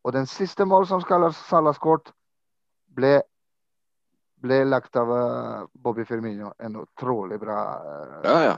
Og 0.03 0.13
den 0.13 0.25
siste 0.27 0.65
mål 0.65 0.87
som 0.87 1.03
Salah 1.03 1.75
skåret, 1.75 2.13
ble, 2.87 3.21
ble 4.39 4.63
lagt 4.63 4.95
av 4.95 5.11
uh, 5.11 5.67
Bobby 5.73 6.05
Firmino. 6.05 6.53
En 6.59 6.75
utrolig 6.83 7.39
bra 7.39 7.59
uh, 7.83 8.17
Ja, 8.23 8.39
ja. 8.43 8.57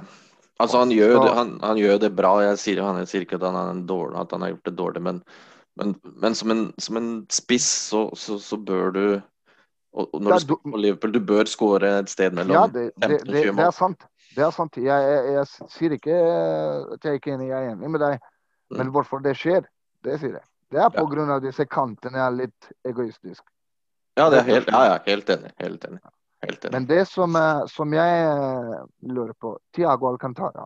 Altså, 0.64 0.80
han 0.80 0.91
gjør, 0.95 1.18
det, 1.20 1.32
han, 1.36 1.53
han 1.62 1.80
gjør 1.80 1.97
det 1.99 2.10
bra. 2.16 2.32
Jeg 2.45 2.60
sier, 2.62 2.82
han, 2.86 3.01
jeg 3.03 3.12
sier 3.12 3.26
ikke 3.26 3.39
at 3.41 3.47
han, 3.51 3.84
dårlig, 3.88 4.16
at 4.22 4.32
han 4.32 4.45
har 4.45 4.53
gjort 4.53 4.70
det 4.70 4.76
dårlig, 4.80 5.01
men, 5.03 5.22
men, 5.80 5.95
men 6.24 6.38
som, 6.39 6.53
en, 6.53 6.66
som, 6.80 6.99
en, 7.01 7.10
spiss 7.34 7.68
så, 7.91 8.06
så, 8.16 8.38
så 8.39 8.60
bør 8.60 8.93
du 8.95 9.06
og, 9.95 10.10
og 10.12 10.22
når 10.24 10.36
du 10.36 10.43
spiller 10.43 10.72
på 10.72 10.80
Liverpool, 10.84 11.14
du 11.16 11.22
bør 11.24 11.47
skåre 11.47 11.91
et 12.01 12.12
sted 12.12 12.34
mellom 12.36 12.56
ja, 12.56 12.64
det, 12.68 12.89
15 12.99 13.30
og 13.30 13.36
20 13.36 13.51
mål. 13.51 13.60
Det 13.60 13.66
er 13.66 13.76
sant. 13.78 14.08
Det 14.36 14.43
er 14.43 14.49
sant. 14.51 14.80
Jeg, 14.84 15.12
jeg, 15.12 15.36
jeg, 15.38 15.70
sier 15.72 15.95
ikke 15.95 16.18
at 16.95 17.08
jeg 17.08 17.22
ikke 17.22 17.32
er 17.32 17.38
enig, 17.38 17.47
jeg 17.53 17.62
er 17.62 17.78
enig 17.78 17.91
med 17.93 18.03
deg. 18.03 18.26
Mm. 18.74 18.78
Men 18.82 18.91
hvorfor 18.95 19.24
det 19.24 19.38
skjer, 19.39 19.64
det 20.03 20.20
sier 20.20 20.36
jeg. 20.36 20.43
Det 20.76 20.82
er 20.84 20.91
pga. 20.91 21.28
Ja. 21.30 21.39
disse 21.39 21.68
kantene 21.72 22.20
er 22.26 22.36
litt 22.36 22.70
egoistisk. 22.84 23.43
Ja, 24.20 24.28
det 24.32 24.41
er 24.41 24.47
helt, 24.49 24.72
ja, 24.72 24.84
ja, 24.89 24.99
helt 25.08 25.32
enig. 25.32 25.51
Helt 25.64 25.88
enig. 25.88 26.01
Helt 26.46 26.66
enig. 26.66 26.74
Men 26.76 26.86
det 26.89 27.06
som, 27.10 27.30
som, 27.72 27.93
jeg 27.93 28.26
eh, 28.26 28.86
lurer 29.12 29.34
på 29.34 29.60
Tiago 29.76 30.08
Alcantara. 30.12 30.66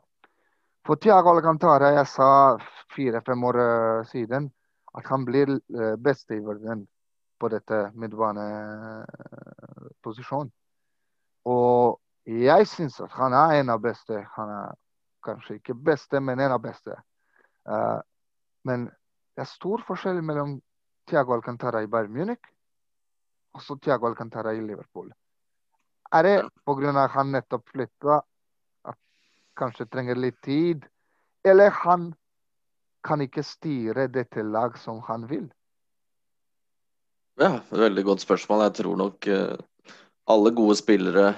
For 0.87 0.95
Tiago 0.95 1.29
Alcantara, 1.33 1.87
jeg 1.97 2.07
sa 2.11 2.29
fire-fem 2.95 3.43
år 3.51 3.57
eh, 3.63 4.01
siden 4.11 4.43
at 4.97 5.05
han 5.05 5.25
blir 5.25 5.47
best 6.01 6.31
i 6.33 6.39
verden 6.41 6.87
på 7.39 7.47
dette 7.53 7.91
midtbaneposisjonen. 7.93 10.51
Og 11.45 12.01
jeg 12.25 12.67
syns 12.67 13.01
at 13.01 13.11
han 13.17 13.33
er 13.33 13.59
en 13.59 13.69
av 13.73 13.81
beste. 13.81 14.25
Han 14.35 14.49
er 14.53 14.71
kanskje 15.25 15.55
ikke 15.59 15.73
beste, 15.73 16.19
men 16.19 16.39
en 16.39 16.51
av 16.51 16.61
beste. 16.63 16.95
Uh, 17.69 17.99
men 18.67 18.85
det 19.35 19.41
er 19.45 19.49
stor 19.49 19.83
forskjell 19.87 20.21
mellom 20.25 20.61
Tiago 21.09 21.33
Alcantara 21.35 21.83
i 21.83 21.87
Bayern 21.87 22.13
Munich 22.13 22.45
og 23.55 23.61
så 23.65 23.75
Tiago 23.81 24.07
Alcantara 24.07 24.53
i 24.53 24.61
Liverpool. 24.61 25.09
Er 26.11 26.23
det 26.23 26.35
pga. 26.65 27.03
at 27.03 27.11
han 27.11 27.31
nettopp 27.31 27.69
flytta, 27.69 28.21
at 28.85 28.97
kanskje 29.57 29.85
trenger 29.85 30.15
litt 30.15 30.41
tid? 30.41 30.85
Eller 31.45 31.69
han 31.69 32.13
kan 33.05 33.21
ikke 33.21 33.43
styre 33.43 34.07
dette 34.11 34.43
lag 34.43 34.77
som 34.77 35.01
han 35.07 35.27
vil? 35.29 35.47
Ja, 37.39 37.61
veldig 37.71 38.03
godt 38.03 38.21
spørsmål. 38.25 38.65
Jeg 38.67 38.73
tror 38.81 38.97
nok 38.99 39.27
uh, 39.31 39.55
alle 40.27 40.51
gode 40.51 40.75
spillere 40.75 41.29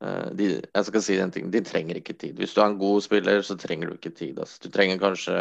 uh, 0.00 0.28
de, 0.34 0.62
Jeg 0.74 0.84
skal 0.88 1.02
si 1.02 1.18
en 1.20 1.30
ting, 1.30 1.52
de 1.52 1.62
trenger 1.62 2.00
ikke 2.00 2.16
tid. 2.16 2.34
Hvis 2.40 2.54
du 2.54 2.60
er 2.60 2.72
en 2.72 2.80
god 2.80 3.04
spiller, 3.04 3.42
så 3.42 3.56
trenger 3.56 3.88
du 3.88 3.94
ikke 3.94 4.16
tid. 4.16 4.38
Altså. 4.38 4.58
Du 4.64 4.70
trenger 4.70 4.98
kanskje 4.98 5.36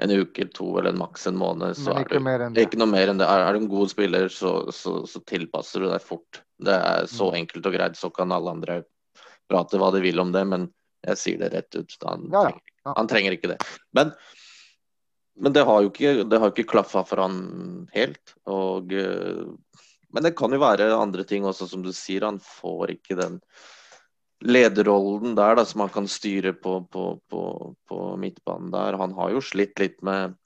en 0.00 0.10
uke, 0.10 0.46
to 0.54 0.68
eller 0.78 0.96
maks 0.96 1.26
en 1.26 1.38
måned. 1.38 1.76
Så 1.76 1.92
er 1.92 2.06
du, 2.06 2.14
ikke 2.62 2.78
noe 2.80 2.90
mer 2.90 3.10
enn 3.10 3.20
det. 3.20 3.26
Er, 3.26 3.52
du 3.52 3.64
en 3.64 3.70
god 3.72 3.90
spiller, 3.92 4.28
så, 4.32 4.54
så, 4.74 5.00
så, 5.10 5.22
tilpasser 5.28 5.82
du 5.82 5.90
deg 5.90 6.04
fort. 6.04 6.42
Det 6.62 6.76
er 6.76 7.08
så 7.10 7.30
mm. 7.32 7.38
enkelt 7.42 7.70
og 7.70 7.76
greit. 7.76 7.98
Så 7.98 8.12
kan 8.14 8.32
alle 8.34 8.54
andre 8.54 8.82
prate 9.50 9.80
hva 9.80 9.90
de 9.94 10.04
vil 10.04 10.22
om 10.22 10.30
det, 10.34 10.44
men 10.46 10.68
jeg 11.06 11.18
sier 11.18 11.40
det 11.42 11.50
rett 11.56 11.80
ut. 11.80 11.96
Han, 12.06 12.28
ja, 12.30 12.44
ja. 12.46 12.54
Trenger, 12.54 12.94
han 12.96 13.10
trenger 13.10 13.36
ikke 13.36 13.52
det. 13.54 13.58
Men 13.96 14.14
men 15.40 15.54
det 15.56 15.64
har 15.64 15.80
jo 15.80 15.88
ikke, 15.88 16.24
det 16.28 16.38
ikke 16.50 16.68
klaffa 16.68 17.00
for 17.08 17.22
han 17.22 17.36
helt. 17.94 18.34
Og, 18.50 18.92
eh, 18.92 19.46
men 20.12 20.26
det 20.26 20.34
kan 20.36 20.52
jo 20.52 20.60
være 20.60 20.90
andre 20.92 21.24
ting 21.24 21.46
også, 21.48 21.68
som 21.70 21.84
du 21.84 21.92
sier. 21.96 22.26
Han 22.28 22.40
får 22.44 22.96
ikke 22.98 23.16
den 23.16 23.38
lederrollen 24.40 25.34
der 25.36 25.58
da, 25.58 25.64
som 25.68 25.84
han 25.84 25.92
kan 25.92 26.08
styre 26.08 26.52
på, 26.56 26.80
på, 26.92 27.06
på, 27.28 27.42
på 27.88 27.98
midtbanen 28.20 28.70
der. 28.72 28.98
Han 29.00 29.12
har 29.18 29.34
jo 29.34 29.42
slitt 29.44 29.78
litt 29.82 29.98
med 30.06 30.36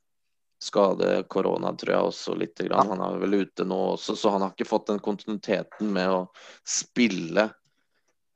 skade, 0.65 1.25
korona 1.29 1.75
tror 1.77 1.93
jeg 1.93 2.09
også 2.09 2.39
lite 2.41 2.69
Grann. 2.69 2.91
Han 2.95 3.03
er 3.05 3.21
vel 3.23 3.43
ute 3.45 3.67
nå 3.69 3.79
også, 3.95 4.17
så 4.17 4.33
han 4.35 4.43
har 4.43 4.55
ikke 4.55 4.69
fått 4.69 4.89
den 4.91 5.03
kontinuiteten 5.05 5.93
med 5.95 6.11
å 6.11 6.25
spille 6.67 7.51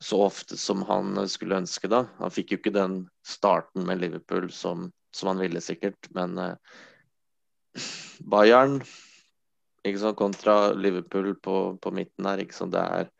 så 0.04 0.20
ofte 0.28 0.56
som 0.61 0.84
han 0.86 1.16
skulle 1.28 1.59
ønske. 1.59 1.90
da. 1.90 2.04
Han 2.20 2.30
fikk 2.30 2.52
jo 2.52 2.61
ikke 2.61 2.76
den 2.76 3.00
starten 3.26 3.86
med 3.88 4.04
Liverpool 4.04 4.50
som 4.54 4.90
som 5.11 5.28
han 5.28 5.38
ville 5.38 5.61
sikkert. 5.61 6.11
Men 6.11 6.38
eh, 6.38 6.54
Bayern 8.18 8.80
sant, 9.98 10.16
kontra 10.16 10.72
Liverpool 10.72 11.34
på, 11.34 11.78
på 11.80 11.90
midten 11.94 12.26
her, 12.26 12.42
det 12.44 12.82
er 12.82 13.11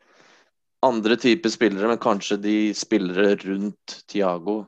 andre 0.85 1.15
typer 1.15 1.49
spillere, 1.49 1.87
men 1.87 1.97
kanskje 1.97 2.37
de 2.37 2.57
spillere 2.73 3.35
rundt 3.35 4.03
Tiago 4.07 4.61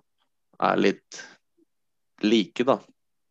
er 0.62 0.78
litt 0.78 1.22
like, 2.22 2.64
da. 2.64 2.80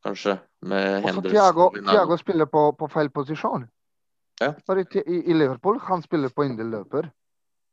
Kanskje. 0.03 0.39
Med 0.61 1.03
Henderson. 1.03 1.31
Thiago, 1.31 1.70
Thiago 1.70 2.16
spiller 2.18 2.47
på, 2.47 2.72
på, 2.72 2.89
feil 2.89 3.11
posisjon. 3.11 3.66
Ja. 4.41 4.55
For 4.66 4.81
i, 4.81 4.85
i, 5.05 5.35
Liverpool 5.35 5.81
han 5.85 6.03
spiller 6.03 6.28
på 6.28 6.45
indreløper. 6.45 7.11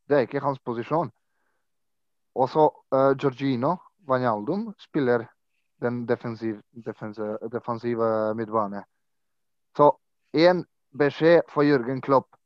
Det 0.08 0.16
er 0.16 0.28
ikke 0.28 0.44
hans 0.44 0.60
posisjon. 0.60 1.12
Og 2.36 2.50
så 2.50 2.68
uh, 2.96 3.12
Georgino 3.20 3.76
Vanjaldum 4.08 4.70
spiller 4.80 5.26
den 5.84 6.06
defensiv, 6.08 6.62
defensive, 6.86 7.38
defensive 7.52 8.34
midtbane. 8.36 8.84
Så 9.78 9.92
én 10.36 10.64
beskjed 10.96 11.48
for 11.52 11.68
Jørgen 11.68 12.02
Klopp. 12.02 12.37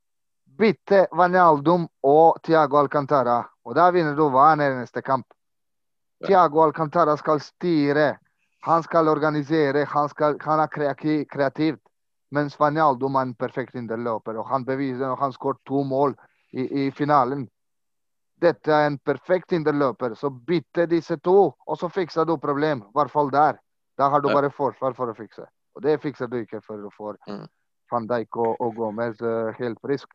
Bytte 0.57 1.07
Vanaldum 1.11 1.87
og 2.03 2.41
Tiago 2.43 2.77
Alcantara. 2.77 3.41
Og 3.65 3.75
da 3.75 3.89
vinner 3.91 4.15
du 4.15 4.27
hver 4.29 4.57
neste 4.59 5.01
kamp. 5.01 5.25
Tiago 6.25 6.61
Alcantara 6.63 7.15
skal 7.17 7.39
styre. 7.41 8.17
Han 8.61 8.83
skal 8.83 9.07
organisere. 9.07 9.85
Han, 9.85 10.09
skal, 10.09 10.37
han 10.41 10.59
er 10.59 11.25
kreativ. 11.25 11.79
Mens 12.31 12.59
Vanaldum 12.59 13.15
er 13.15 13.27
en 13.27 13.33
perfekt 13.35 13.75
inderløper. 13.75 14.37
Og 14.37 14.47
han 14.49 14.65
beviser 14.65 15.07
når 15.07 15.17
han 15.23 15.33
skåret 15.33 15.59
to 15.67 15.83
mål 15.83 16.15
i, 16.51 16.67
i 16.85 16.91
finalen. 16.91 17.47
Dette 18.41 18.73
er 18.73 18.87
en 18.87 18.97
perfekt 18.97 19.51
inderløper. 19.51 20.15
Så 20.15 20.29
bytte 20.29 20.85
disse 20.89 21.17
to, 21.17 21.53
og 21.67 21.77
så 21.77 21.89
fikser 21.89 22.25
du 22.25 22.37
problem. 22.37 22.85
I 22.87 22.97
hvert 22.97 23.11
fall 23.11 23.31
der. 23.33 23.59
Da 23.97 24.09
har 24.09 24.21
du 24.21 24.31
bare 24.31 24.49
forsvar 24.49 24.95
for 24.97 25.11
å 25.11 25.17
fikse. 25.17 25.45
Og 25.75 25.83
det 25.83 25.99
fikser 26.01 26.27
du 26.27 26.39
ikke 26.41 26.61
før 26.65 26.85
du 26.85 26.89
får 26.95 27.19
mm. 27.27 27.45
van 27.91 28.07
Dijk 28.09 28.37
og, 28.37 28.55
og 28.59 28.75
Gomez 28.75 29.21
uh, 29.21 29.51
helt 29.59 29.79
frisk. 29.83 30.09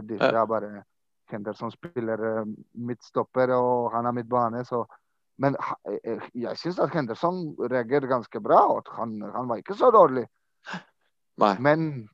Disse 0.00 0.32
er 0.32 0.48
bare 0.48 0.82
Henderson 1.32 1.72
spiller 1.72 2.20
uh, 2.20 2.48
midtstopper, 2.74 3.54
og 3.56 3.92
han 3.94 4.06
er 4.06 4.16
midtbane. 4.16 4.64
så 4.64 4.84
men 5.42 5.56
eh, 6.04 6.22
jeg 6.34 6.58
syns 6.60 6.78
at 6.82 6.92
Henderson 6.94 7.54
reagerer 7.70 8.06
ganske 8.10 8.40
bra. 8.40 8.60
og 8.76 8.90
han, 8.98 9.16
han 9.22 9.48
var 9.48 9.62
ikke 9.62 9.74
så 9.74 9.90
dårlig. 9.90 10.26
Nei. 11.40 11.54
Men 11.58 12.08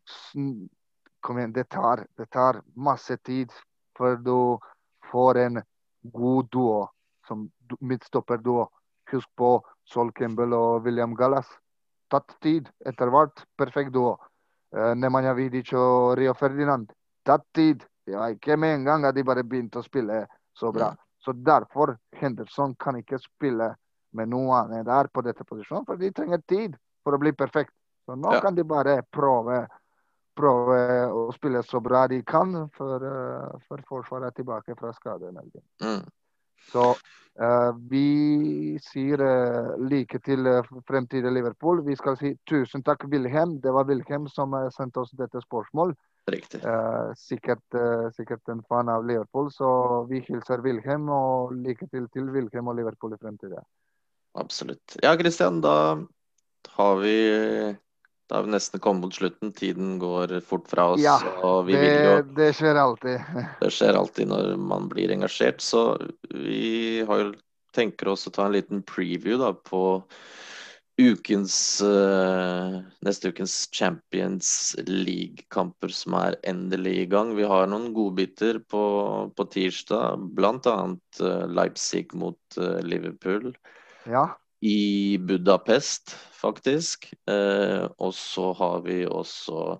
kom 1.20 1.40
igjen, 1.40 1.52
det 1.52 1.68
tar, 1.74 2.06
det 2.16 2.28
tar 2.32 2.62
masse 2.76 3.16
tid 3.26 3.52
før 3.98 4.16
du 4.22 4.38
får 5.10 5.42
en 5.44 5.62
god 6.14 6.50
duo 6.54 6.86
som 7.28 7.48
midtstopperduo. 7.80 8.68
Husk 9.12 9.28
på 9.36 9.56
Sol 9.88 10.12
Campbell 10.12 10.52
og 10.52 10.84
William 10.86 11.16
Gallas. 11.16 11.48
Tatt 12.12 12.32
tid 12.44 12.68
etter 12.86 13.10
hvert. 13.12 13.44
Perfekt 13.58 13.92
duo. 13.96 14.16
Nemanja 14.72 15.32
Vidic 15.32 15.72
og 15.76 16.14
Rio 16.20 16.34
Ferdinand. 16.36 16.92
Tatt 17.28 17.44
tid. 17.56 17.84
Det 18.08 18.16
var 18.16 18.32
ikke 18.32 18.56
med 18.56 18.78
en 18.78 18.86
gang 18.88 19.04
at 19.04 19.16
de 19.16 19.26
bare 19.26 19.44
begynte 19.44 19.82
å 19.82 19.86
spille 19.86 20.22
så 20.56 20.72
bra. 20.72 20.92
Ja. 20.94 21.08
Så 21.20 21.34
derfor 21.36 21.98
Henderson 22.16 22.72
kan 22.80 22.96
ikke 22.96 23.18
spille 23.20 23.74
med 24.16 24.30
noen 24.32 24.72
der 24.86 25.10
på 25.12 25.20
dette 25.26 25.44
posisjonen, 25.44 25.84
for 25.84 26.00
de 26.00 26.08
trenger 26.16 26.40
tid 26.48 26.78
for 27.04 27.14
å 27.14 27.20
bli 27.20 27.34
perfekt. 27.36 27.74
Så 28.08 28.16
nå 28.16 28.32
ja. 28.32 28.40
kan 28.40 28.56
de 28.56 28.64
bare 28.64 29.02
prøve 29.12 29.66
prøve 30.38 30.78
å 31.10 31.28
spille 31.34 31.62
så 31.66 31.80
bra 31.82 32.06
de 32.10 32.20
kan 32.26 32.54
for, 32.76 33.02
uh, 33.02 33.56
for 33.68 33.82
Forsvaret 33.88 34.36
tilbake 34.36 34.76
fra 34.78 34.92
skademelding. 34.94 35.64
Mm. 35.82 36.04
Så 36.70 36.84
uh, 36.94 37.72
vi 37.90 38.78
sier 38.82 39.22
uh, 39.22 39.72
like 39.82 40.20
til 40.26 40.46
fremtidig 40.88 41.32
Liverpool. 41.34 41.82
Vi 41.86 41.96
skal 41.98 42.18
si 42.20 42.36
tusen 42.48 42.84
takk, 42.86 43.08
Wilhelm. 43.10 43.58
Det 43.64 43.74
var 43.74 43.88
Wilhelm 43.90 44.28
som 44.30 44.54
sendte 44.74 45.02
oss 45.02 45.14
dette 45.18 45.42
spørsmål. 45.42 45.96
Riktig. 46.28 46.60
sikkert, 47.16 47.76
sikkert, 48.16 48.42
en 48.52 48.62
fan 48.68 48.88
av 48.92 49.06
Liverpool, 49.08 49.48
så 49.52 49.68
vi 50.10 50.20
hilser 50.26 50.60
Wilhelm 50.64 51.08
og 51.08 51.54
lykke 51.56 51.88
til 51.88 52.08
til 52.12 52.28
Wilhelm 52.34 52.68
og 52.68 52.76
Liverpool 52.76 53.16
i 53.16 53.20
fremtiden. 53.20 53.64
Absolutt. 54.38 54.98
Ja, 55.02 55.16
Kristian, 55.16 55.62
da 55.64 55.98
har 56.76 56.96
vi 57.00 57.16
da 58.28 58.36
har 58.36 58.44
vi 58.44 58.52
nesten 58.52 58.80
kommet 58.80 59.06
mot 59.06 59.14
slutten. 59.14 59.52
Tiden 59.56 59.98
går 59.98 60.40
fort 60.44 60.68
fra 60.68 60.90
oss. 60.92 61.00
Ja, 61.00 61.16
det, 61.64 61.78
jo, 61.80 62.16
det, 62.36 62.50
skjer 62.58 62.76
alltid. 62.76 63.22
Det 63.62 63.70
skjer 63.72 63.96
alltid 63.96 64.28
når 64.28 64.50
man 64.60 64.88
blir 64.92 65.14
engasjert. 65.14 65.64
Så 65.64 65.96
vi 66.28 67.00
har, 67.08 67.32
tenker 67.72 68.12
oss 68.12 68.28
å 68.28 68.34
ta 68.34 68.44
en 68.44 68.52
liten 68.58 68.84
preview 68.84 69.40
da, 69.40 69.54
på 69.56 70.02
ukens 70.98 71.54
uh, 71.84 72.80
neste 73.06 73.30
ukens 73.30 73.54
Champions 73.74 74.50
League-kamper 74.88 75.94
som 75.94 76.16
er 76.18 76.36
endelig 76.48 76.94
i 77.04 77.06
gang. 77.12 77.32
Vi 77.38 77.46
har 77.46 77.70
noen 77.70 77.92
godbiter 77.96 78.58
på, 78.66 78.82
på 79.30 79.48
tirsdag, 79.54 80.28
bl.a. 80.34 80.76
Uh, 81.22 81.46
Leipzig 81.46 82.10
mot 82.18 82.60
uh, 82.60 82.78
Liverpool. 82.82 83.52
Ja. 84.08 84.26
i 84.64 85.18
Budapest, 85.20 86.16
faktisk. 86.34 87.10
Uh, 87.30 87.86
og 88.00 88.14
så 88.16 88.52
har 88.58 88.80
vi 88.86 89.04
også 89.06 89.76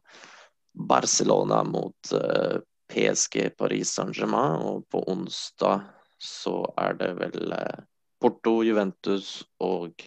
Barcelona 0.79 1.65
mot 1.65 2.13
eh, 2.13 2.61
PSG 2.93 3.57
Paris 3.57 3.91
Saint-Germain. 3.95 4.63
Og 4.63 4.89
på 4.91 5.03
onsdag 5.11 5.89
så 6.19 6.63
er 6.79 6.99
det 7.01 7.13
vel 7.19 7.55
eh, 7.55 7.85
Porto, 8.23 8.61
Juventus 8.67 9.43
og 9.63 10.07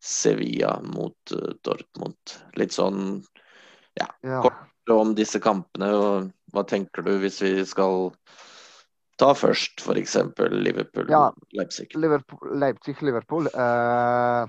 Sevilla 0.00 0.80
mot 0.82 1.34
uh, 1.36 1.52
Dortmund. 1.64 2.36
Litt 2.56 2.72
sånn 2.72 3.20
ja, 3.98 4.08
Ja. 4.24 4.40
kort 4.42 4.94
om 4.94 5.14
disse 5.14 5.40
kampene. 5.40 5.90
og 5.94 6.30
Hva 6.54 6.64
tenker 6.66 7.04
du 7.06 7.18
hvis 7.20 7.40
vi 7.42 7.64
skal 7.68 8.10
ta 9.20 9.34
først 9.36 9.84
f.eks. 9.84 10.16
Liverpool 10.50 11.10
Ja. 11.12 11.30
Leipzig? 11.52 11.92
Liverpool, 11.94 12.56
Leipzig-Liverpool. 12.58 13.50
Eh, 13.52 14.46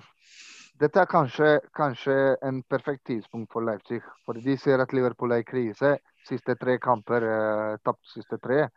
dette 0.79 0.99
er 1.03 1.05
kanskje, 1.11 1.59
kanskje 1.75 2.37
en 2.41 2.63
perfekt 2.63 3.03
tidspunkt 3.05 3.51
for 3.51 3.61
Leipzig. 3.61 4.01
For 4.25 4.33
de 4.33 4.55
ser 4.57 4.79
at 4.81 4.93
Liverpool 4.93 5.35
er 5.35 5.43
i 5.43 5.43
krise. 5.43 5.97
Siste 6.25 6.55
tre 6.55 6.77
kamper, 6.77 7.25
uh, 7.25 7.77
tapt 7.83 8.05
siste 8.07 8.37
tre. 8.41 8.67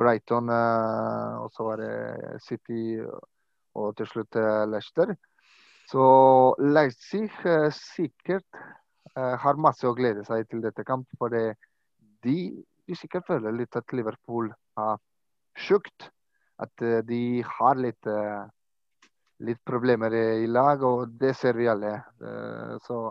Brighton, 0.00 0.48
uh, 0.48 1.44
og 1.44 1.52
så 1.52 1.64
var 1.64 1.76
det 1.76 2.40
City 2.42 3.00
og 3.78 3.96
til 3.96 4.08
slutt 4.10 4.36
eh, 4.36 4.66
Leicester. 4.66 5.12
Så 5.90 6.02
Leipzig 6.62 7.26
eh, 7.48 7.68
sikkert 7.74 8.46
eh, 9.16 9.34
har 9.42 9.58
masse 9.58 9.88
å 9.88 9.94
glede 9.96 10.22
seg 10.26 10.46
til 10.50 10.62
dette 10.62 10.84
kamp. 10.86 11.08
For 11.18 11.34
de, 11.34 12.36
sikkert 12.94 13.26
føler 13.26 13.56
litt 13.56 13.78
at 13.78 13.94
Liverpool 13.96 14.52
har 14.78 15.00
sjukt. 15.58 16.10
At 16.62 16.84
eh, 16.86 17.00
de 17.06 17.42
har 17.56 17.80
litt, 17.80 18.10
litt 19.42 19.62
problemer 19.66 20.14
i 20.14 20.46
lag, 20.46 20.84
og 20.86 21.16
det 21.18 21.34
ser 21.38 21.58
vi 21.58 21.66
alle. 21.72 21.96
Så 22.84 23.08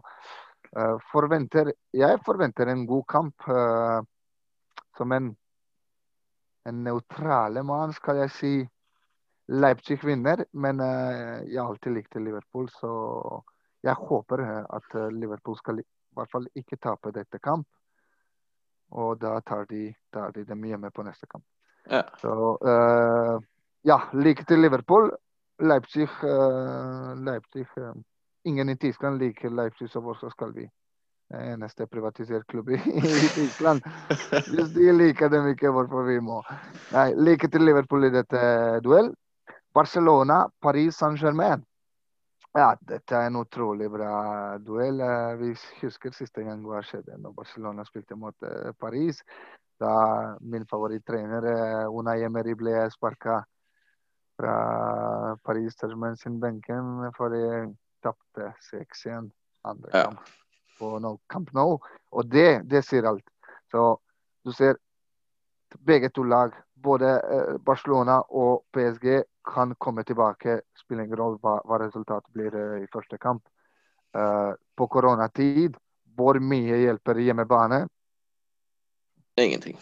forventer, 1.09 1.73
jeg 1.97 2.19
forventer 2.25 2.69
en 2.69 2.85
god 2.87 3.05
kamp. 3.09 3.47
som 4.97 5.11
en, 5.15 5.29
en 6.67 6.83
nøytral 6.83 7.63
mann, 7.63 7.93
skal 7.95 8.19
jeg 8.21 8.31
si. 8.35 8.53
Leipzig 9.49 10.03
vinner, 10.03 10.43
men 10.51 10.79
eh, 10.79 11.43
jeg 11.49 11.61
har 11.61 11.69
alltid 11.69 11.95
likt 11.95 12.15
Liverpool, 12.21 12.69
så 12.69 12.91
jeg 13.81 13.95
håper 13.97 14.43
eh, 14.43 14.65
at 14.77 14.95
eh, 14.95 15.07
Liverpool 15.09 15.57
skal 15.57 15.79
i 15.81 15.85
hvert 16.17 16.31
fall 16.31 16.45
ikke 16.59 16.77
tape 16.77 17.13
dette 17.15 17.39
kamp. 17.41 17.65
Og 18.89 19.17
da 19.21 19.39
tar 19.45 19.65
de, 19.69 19.87
tar 20.13 20.33
de 20.35 20.43
dem 20.45 20.65
hjemme 20.65 20.91
på 20.93 21.05
neste 21.05 21.25
kamp. 21.29 21.45
Ja. 21.89 22.03
Så 22.21 22.31
uh, 22.61 23.37
ja, 23.85 23.99
likte 24.13 24.57
Liverpool. 24.57 25.11
Leipzig, 25.61 26.09
uh, 26.23 27.13
Leipzig 27.25 27.67
uh, 27.77 27.93
Ingen 28.49 28.69
i 28.69 28.77
Tyskland 28.77 29.19
liker 29.21 29.53
Leipzig, 29.53 29.89
så 29.91 30.01
hvorfor 30.01 30.33
skal 30.33 30.53
vi? 30.55 30.65
Eneste 31.29 31.85
privatisert 31.85 32.47
klubb 32.49 32.69
i, 32.73 32.79
i 32.81 33.29
Tyskland. 33.35 33.85
Hvis 34.53 34.73
de 34.73 34.91
liker 34.97 35.29
dem 35.29 35.51
ikke, 35.51 35.69
hvorfor 35.69 36.07
vi 36.07 36.17
må? 36.23 36.39
Nei, 36.95 37.11
lykke 37.13 37.49
til 37.53 37.67
Liverpool 37.69 38.07
i 38.09 38.13
dette 38.13 38.39
duell. 38.85 39.11
Barcelona, 39.73 40.47
Paris 40.61 40.97
Saint-Germain. 40.97 41.63
Ja, 42.57 42.71
dette 42.81 43.13
er 43.15 43.27
en 43.29 43.37
utrolig 43.37 43.89
bra 43.93 44.57
duell. 44.57 44.99
Eh, 45.05 45.35
Vi 45.37 45.53
husker 45.83 46.11
siste 46.17 46.43
gang 46.43 46.63
hva 46.65 46.81
skjedde 46.81 47.17
når 47.21 47.35
Barcelona 47.37 47.85
spilte 47.85 48.17
mot 48.17 48.35
eh, 48.43 48.71
Paris. 48.79 49.21
Da 49.79 50.35
min 50.41 50.65
favorittrener 50.67 51.45
Una 51.45 51.89
Unai 51.93 52.23
Emery 52.25 52.55
ble 52.57 52.89
sparka 52.91 53.37
fra 54.39 54.55
Paris 55.43 55.77
Saint-Germain 55.77 56.17
sin 56.17 56.39
benken 56.39 57.11
for 57.15 57.29
de 57.29 57.69
tapte 58.03 58.53
6-1 58.71 59.29
andre 59.67 59.89
Ja. 59.93 60.03
kamp 60.09 60.19
på 60.79 60.99
no, 60.99 61.17
Camp 61.29 61.51
Nou. 61.53 61.79
Og 62.11 62.25
det, 62.31 62.63
det 62.71 62.81
sier 62.87 63.05
alt. 63.05 63.25
Så 63.71 63.99
du 64.45 64.51
ser 64.55 64.77
begge 65.85 66.09
to 66.09 66.23
lag, 66.23 66.55
både 66.83 67.09
eh, 67.19 67.57
Barcelona 67.65 68.19
og 68.29 68.63
PSG, 68.73 69.23
kan 69.53 69.75
komme 69.75 70.03
tilbake. 70.03 70.61
Spiller 70.77 71.03
ingen 71.03 71.17
rolle 71.17 71.39
hva, 71.41 71.59
hva 71.65 71.79
resultatet 71.81 72.29
blir 72.33 72.55
eh, 72.55 72.83
i 72.83 72.91
første 72.93 73.17
kamp. 73.17 73.43
Uh, 74.09 74.55
på 74.73 74.87
koronatid, 74.89 75.75
hvor 76.17 76.39
mye 76.41 76.79
hjelper 76.81 77.19
hjemmebane? 77.21 77.83
Ingenting. 79.37 79.77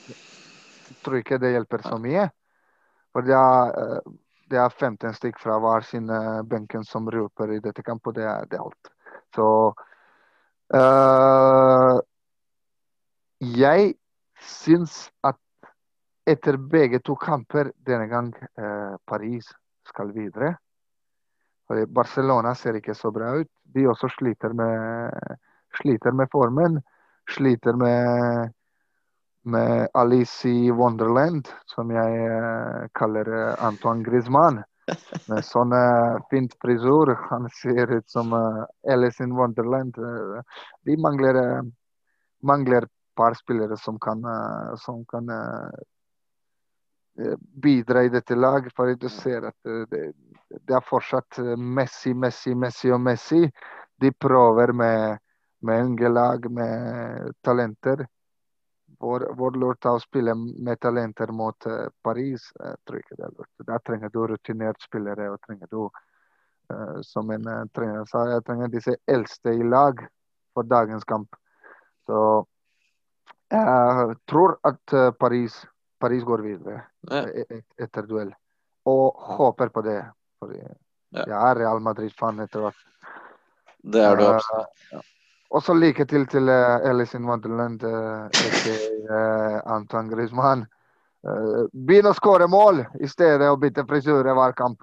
tror 1.03 1.21
ikke 1.21 1.39
det 1.39 1.53
hjelper 1.53 1.85
så 1.85 1.95
mye. 2.01 2.25
For 3.15 3.23
det 3.23 3.37
er, 3.37 4.01
det 4.51 4.59
er 4.59 4.75
15 4.75 5.15
stykk 5.15 5.39
fra 5.39 5.55
hver 5.63 5.87
sin 5.87 6.11
benken 6.43 6.83
som 6.83 7.07
roper 7.07 7.55
i 7.55 7.61
dette 7.63 7.85
kamp, 7.87 8.03
og 8.11 8.17
det 8.19 8.27
er, 8.27 8.51
det 8.51 8.59
er 8.59 8.67
alt. 8.67 8.91
Så 9.31 9.47
uh, 10.75 11.95
Jeg 13.39 13.95
syns 14.43 15.07
at 15.23 15.39
etter 16.27 16.57
begge 16.57 16.99
to 16.99 17.15
kamper 17.15 17.71
denne 17.87 18.07
gang 18.11 18.33
eh, 18.35 18.95
Paris 19.07 19.49
skal 19.87 20.11
videre. 20.15 20.55
Barcelona 21.67 22.53
ser 22.55 22.77
ikke 22.79 22.95
så 22.95 23.11
bra 23.11 23.33
ut. 23.41 23.49
De 23.75 23.83
også 23.91 24.07
sliter 24.13 24.53
med, 24.55 25.39
sliter 25.81 26.15
med 26.15 26.29
formen. 26.31 26.77
Sliter 27.27 27.75
med 27.75 28.53
med 29.47 29.87
Alice 29.93 30.49
i 30.49 30.71
Wonderland, 30.71 31.47
som 31.65 31.91
jeg 31.91 32.23
eh, 32.27 32.87
kaller 32.99 33.29
eh, 33.31 33.63
Antoine 33.63 34.03
Griezmann. 34.03 34.63
Med 35.27 35.43
sånn 35.43 35.73
eh, 35.75 36.17
fint 36.31 36.53
frisur. 36.63 37.13
Han 37.29 37.47
ser 37.55 37.91
ut 37.91 38.07
som 38.11 38.31
uh, 38.31 38.63
Alice 38.87 39.23
in 39.23 39.35
Wonderland. 39.35 39.95
De 40.87 40.95
mangler, 41.03 41.39
mangler 42.39 42.87
par 43.19 43.35
spillere 43.35 43.75
som 43.81 43.99
kan, 43.99 44.23
som 44.79 45.01
kan 45.11 45.27
bidra 47.63 48.03
i 48.03 48.09
dette 48.09 48.35
laget. 48.35 48.73
For 48.75 48.93
du 48.95 49.09
ser 49.09 49.49
at 49.49 49.65
eh, 49.65 49.85
det, 49.91 50.03
det 50.49 50.75
er 50.75 50.85
fortsatt 50.85 51.39
eh, 51.39 51.55
Messi, 51.57 52.13
Messi, 52.13 52.55
Messi 52.55 52.91
og 52.91 53.01
Messi. 53.01 53.45
De 54.01 54.11
prøver 54.11 54.73
med, 54.73 55.17
med 55.61 55.85
unge 55.85 56.09
lag, 56.09 56.51
med 56.51 57.33
talenter. 57.43 58.05
Vår, 58.99 59.27
vår 59.37 59.57
lurt 59.61 59.85
av 59.85 59.99
å 59.99 60.01
spille 60.01 60.33
med 60.37 60.79
talenter 60.81 61.31
mot 61.35 61.65
eh, 61.69 61.87
Paris, 62.03 62.49
jeg 62.57 62.77
tror 62.87 63.01
ikke 63.01 63.17
det 63.17 63.25
er 63.27 63.33
lurt. 63.33 63.65
Da 63.67 63.79
trenger 63.85 64.13
du 64.13 64.23
rutinerte 64.25 64.85
spillere, 64.87 65.29
og 65.33 65.41
trenger 65.45 65.69
du, 65.69 65.89
uh, 66.73 67.01
som 67.05 67.29
en 67.33 67.45
eh, 67.51 67.65
trener 67.77 68.07
sa, 68.09 68.23
jeg 68.31 68.45
trenger 68.47 68.71
disse 68.73 68.95
eldste 69.05 69.53
i 69.53 69.67
lag 69.67 70.01
for 70.57 70.65
dagens 70.65 71.05
kamp. 71.05 71.37
Så 72.09 72.21
jeg 73.53 74.15
tror 74.27 74.57
at 74.67 74.93
eh, 74.93 75.11
Paris, 75.19 75.55
Paris 75.99 76.23
går 76.23 76.43
videre 76.45 76.81
Ja. 77.09 77.23
e- 77.27 77.45
e- 77.49 77.63
etter 77.83 78.07
duell. 78.07 78.31
Og 78.85 79.13
håper 79.37 79.69
på 79.69 79.81
det. 79.83 80.03
For 80.39 80.53
Ja. 80.53 81.23
jeg 81.25 81.31
er 81.31 81.55
Real 81.55 81.79
Madrid-fan 81.79 82.39
etter 82.39 82.61
hvert. 82.61 82.75
Det 83.83 84.01
er 84.03 84.15
du 84.15 84.23
Eh, 84.23 84.35
absolutt. 84.35 85.05
og 85.51 85.63
så 85.63 85.73
lykke 85.73 86.05
til 86.07 86.25
til 86.27 86.49
uh, 86.49 86.79
Alice 86.89 87.15
in 87.17 87.25
Wonderland, 87.25 87.83
uh, 87.83 88.29
eh, 88.33 89.61
Antoine 89.65 90.09
Griezmann. 90.09 90.65
Uh, 91.25 91.67
Begynn 91.73 92.05
å 92.11 92.13
skåre 92.13 92.47
mål 92.47 92.85
i 92.99 93.07
stedet 93.07 93.47
å 93.49 93.57
bytte 93.59 93.85
frisyre 93.87 94.33
hver 94.35 94.53
kamp. 94.55 94.81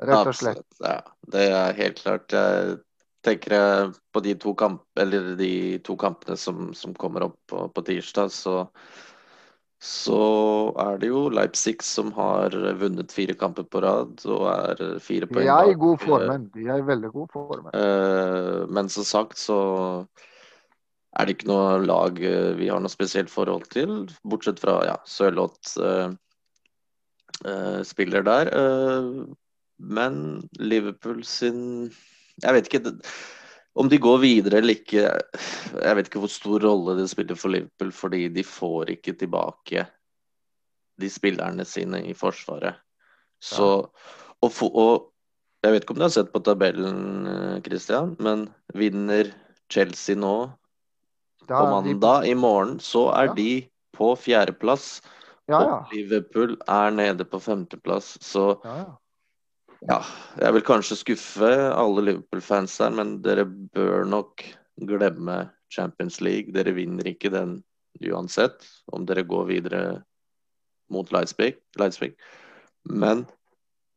Rett 0.00 0.26
og 0.26 0.34
slett. 0.34 0.64
Ja, 0.80 1.00
det 1.32 1.50
er 1.52 1.72
helt 1.72 2.02
klart. 2.02 2.28
Jeg 2.28 2.80
tenker 3.22 3.50
jeg 3.56 3.94
på 4.12 4.22
de 4.22 4.34
to, 4.34 4.54
kamp, 4.54 4.82
eller 4.96 5.36
de 5.36 5.78
to 5.78 5.96
kampene 5.96 6.36
som, 6.36 6.72
som 6.74 6.92
kommer 6.94 7.22
opp 7.22 7.36
på, 7.48 7.72
på 7.72 7.84
tirsdag, 7.84 8.30
så, 8.30 8.68
så 9.82 10.20
er 10.80 10.96
det 11.02 11.10
jo 11.10 11.26
Leipzig 11.28 11.82
som 11.84 12.08
har 12.16 12.54
vunnet 12.80 13.12
fire 13.12 13.34
kamper 13.36 13.66
på 13.68 13.82
rad 13.84 14.22
og 14.24 14.46
er 14.48 14.96
fire 15.04 15.28
De 15.28 15.44
er 15.44 15.72
i 15.72 15.76
god 15.76 16.00
formen. 16.00 16.46
De 16.54 16.64
er 16.64 16.80
i 16.80 16.86
veldig 16.86 17.10
god 17.12 17.28
formen. 17.34 17.74
Eh, 17.76 18.64
men 18.72 18.88
som 18.92 19.04
sagt 19.04 19.38
så 19.38 19.58
er 21.16 21.26
det 21.26 21.36
ikke 21.36 21.50
noe 21.50 21.80
lag 21.84 22.20
eh, 22.24 22.54
vi 22.56 22.70
har 22.72 22.80
noe 22.80 22.92
spesielt 22.92 23.32
forhold 23.32 23.68
til, 23.72 24.06
bortsett 24.24 24.60
fra 24.64 24.78
ja, 24.88 24.96
Sørloth 25.04 25.76
eh, 25.76 26.16
eh, 27.44 27.80
spiller 27.84 28.24
der. 28.24 28.52
Eh, 28.56 29.10
men 29.76 30.20
Liverpool 30.56 31.20
sin 31.28 31.92
Jeg 32.40 32.56
vet 32.56 32.68
ikke 32.68 32.96
om 33.76 33.88
de 33.92 33.98
går 34.00 34.18
videre 34.22 34.58
eller 34.62 34.76
ikke. 34.78 35.02
Jeg 35.82 35.96
vet 35.98 36.08
ikke 36.08 36.22
hvor 36.22 36.32
stor 36.32 36.62
rolle 36.64 36.94
det 37.00 37.08
spiller 37.12 37.36
for 37.38 37.52
Liverpool, 37.52 37.92
fordi 37.92 38.22
de 38.32 38.44
får 38.46 38.94
ikke 38.96 39.12
tilbake 39.20 39.86
de 41.00 41.10
spillerne 41.12 41.64
sine 41.68 42.00
i 42.08 42.14
Forsvaret. 42.16 42.78
Så 43.42 43.66
og, 44.42 44.50
for, 44.52 44.72
og 44.72 45.12
jeg 45.64 45.72
vet 45.74 45.84
ikke 45.84 45.92
om 45.96 46.00
du 46.00 46.06
har 46.06 46.14
sett 46.14 46.32
på 46.32 46.40
tabellen, 46.44 47.26
eh, 47.28 47.60
Christian, 47.66 48.14
men 48.22 48.46
vinner 48.76 49.28
Chelsea 49.72 50.16
nå 50.16 50.34
på 51.46 51.48
de- 51.60 51.70
mandag 51.72 52.26
i 52.30 52.34
morgen, 52.34 52.78
så 52.80 53.10
er 53.12 53.26
Ja. 53.28 53.34
de 53.34 53.68
på 53.96 54.12
fjerdeplass. 54.16 55.00
Ja, 55.48 55.60
ja. 55.60 55.74
Og 55.80 55.92
Liverpool 55.92 56.56
er 56.68 56.90
nede 56.90 57.24
på 57.24 57.38
femteplass. 57.40 58.16
Så 58.20 58.58
ja, 58.64 58.76
ja. 58.76 58.96
Ja, 59.86 60.00
jeg 60.42 60.54
vil 60.56 60.64
kanskje 60.66 60.96
skuffe 60.98 61.48
alle 61.70 62.02
Liverpool-fans 62.08 62.74
her, 62.82 62.90
men 62.90 63.20
dere 63.22 63.44
bør 63.46 64.02
nok 64.08 64.42
glemme 64.82 65.44
Champions 65.70 66.18
League. 66.20 66.50
Dere 66.54 66.74
vinner 66.74 67.06
ikke 67.06 67.30
den 67.30 67.60
uansett, 68.02 68.66
om 68.90 69.06
dere 69.06 69.22
går 69.22 69.46
videre 69.52 69.82
mot 70.90 71.12
Lightspeak. 71.14 71.62
Men 72.90 73.24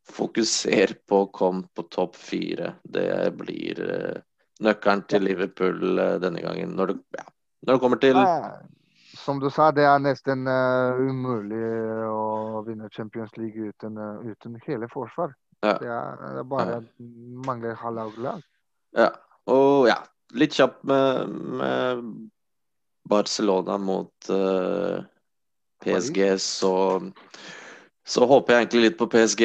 fokuser 0.09 0.93
på 1.09 1.23
å 1.23 1.31
komme 1.33 1.65
på 1.73 1.87
topp 1.89 2.21
fire. 2.21 2.75
Det 2.83 3.09
blir 3.41 3.81
uh, 3.81 4.21
nøkkelen 4.61 5.03
til 5.09 5.25
Liverpool 5.25 5.97
uh, 5.97 6.15
denne 6.21 6.45
gangen. 6.45 6.77
Når 6.77 6.93
det, 6.93 6.99
ja, 7.17 7.25
når 7.65 7.73
det 7.73 7.81
kommer 7.81 8.01
til 8.05 8.21
Som 9.17 9.41
du 9.41 9.49
sa, 9.49 9.71
det 9.73 9.89
er 9.89 10.01
nesten 10.05 10.45
uh, 10.45 11.01
umulig 11.01 11.65
å 12.09 12.61
vinne 12.69 12.93
Champions 12.93 13.33
League 13.41 13.73
uten, 13.73 13.97
uten 14.29 14.61
hele 14.69 14.89
forsvar. 14.93 15.33
Ja. 15.65 15.75
Er, 15.75 16.37
det 16.37 16.45
bare 16.49 16.79
mangler 17.45 17.75
halvlag. 17.79 18.43
Ja. 18.97 19.09
Og 19.49 19.89
ja, 19.89 19.97
litt 20.37 20.53
kjapt 20.55 20.83
med, 20.87 21.33
med 21.59 22.03
Barcelona 23.09 23.79
mot 23.81 24.29
PSG, 25.83 26.21
så 26.43 26.73
så 28.09 28.25
håper 28.25 28.55
jeg 28.55 28.63
egentlig 28.63 28.83
litt 28.87 28.97
på 28.99 29.07
PSG. 29.11 29.43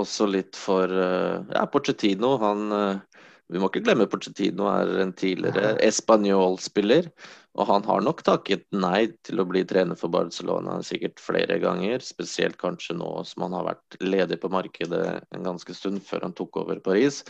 Også 0.00 0.26
litt 0.26 0.58
for 0.58 0.90
uh, 0.90 1.44
ja, 1.54 1.62
Porcetino. 1.70 2.34
Han 2.42 2.74
uh, 2.74 3.22
Vi 3.52 3.60
må 3.60 3.68
ikke 3.70 3.84
glemme 3.86 4.08
Porcetino 4.10 4.66
er 4.72 4.90
en 5.04 5.12
tidligere 5.14 5.76
espanjol-spiller. 5.90 7.10
Og 7.54 7.68
han 7.68 7.84
har 7.86 8.02
nok 8.02 8.24
takket 8.26 8.64
nei 8.74 9.12
til 9.26 9.38
å 9.38 9.46
bli 9.46 9.62
trener 9.68 9.98
for 9.98 10.10
Barcelona 10.10 10.80
sikkert 10.82 11.22
flere 11.22 11.60
ganger. 11.62 12.02
Spesielt 12.02 12.58
kanskje 12.58 12.96
nå 12.98 13.10
som 13.28 13.46
han 13.46 13.54
har 13.54 13.68
vært 13.68 13.98
ledig 14.02 14.40
på 14.42 14.50
markedet 14.50 15.04
en 15.30 15.46
ganske 15.46 15.76
stund 15.76 16.02
før 16.02 16.26
han 16.26 16.34
tok 16.34 16.58
over 16.64 16.82
Paris. 16.82 17.22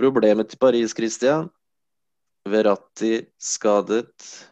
Problemet 0.00 0.52
til 0.52 0.60
Paris, 0.60 0.96
Christian 0.96 1.50
Verratti 2.48 3.26
skadet. 3.36 4.46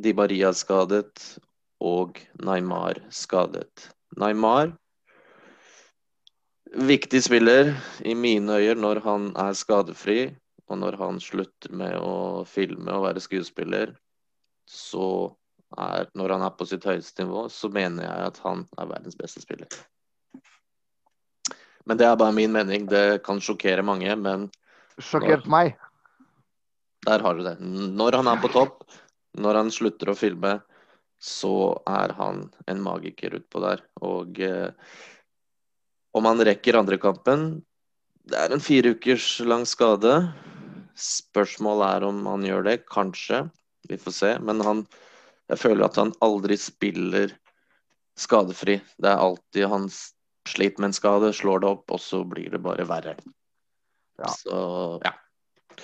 Di 0.00 0.14
Maria 0.16 0.52
skadet. 0.56 1.40
Og 1.82 2.20
Neymar 2.40 3.02
skadet. 3.12 3.90
Neymar. 4.16 4.72
Viktig 6.72 7.20
spiller 7.26 7.74
i 8.00 8.14
mine 8.16 8.54
øyer 8.56 8.78
når 8.80 9.02
han 9.04 9.26
er 9.36 9.52
skadefri, 9.52 10.30
og 10.70 10.78
når 10.80 10.96
han 10.96 11.18
slutter 11.20 11.74
med 11.76 11.98
å 12.00 12.46
filme 12.48 12.94
og 12.94 13.04
være 13.10 13.20
skuespiller. 13.20 13.92
Så 14.68 15.06
er, 15.78 16.08
når 16.18 16.36
han 16.36 16.44
er 16.46 16.54
på 16.56 16.66
sitt 16.68 16.84
høyeste 16.88 17.24
nivå, 17.24 17.46
så 17.52 17.70
mener 17.72 18.06
jeg 18.06 18.32
at 18.32 18.42
han 18.44 18.66
er 18.78 18.90
verdens 18.90 19.18
beste 19.18 19.42
spiller. 19.44 19.68
Men 21.88 21.98
det 21.98 22.06
er 22.06 22.18
bare 22.18 22.34
min 22.36 22.52
mening. 22.54 22.86
Det 22.90 23.22
kan 23.26 23.40
sjokkere 23.42 23.84
mange, 23.86 24.14
men 24.16 24.50
Sjokkert 25.00 25.48
meg. 25.50 25.72
Der 27.06 27.24
har 27.24 27.34
du 27.34 27.42
det. 27.42 27.56
Når 27.60 28.20
han 28.20 28.28
er 28.30 28.42
på 28.42 28.50
topp, 28.52 28.84
når 29.40 29.58
han 29.62 29.72
slutter 29.74 30.12
å 30.12 30.18
filme, 30.18 30.58
så 31.22 31.78
er 31.88 32.12
han 32.18 32.44
en 32.70 32.82
magiker 32.82 33.38
utpå 33.38 33.62
der. 33.64 33.82
Og 34.04 34.38
eh, 34.42 34.70
om 36.12 36.28
han 36.28 36.42
rekker 36.44 36.76
andre 36.76 36.98
kampen 37.00 37.62
Det 38.22 38.38
er 38.38 38.52
en 38.54 38.62
fire 38.62 38.92
ukers 38.94 39.40
lang 39.46 39.64
skade. 39.66 40.12
Spørsmålet 40.94 41.88
er 41.88 42.06
om 42.06 42.20
han 42.28 42.44
gjør 42.46 42.68
det. 42.68 42.76
Kanskje. 42.86 43.48
Vi 43.92 44.00
får 44.00 44.16
se. 44.16 44.34
Men 44.40 44.60
han 44.64 44.86
Jeg 45.50 45.58
føler 45.58 45.84
at 45.84 45.96
han 45.98 46.12
aldri 46.24 46.56
spiller 46.56 47.32
skadefri. 48.16 48.78
Det 48.96 49.10
er 49.10 49.20
alltid 49.20 49.66
han 49.68 49.88
sliter 50.48 50.80
med 50.80 50.92
en 50.92 50.96
skade, 50.96 51.32
slår 51.34 51.60
det 51.60 51.68
opp, 51.68 51.90
og 51.92 52.00
så 52.00 52.22
blir 52.24 52.50
det 52.50 52.60
bare 52.62 52.86
verre. 52.88 53.16
Ja. 54.18 54.30
Så 54.32 54.60
ja. 55.04 55.12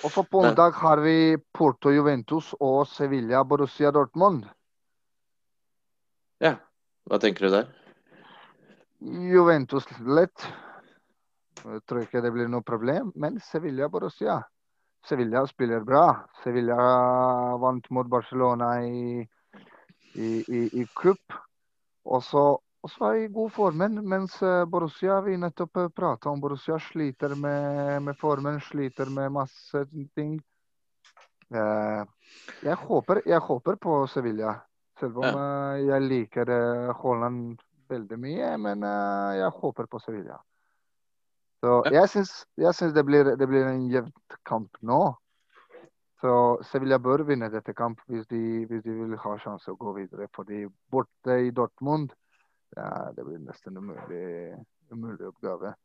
Og 0.03 0.13
for 0.13 0.23
på 0.23 0.41
onsdag 0.45 0.77
har 0.79 1.01
vi 1.03 1.37
Porto 1.53 1.91
Juventus 1.91 2.53
og 2.59 2.87
Sevilla 2.87 3.43
Borussia 3.43 3.91
Dortmund. 3.91 4.45
Ja, 6.39 6.55
hva 7.09 7.19
tenker 7.19 7.47
du 7.47 7.55
der? 7.57 7.69
Juventus 8.99 9.87
lett. 10.05 10.45
Jeg 11.59 11.81
tror 11.87 12.05
ikke 12.05 12.21
det 12.23 12.31
blir 12.31 12.47
noe 12.51 12.63
problem. 12.63 13.11
Men 13.19 13.41
Sevilla 13.43 13.89
Borussia. 13.91 14.39
Sevilla 15.05 15.45
spiller 15.47 15.83
bra. 15.85 16.29
Sevilla 16.43 16.77
vant 17.57 17.89
mot 17.89 18.07
Barcelona 18.07 18.73
i, 18.85 19.27
i, 20.13 20.29
i, 20.47 20.63
i 20.81 20.85
cup. 20.95 21.37
Og 22.09 22.23
så 22.23 23.13
i 23.15 23.27
god 23.27 23.51
formen, 23.51 23.99
mens 24.07 24.41
eh, 24.41 24.65
Borussia 24.65 25.19
vi 25.21 25.37
nettopp 25.37 25.77
eh, 25.77 25.89
prata 25.89 26.29
om 26.29 26.39
Borussia 26.41 26.79
sliter 26.79 27.35
med, 27.35 28.01
med, 28.03 28.17
formen, 28.17 28.61
sliter 28.63 29.11
med 29.11 29.31
masse 29.35 29.83
ting. 30.15 30.37
Eh, 31.51 32.03
jeg 32.63 32.75
håper, 32.85 33.21
jeg 33.27 33.39
håper 33.39 33.75
på 33.75 34.01
Sevilla. 34.07 34.55
Selv 34.99 35.21
om. 35.23 35.35
Jeg 35.79 36.03
liker 36.03 36.49
Haaland 36.99 37.61
veldig 37.87 38.17
mye, 38.19 38.49
men 38.59 38.81
jeg 38.83 39.47
håper 39.61 39.87
på 39.87 40.01
Sevilla. 40.03 40.35
Så 41.59 41.79
jeg 41.91 42.07
syns, 42.11 42.93
det, 42.95 43.03
blir, 43.03 43.33
det 43.35 43.47
blir 43.47 43.67
en 43.67 43.89
jevn 43.91 44.13
kamp 44.47 44.77
nå. 44.85 45.01
Så 46.19 46.31
Sevilla 46.67 46.99
bør 46.99 47.23
vinne 47.27 47.49
dette 47.51 47.75
kamp 47.75 47.99
hvis 48.11 48.27
de, 48.31 48.41
hvis 48.67 48.83
de 48.83 48.95
vil 48.95 49.19
ha 49.19 49.35
sjanse 49.39 49.71
å 49.71 49.79
gå 49.79 49.93
videre. 49.97 50.27
Fordi 50.35 50.65
borte 50.91 51.37
i 51.47 51.51
Dortmund, 51.55 52.11
ja, 52.75 53.09
det 53.15 53.25
blir 53.27 53.39
nesten 53.43 53.79
umulig, 53.79 54.55
umulig 54.91 55.27
oppgave. 55.31 55.75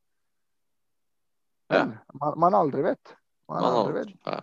Ja. 1.73 1.85
man, 2.21 2.39
man, 2.39 2.55
aldri 2.55 2.83
vet. 2.85 3.15
Man, 3.49 3.63
man 3.63 3.79
aldri 3.81 4.01
vet. 4.03 4.17
Ja. 4.27 4.41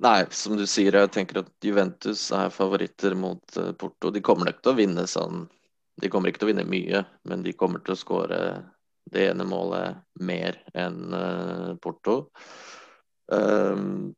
Nei, 0.00 0.18
som 0.32 0.56
du 0.56 0.64
sier, 0.68 0.96
jeg 0.96 1.12
tenker 1.12 1.42
at 1.42 1.50
Juventus 1.64 2.22
er 2.32 2.52
favoritter 2.54 3.16
mot 3.18 3.56
uh, 3.60 3.72
Porto. 3.76 4.12
De 4.12 4.22
kommer 4.24 4.48
nok 4.48 4.62
til 4.62 4.72
å 4.72 4.78
vinne 4.78 5.04
sånn 5.10 5.44
De 6.00 6.08
kommer 6.08 6.30
ikke 6.30 6.40
til 6.40 6.48
å 6.48 6.52
vinne 6.54 6.64
mye, 6.64 7.02
men 7.28 7.42
de 7.44 7.52
kommer 7.52 7.82
til 7.84 7.92
å 7.92 8.00
skåre 8.00 8.38
det 9.10 9.30
ene 9.30 9.46
målet 9.48 10.00
mer 10.20 10.58
enn 10.76 11.14
uh, 11.14 11.74
Porto. 11.82 12.30
Um, 13.32 14.12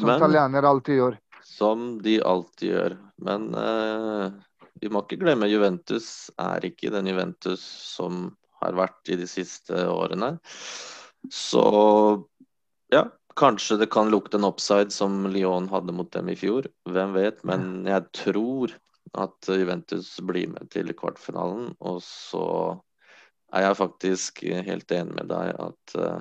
som 0.00 0.12
italiener 0.12 0.68
alltid 0.68 1.00
gjør. 1.00 1.18
Som 1.46 1.86
de 2.04 2.18
alltid 2.22 2.70
gjør. 2.70 2.96
Men 3.24 3.50
uh, 3.56 4.32
vi 4.80 4.90
må 4.92 5.04
ikke 5.04 5.20
glemme 5.24 5.48
Juventus 5.50 6.30
er 6.40 6.64
ikke 6.68 6.92
den 6.94 7.08
Juventus 7.10 7.64
som 7.64 8.30
har 8.62 8.76
vært 8.76 9.12
i 9.12 9.18
de 9.20 9.28
siste 9.28 9.86
årene. 9.90 10.36
Så 11.32 11.64
ja, 12.92 13.06
Kanskje 13.36 13.76
det 13.76 13.90
kan 13.92 14.08
lukte 14.08 14.38
en 14.38 14.48
upside 14.48 14.90
som 14.90 15.26
Lyon 15.28 15.68
hadde 15.68 15.92
mot 15.92 16.08
dem 16.12 16.30
i 16.32 16.36
fjor. 16.40 16.64
Hvem 16.88 17.12
vet. 17.12 17.42
Men 17.44 17.84
jeg 17.84 18.06
tror 18.16 18.72
at 19.12 19.48
Juventus 19.52 20.14
blir 20.24 20.48
med 20.54 20.70
til 20.72 20.88
kvartfinalen. 20.96 21.74
Og 21.84 22.00
så 22.04 22.46
er 23.56 23.64
jeg 23.64 23.78
faktisk 23.78 24.42
helt 24.66 24.92
enig 24.92 25.16
med 25.16 25.30
deg 25.30 25.52
at 25.62 25.96
uh, 26.00 26.18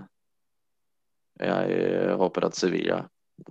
jeg 1.42 2.16
håper 2.22 2.48
at 2.48 2.58
Sevilla 2.58 3.02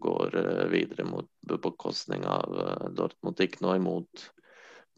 går 0.01 0.37
uh, 0.39 0.65
videre 0.73 1.05
mot 1.09 1.29
bekostning 1.61 2.25
av 2.29 2.55
uh, 2.57 2.87
Dortmund. 2.97 3.41
Ikke 3.41 3.65
noe 3.65 3.77
imot 3.81 4.29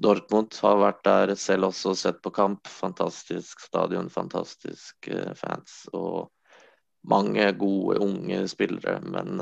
Dortmund. 0.03 0.55
Har 0.63 0.79
vært 0.83 1.03
der 1.09 1.35
selv 1.41 1.71
også, 1.73 1.97
sett 1.99 2.23
på 2.23 2.31
kamp. 2.37 2.71
Fantastisk 2.71 3.65
stadion, 3.65 4.11
fantastisk 4.13 5.11
fans. 5.41 5.85
og 5.93 6.31
mange 7.07 7.53
gode, 7.59 8.01
unge 8.03 8.41
spillere. 8.51 8.99
Men 9.07 9.39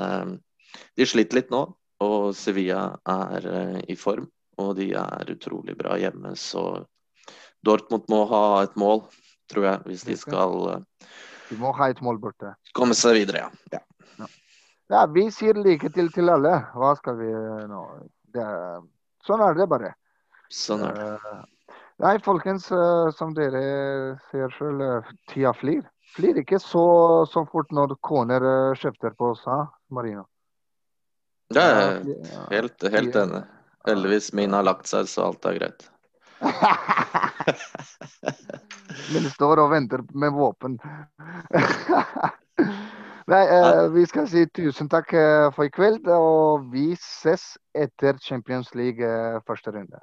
de 0.95 1.07
sliter 1.09 1.39
litt 1.39 1.53
nå, 1.53 1.63
og 2.05 2.35
Sevilla 2.37 2.91
er 3.09 3.47
i 3.89 3.97
form. 3.97 4.29
Og 4.61 4.77
de 4.79 4.91
er 5.01 5.33
utrolig 5.33 5.75
bra 5.79 5.97
hjemme, 5.99 6.35
så 6.37 6.85
Dortmund 7.65 8.05
må 8.13 8.25
ha 8.29 8.45
et 8.63 8.77
mål, 8.79 9.07
tror 9.53 9.69
jeg, 9.69 9.83
hvis 9.91 10.05
de 10.09 10.17
skal 10.19 10.85
De 11.51 11.59
må 11.61 11.73
ha 11.77 11.91
et 11.93 12.03
mål 12.05 12.21
borte. 12.23 12.55
Komme 12.77 12.97
seg 12.99 13.19
videre, 13.21 13.47
ja. 13.47 13.81
ja. 14.19 14.29
ja 14.93 15.07
vi 15.13 15.29
sier 15.35 15.59
lykke 15.59 15.93
til 15.95 16.13
til 16.15 16.33
alle. 16.33 16.55
Hva 16.75 16.95
skal 17.01 17.19
vi 17.21 17.33
nå 17.71 17.83
det, 18.35 18.47
Sånn 19.25 19.43
er 19.45 19.57
det 19.57 19.69
bare. 19.71 19.95
Sånn 20.53 20.85
er 20.85 20.97
det. 21.01 21.35
Nei, 22.03 22.17
folkens, 22.25 22.67
som 23.15 23.35
dere 23.37 23.61
ser 24.31 24.51
sjøl, 24.57 24.83
tida 25.31 25.53
flyr 25.55 25.85
flyr 26.15 26.41
ikke 26.43 26.61
så, 26.63 26.85
så 27.31 27.45
fort 27.51 27.73
når 27.75 27.97
koner 28.05 28.45
eh, 28.51 28.77
kjefter 28.79 29.15
på 29.19 29.33
oss, 29.35 29.43
ha, 29.51 29.65
Marino? 29.95 30.27
Det 31.55 31.63
er 31.63 31.99
helt, 32.51 32.87
helt 32.95 33.19
enig. 33.21 33.43
Heldigvis 33.85 34.31
min 34.37 34.55
har 34.57 34.65
lagt 34.67 34.89
seg, 34.89 35.09
så 35.11 35.29
alt 35.29 35.45
er 35.49 35.59
greit. 35.59 35.89
Min 39.15 39.31
står 39.31 39.61
og 39.65 39.71
venter 39.75 40.01
med 40.15 40.33
våpen. 40.35 40.79
Nei, 43.33 43.45
eh, 43.49 43.87
vi 43.95 44.05
skal 44.07 44.27
si 44.29 44.45
tusen 44.53 44.89
takk 44.93 45.13
eh, 45.17 45.51
for 45.57 45.65
i 45.65 45.73
kveld, 45.73 46.09
og 46.13 46.67
vi 46.75 46.93
ses 47.01 47.57
etter 47.73 48.19
Champions 48.21 48.75
League 48.77 49.01
eh, 49.01 49.41
første 49.49 49.73
runde. 49.73 49.99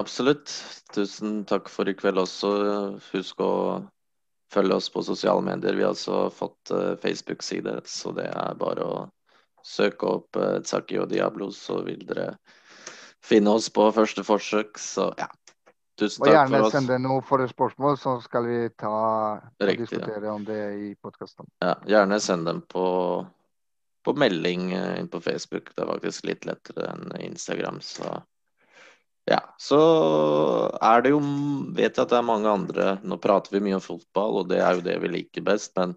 Absolutt. 0.00 0.48
Tusen 0.94 1.44
takk 1.44 1.68
for 1.68 1.88
i 1.90 1.94
kveld 1.98 2.18
også. 2.22 2.48
Husk 3.10 3.40
å 3.44 3.52
følge 4.52 4.74
oss 4.80 4.88
på 4.90 5.02
sosiale 5.04 5.42
medier. 5.44 5.76
Vi 5.76 5.84
har 5.84 5.92
også 5.94 6.30
fått 6.34 6.72
uh, 6.74 6.96
Facebook-side, 7.02 7.80
så 7.86 8.12
det 8.16 8.28
er 8.30 8.56
bare 8.58 8.86
å 8.86 9.02
søke 9.66 10.08
opp 10.08 10.38
uh, 10.40 10.58
Tsaki 10.64 10.98
og 11.02 11.10
Diablo, 11.12 11.50
så 11.54 11.82
vil 11.86 12.02
dere 12.08 12.32
finne 13.22 13.52
oss 13.58 13.68
på 13.70 13.90
første 13.94 14.24
forsøk. 14.26 14.78
Så 14.80 15.10
ja, 15.20 15.28
tusen 16.00 16.24
takk 16.24 16.30
for 16.30 16.32
oss. 16.32 16.50
Og 16.50 16.56
gjerne 16.56 16.72
sende 16.74 16.98
noe 17.04 17.24
for 17.26 17.44
spørsmål, 17.52 17.98
så 18.00 18.16
skal 18.24 18.48
vi 18.48 18.60
ta 18.80 18.94
og 19.36 19.76
diskutere 19.78 20.24
ja. 20.24 20.32
om 20.34 20.46
det 20.48 20.62
i 20.80 20.90
podkasten. 21.00 21.48
Ja, 21.62 21.76
gjerne 21.88 22.20
send 22.24 22.48
dem 22.48 22.64
på, 22.70 22.86
på 24.06 24.16
melding 24.18 24.72
uh, 24.74 24.96
inn 25.00 25.12
på 25.12 25.22
Facebook. 25.24 25.72
Det 25.76 25.84
er 25.84 25.92
faktisk 25.94 26.28
litt 26.30 26.48
lettere 26.48 26.90
enn 26.94 27.14
Instagram, 27.30 27.80
så 27.84 28.18
ja, 29.28 29.40
så 29.60 29.78
er 30.82 31.02
det 31.04 31.12
jo 31.12 31.20
Vet 31.76 31.92
jeg 31.92 32.02
at 32.02 32.10
det 32.10 32.18
er 32.18 32.24
mange 32.26 32.50
andre 32.50 32.86
Nå 33.06 33.18
prater 33.22 33.52
vi 33.52 33.60
mye 33.62 33.76
om 33.76 33.84
fotball, 33.84 34.40
og 34.40 34.48
det 34.50 34.58
er 34.64 34.78
jo 34.78 34.86
det 34.86 34.96
vi 35.04 35.10
liker 35.12 35.44
best, 35.46 35.76
men 35.78 35.92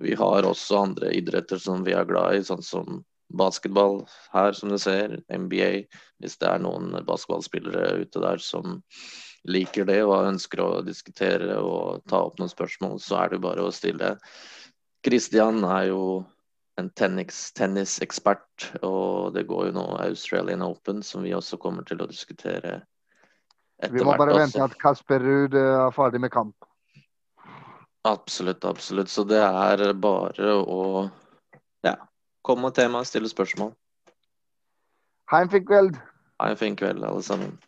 vi 0.00 0.16
har 0.18 0.46
også 0.48 0.80
andre 0.88 1.12
idretter 1.14 1.60
som 1.62 1.84
vi 1.86 1.92
er 1.94 2.08
glad 2.08 2.34
i, 2.34 2.46
sånn 2.46 2.64
som 2.64 3.04
basketball 3.32 4.02
her, 4.32 4.52
som 4.52 4.72
du 4.72 4.78
ser, 4.78 5.20
NBA. 5.32 5.86
Hvis 6.22 6.36
det 6.40 6.50
er 6.50 6.62
noen 6.62 6.92
basketballspillere 7.06 8.04
ute 8.04 8.22
der 8.22 8.42
som 8.42 8.80
liker 9.44 9.84
det 9.88 10.00
og 10.04 10.30
ønsker 10.30 10.62
å 10.64 10.84
diskutere 10.84 11.58
og 11.60 12.04
ta 12.08 12.22
opp 12.26 12.38
noen 12.40 12.52
spørsmål, 12.52 12.98
så 13.02 13.24
er 13.24 13.34
det 13.34 13.42
bare 13.44 13.64
å 13.64 13.74
stille. 13.74 14.14
Christian 15.04 15.64
er 15.68 15.90
jo 15.90 16.04
en 16.80 16.90
tennisekspert. 16.90 18.68
Og 18.82 19.34
det 19.34 19.46
går 19.50 19.68
jo 19.68 19.76
nå 19.78 19.86
Australian 20.02 20.64
Open, 20.66 21.02
som 21.02 21.24
vi 21.26 21.34
også 21.36 21.58
kommer 21.62 21.86
til 21.88 22.02
å 22.02 22.10
diskutere 22.10 22.80
etter 23.78 23.90
hvert. 23.90 23.98
Vi 24.00 24.06
må 24.06 24.16
bare 24.18 24.38
vente 24.38 24.62
at 24.64 24.78
Kasper 24.80 25.22
Ruud 25.22 25.58
er 25.58 25.92
ferdig 25.94 26.22
med 26.24 26.32
kamp. 26.34 26.70
Absolutt, 28.04 28.64
absolutt. 28.68 29.08
Så 29.08 29.24
det 29.28 29.40
er 29.40 29.86
bare 29.96 30.56
å 30.60 30.80
Kom 32.44 32.60
med 32.60 32.74
tema, 32.74 33.04
stille 33.04 33.28
spørsmål. 33.28 33.72
Ha 35.30 35.40
en 35.42 35.50
fin 35.50 35.66
kveld. 35.66 35.96
Ha 36.40 36.50
en 36.50 36.56
fin 36.56 36.76
kveld, 36.76 37.04
alle 37.04 37.22
sammen. 37.22 37.58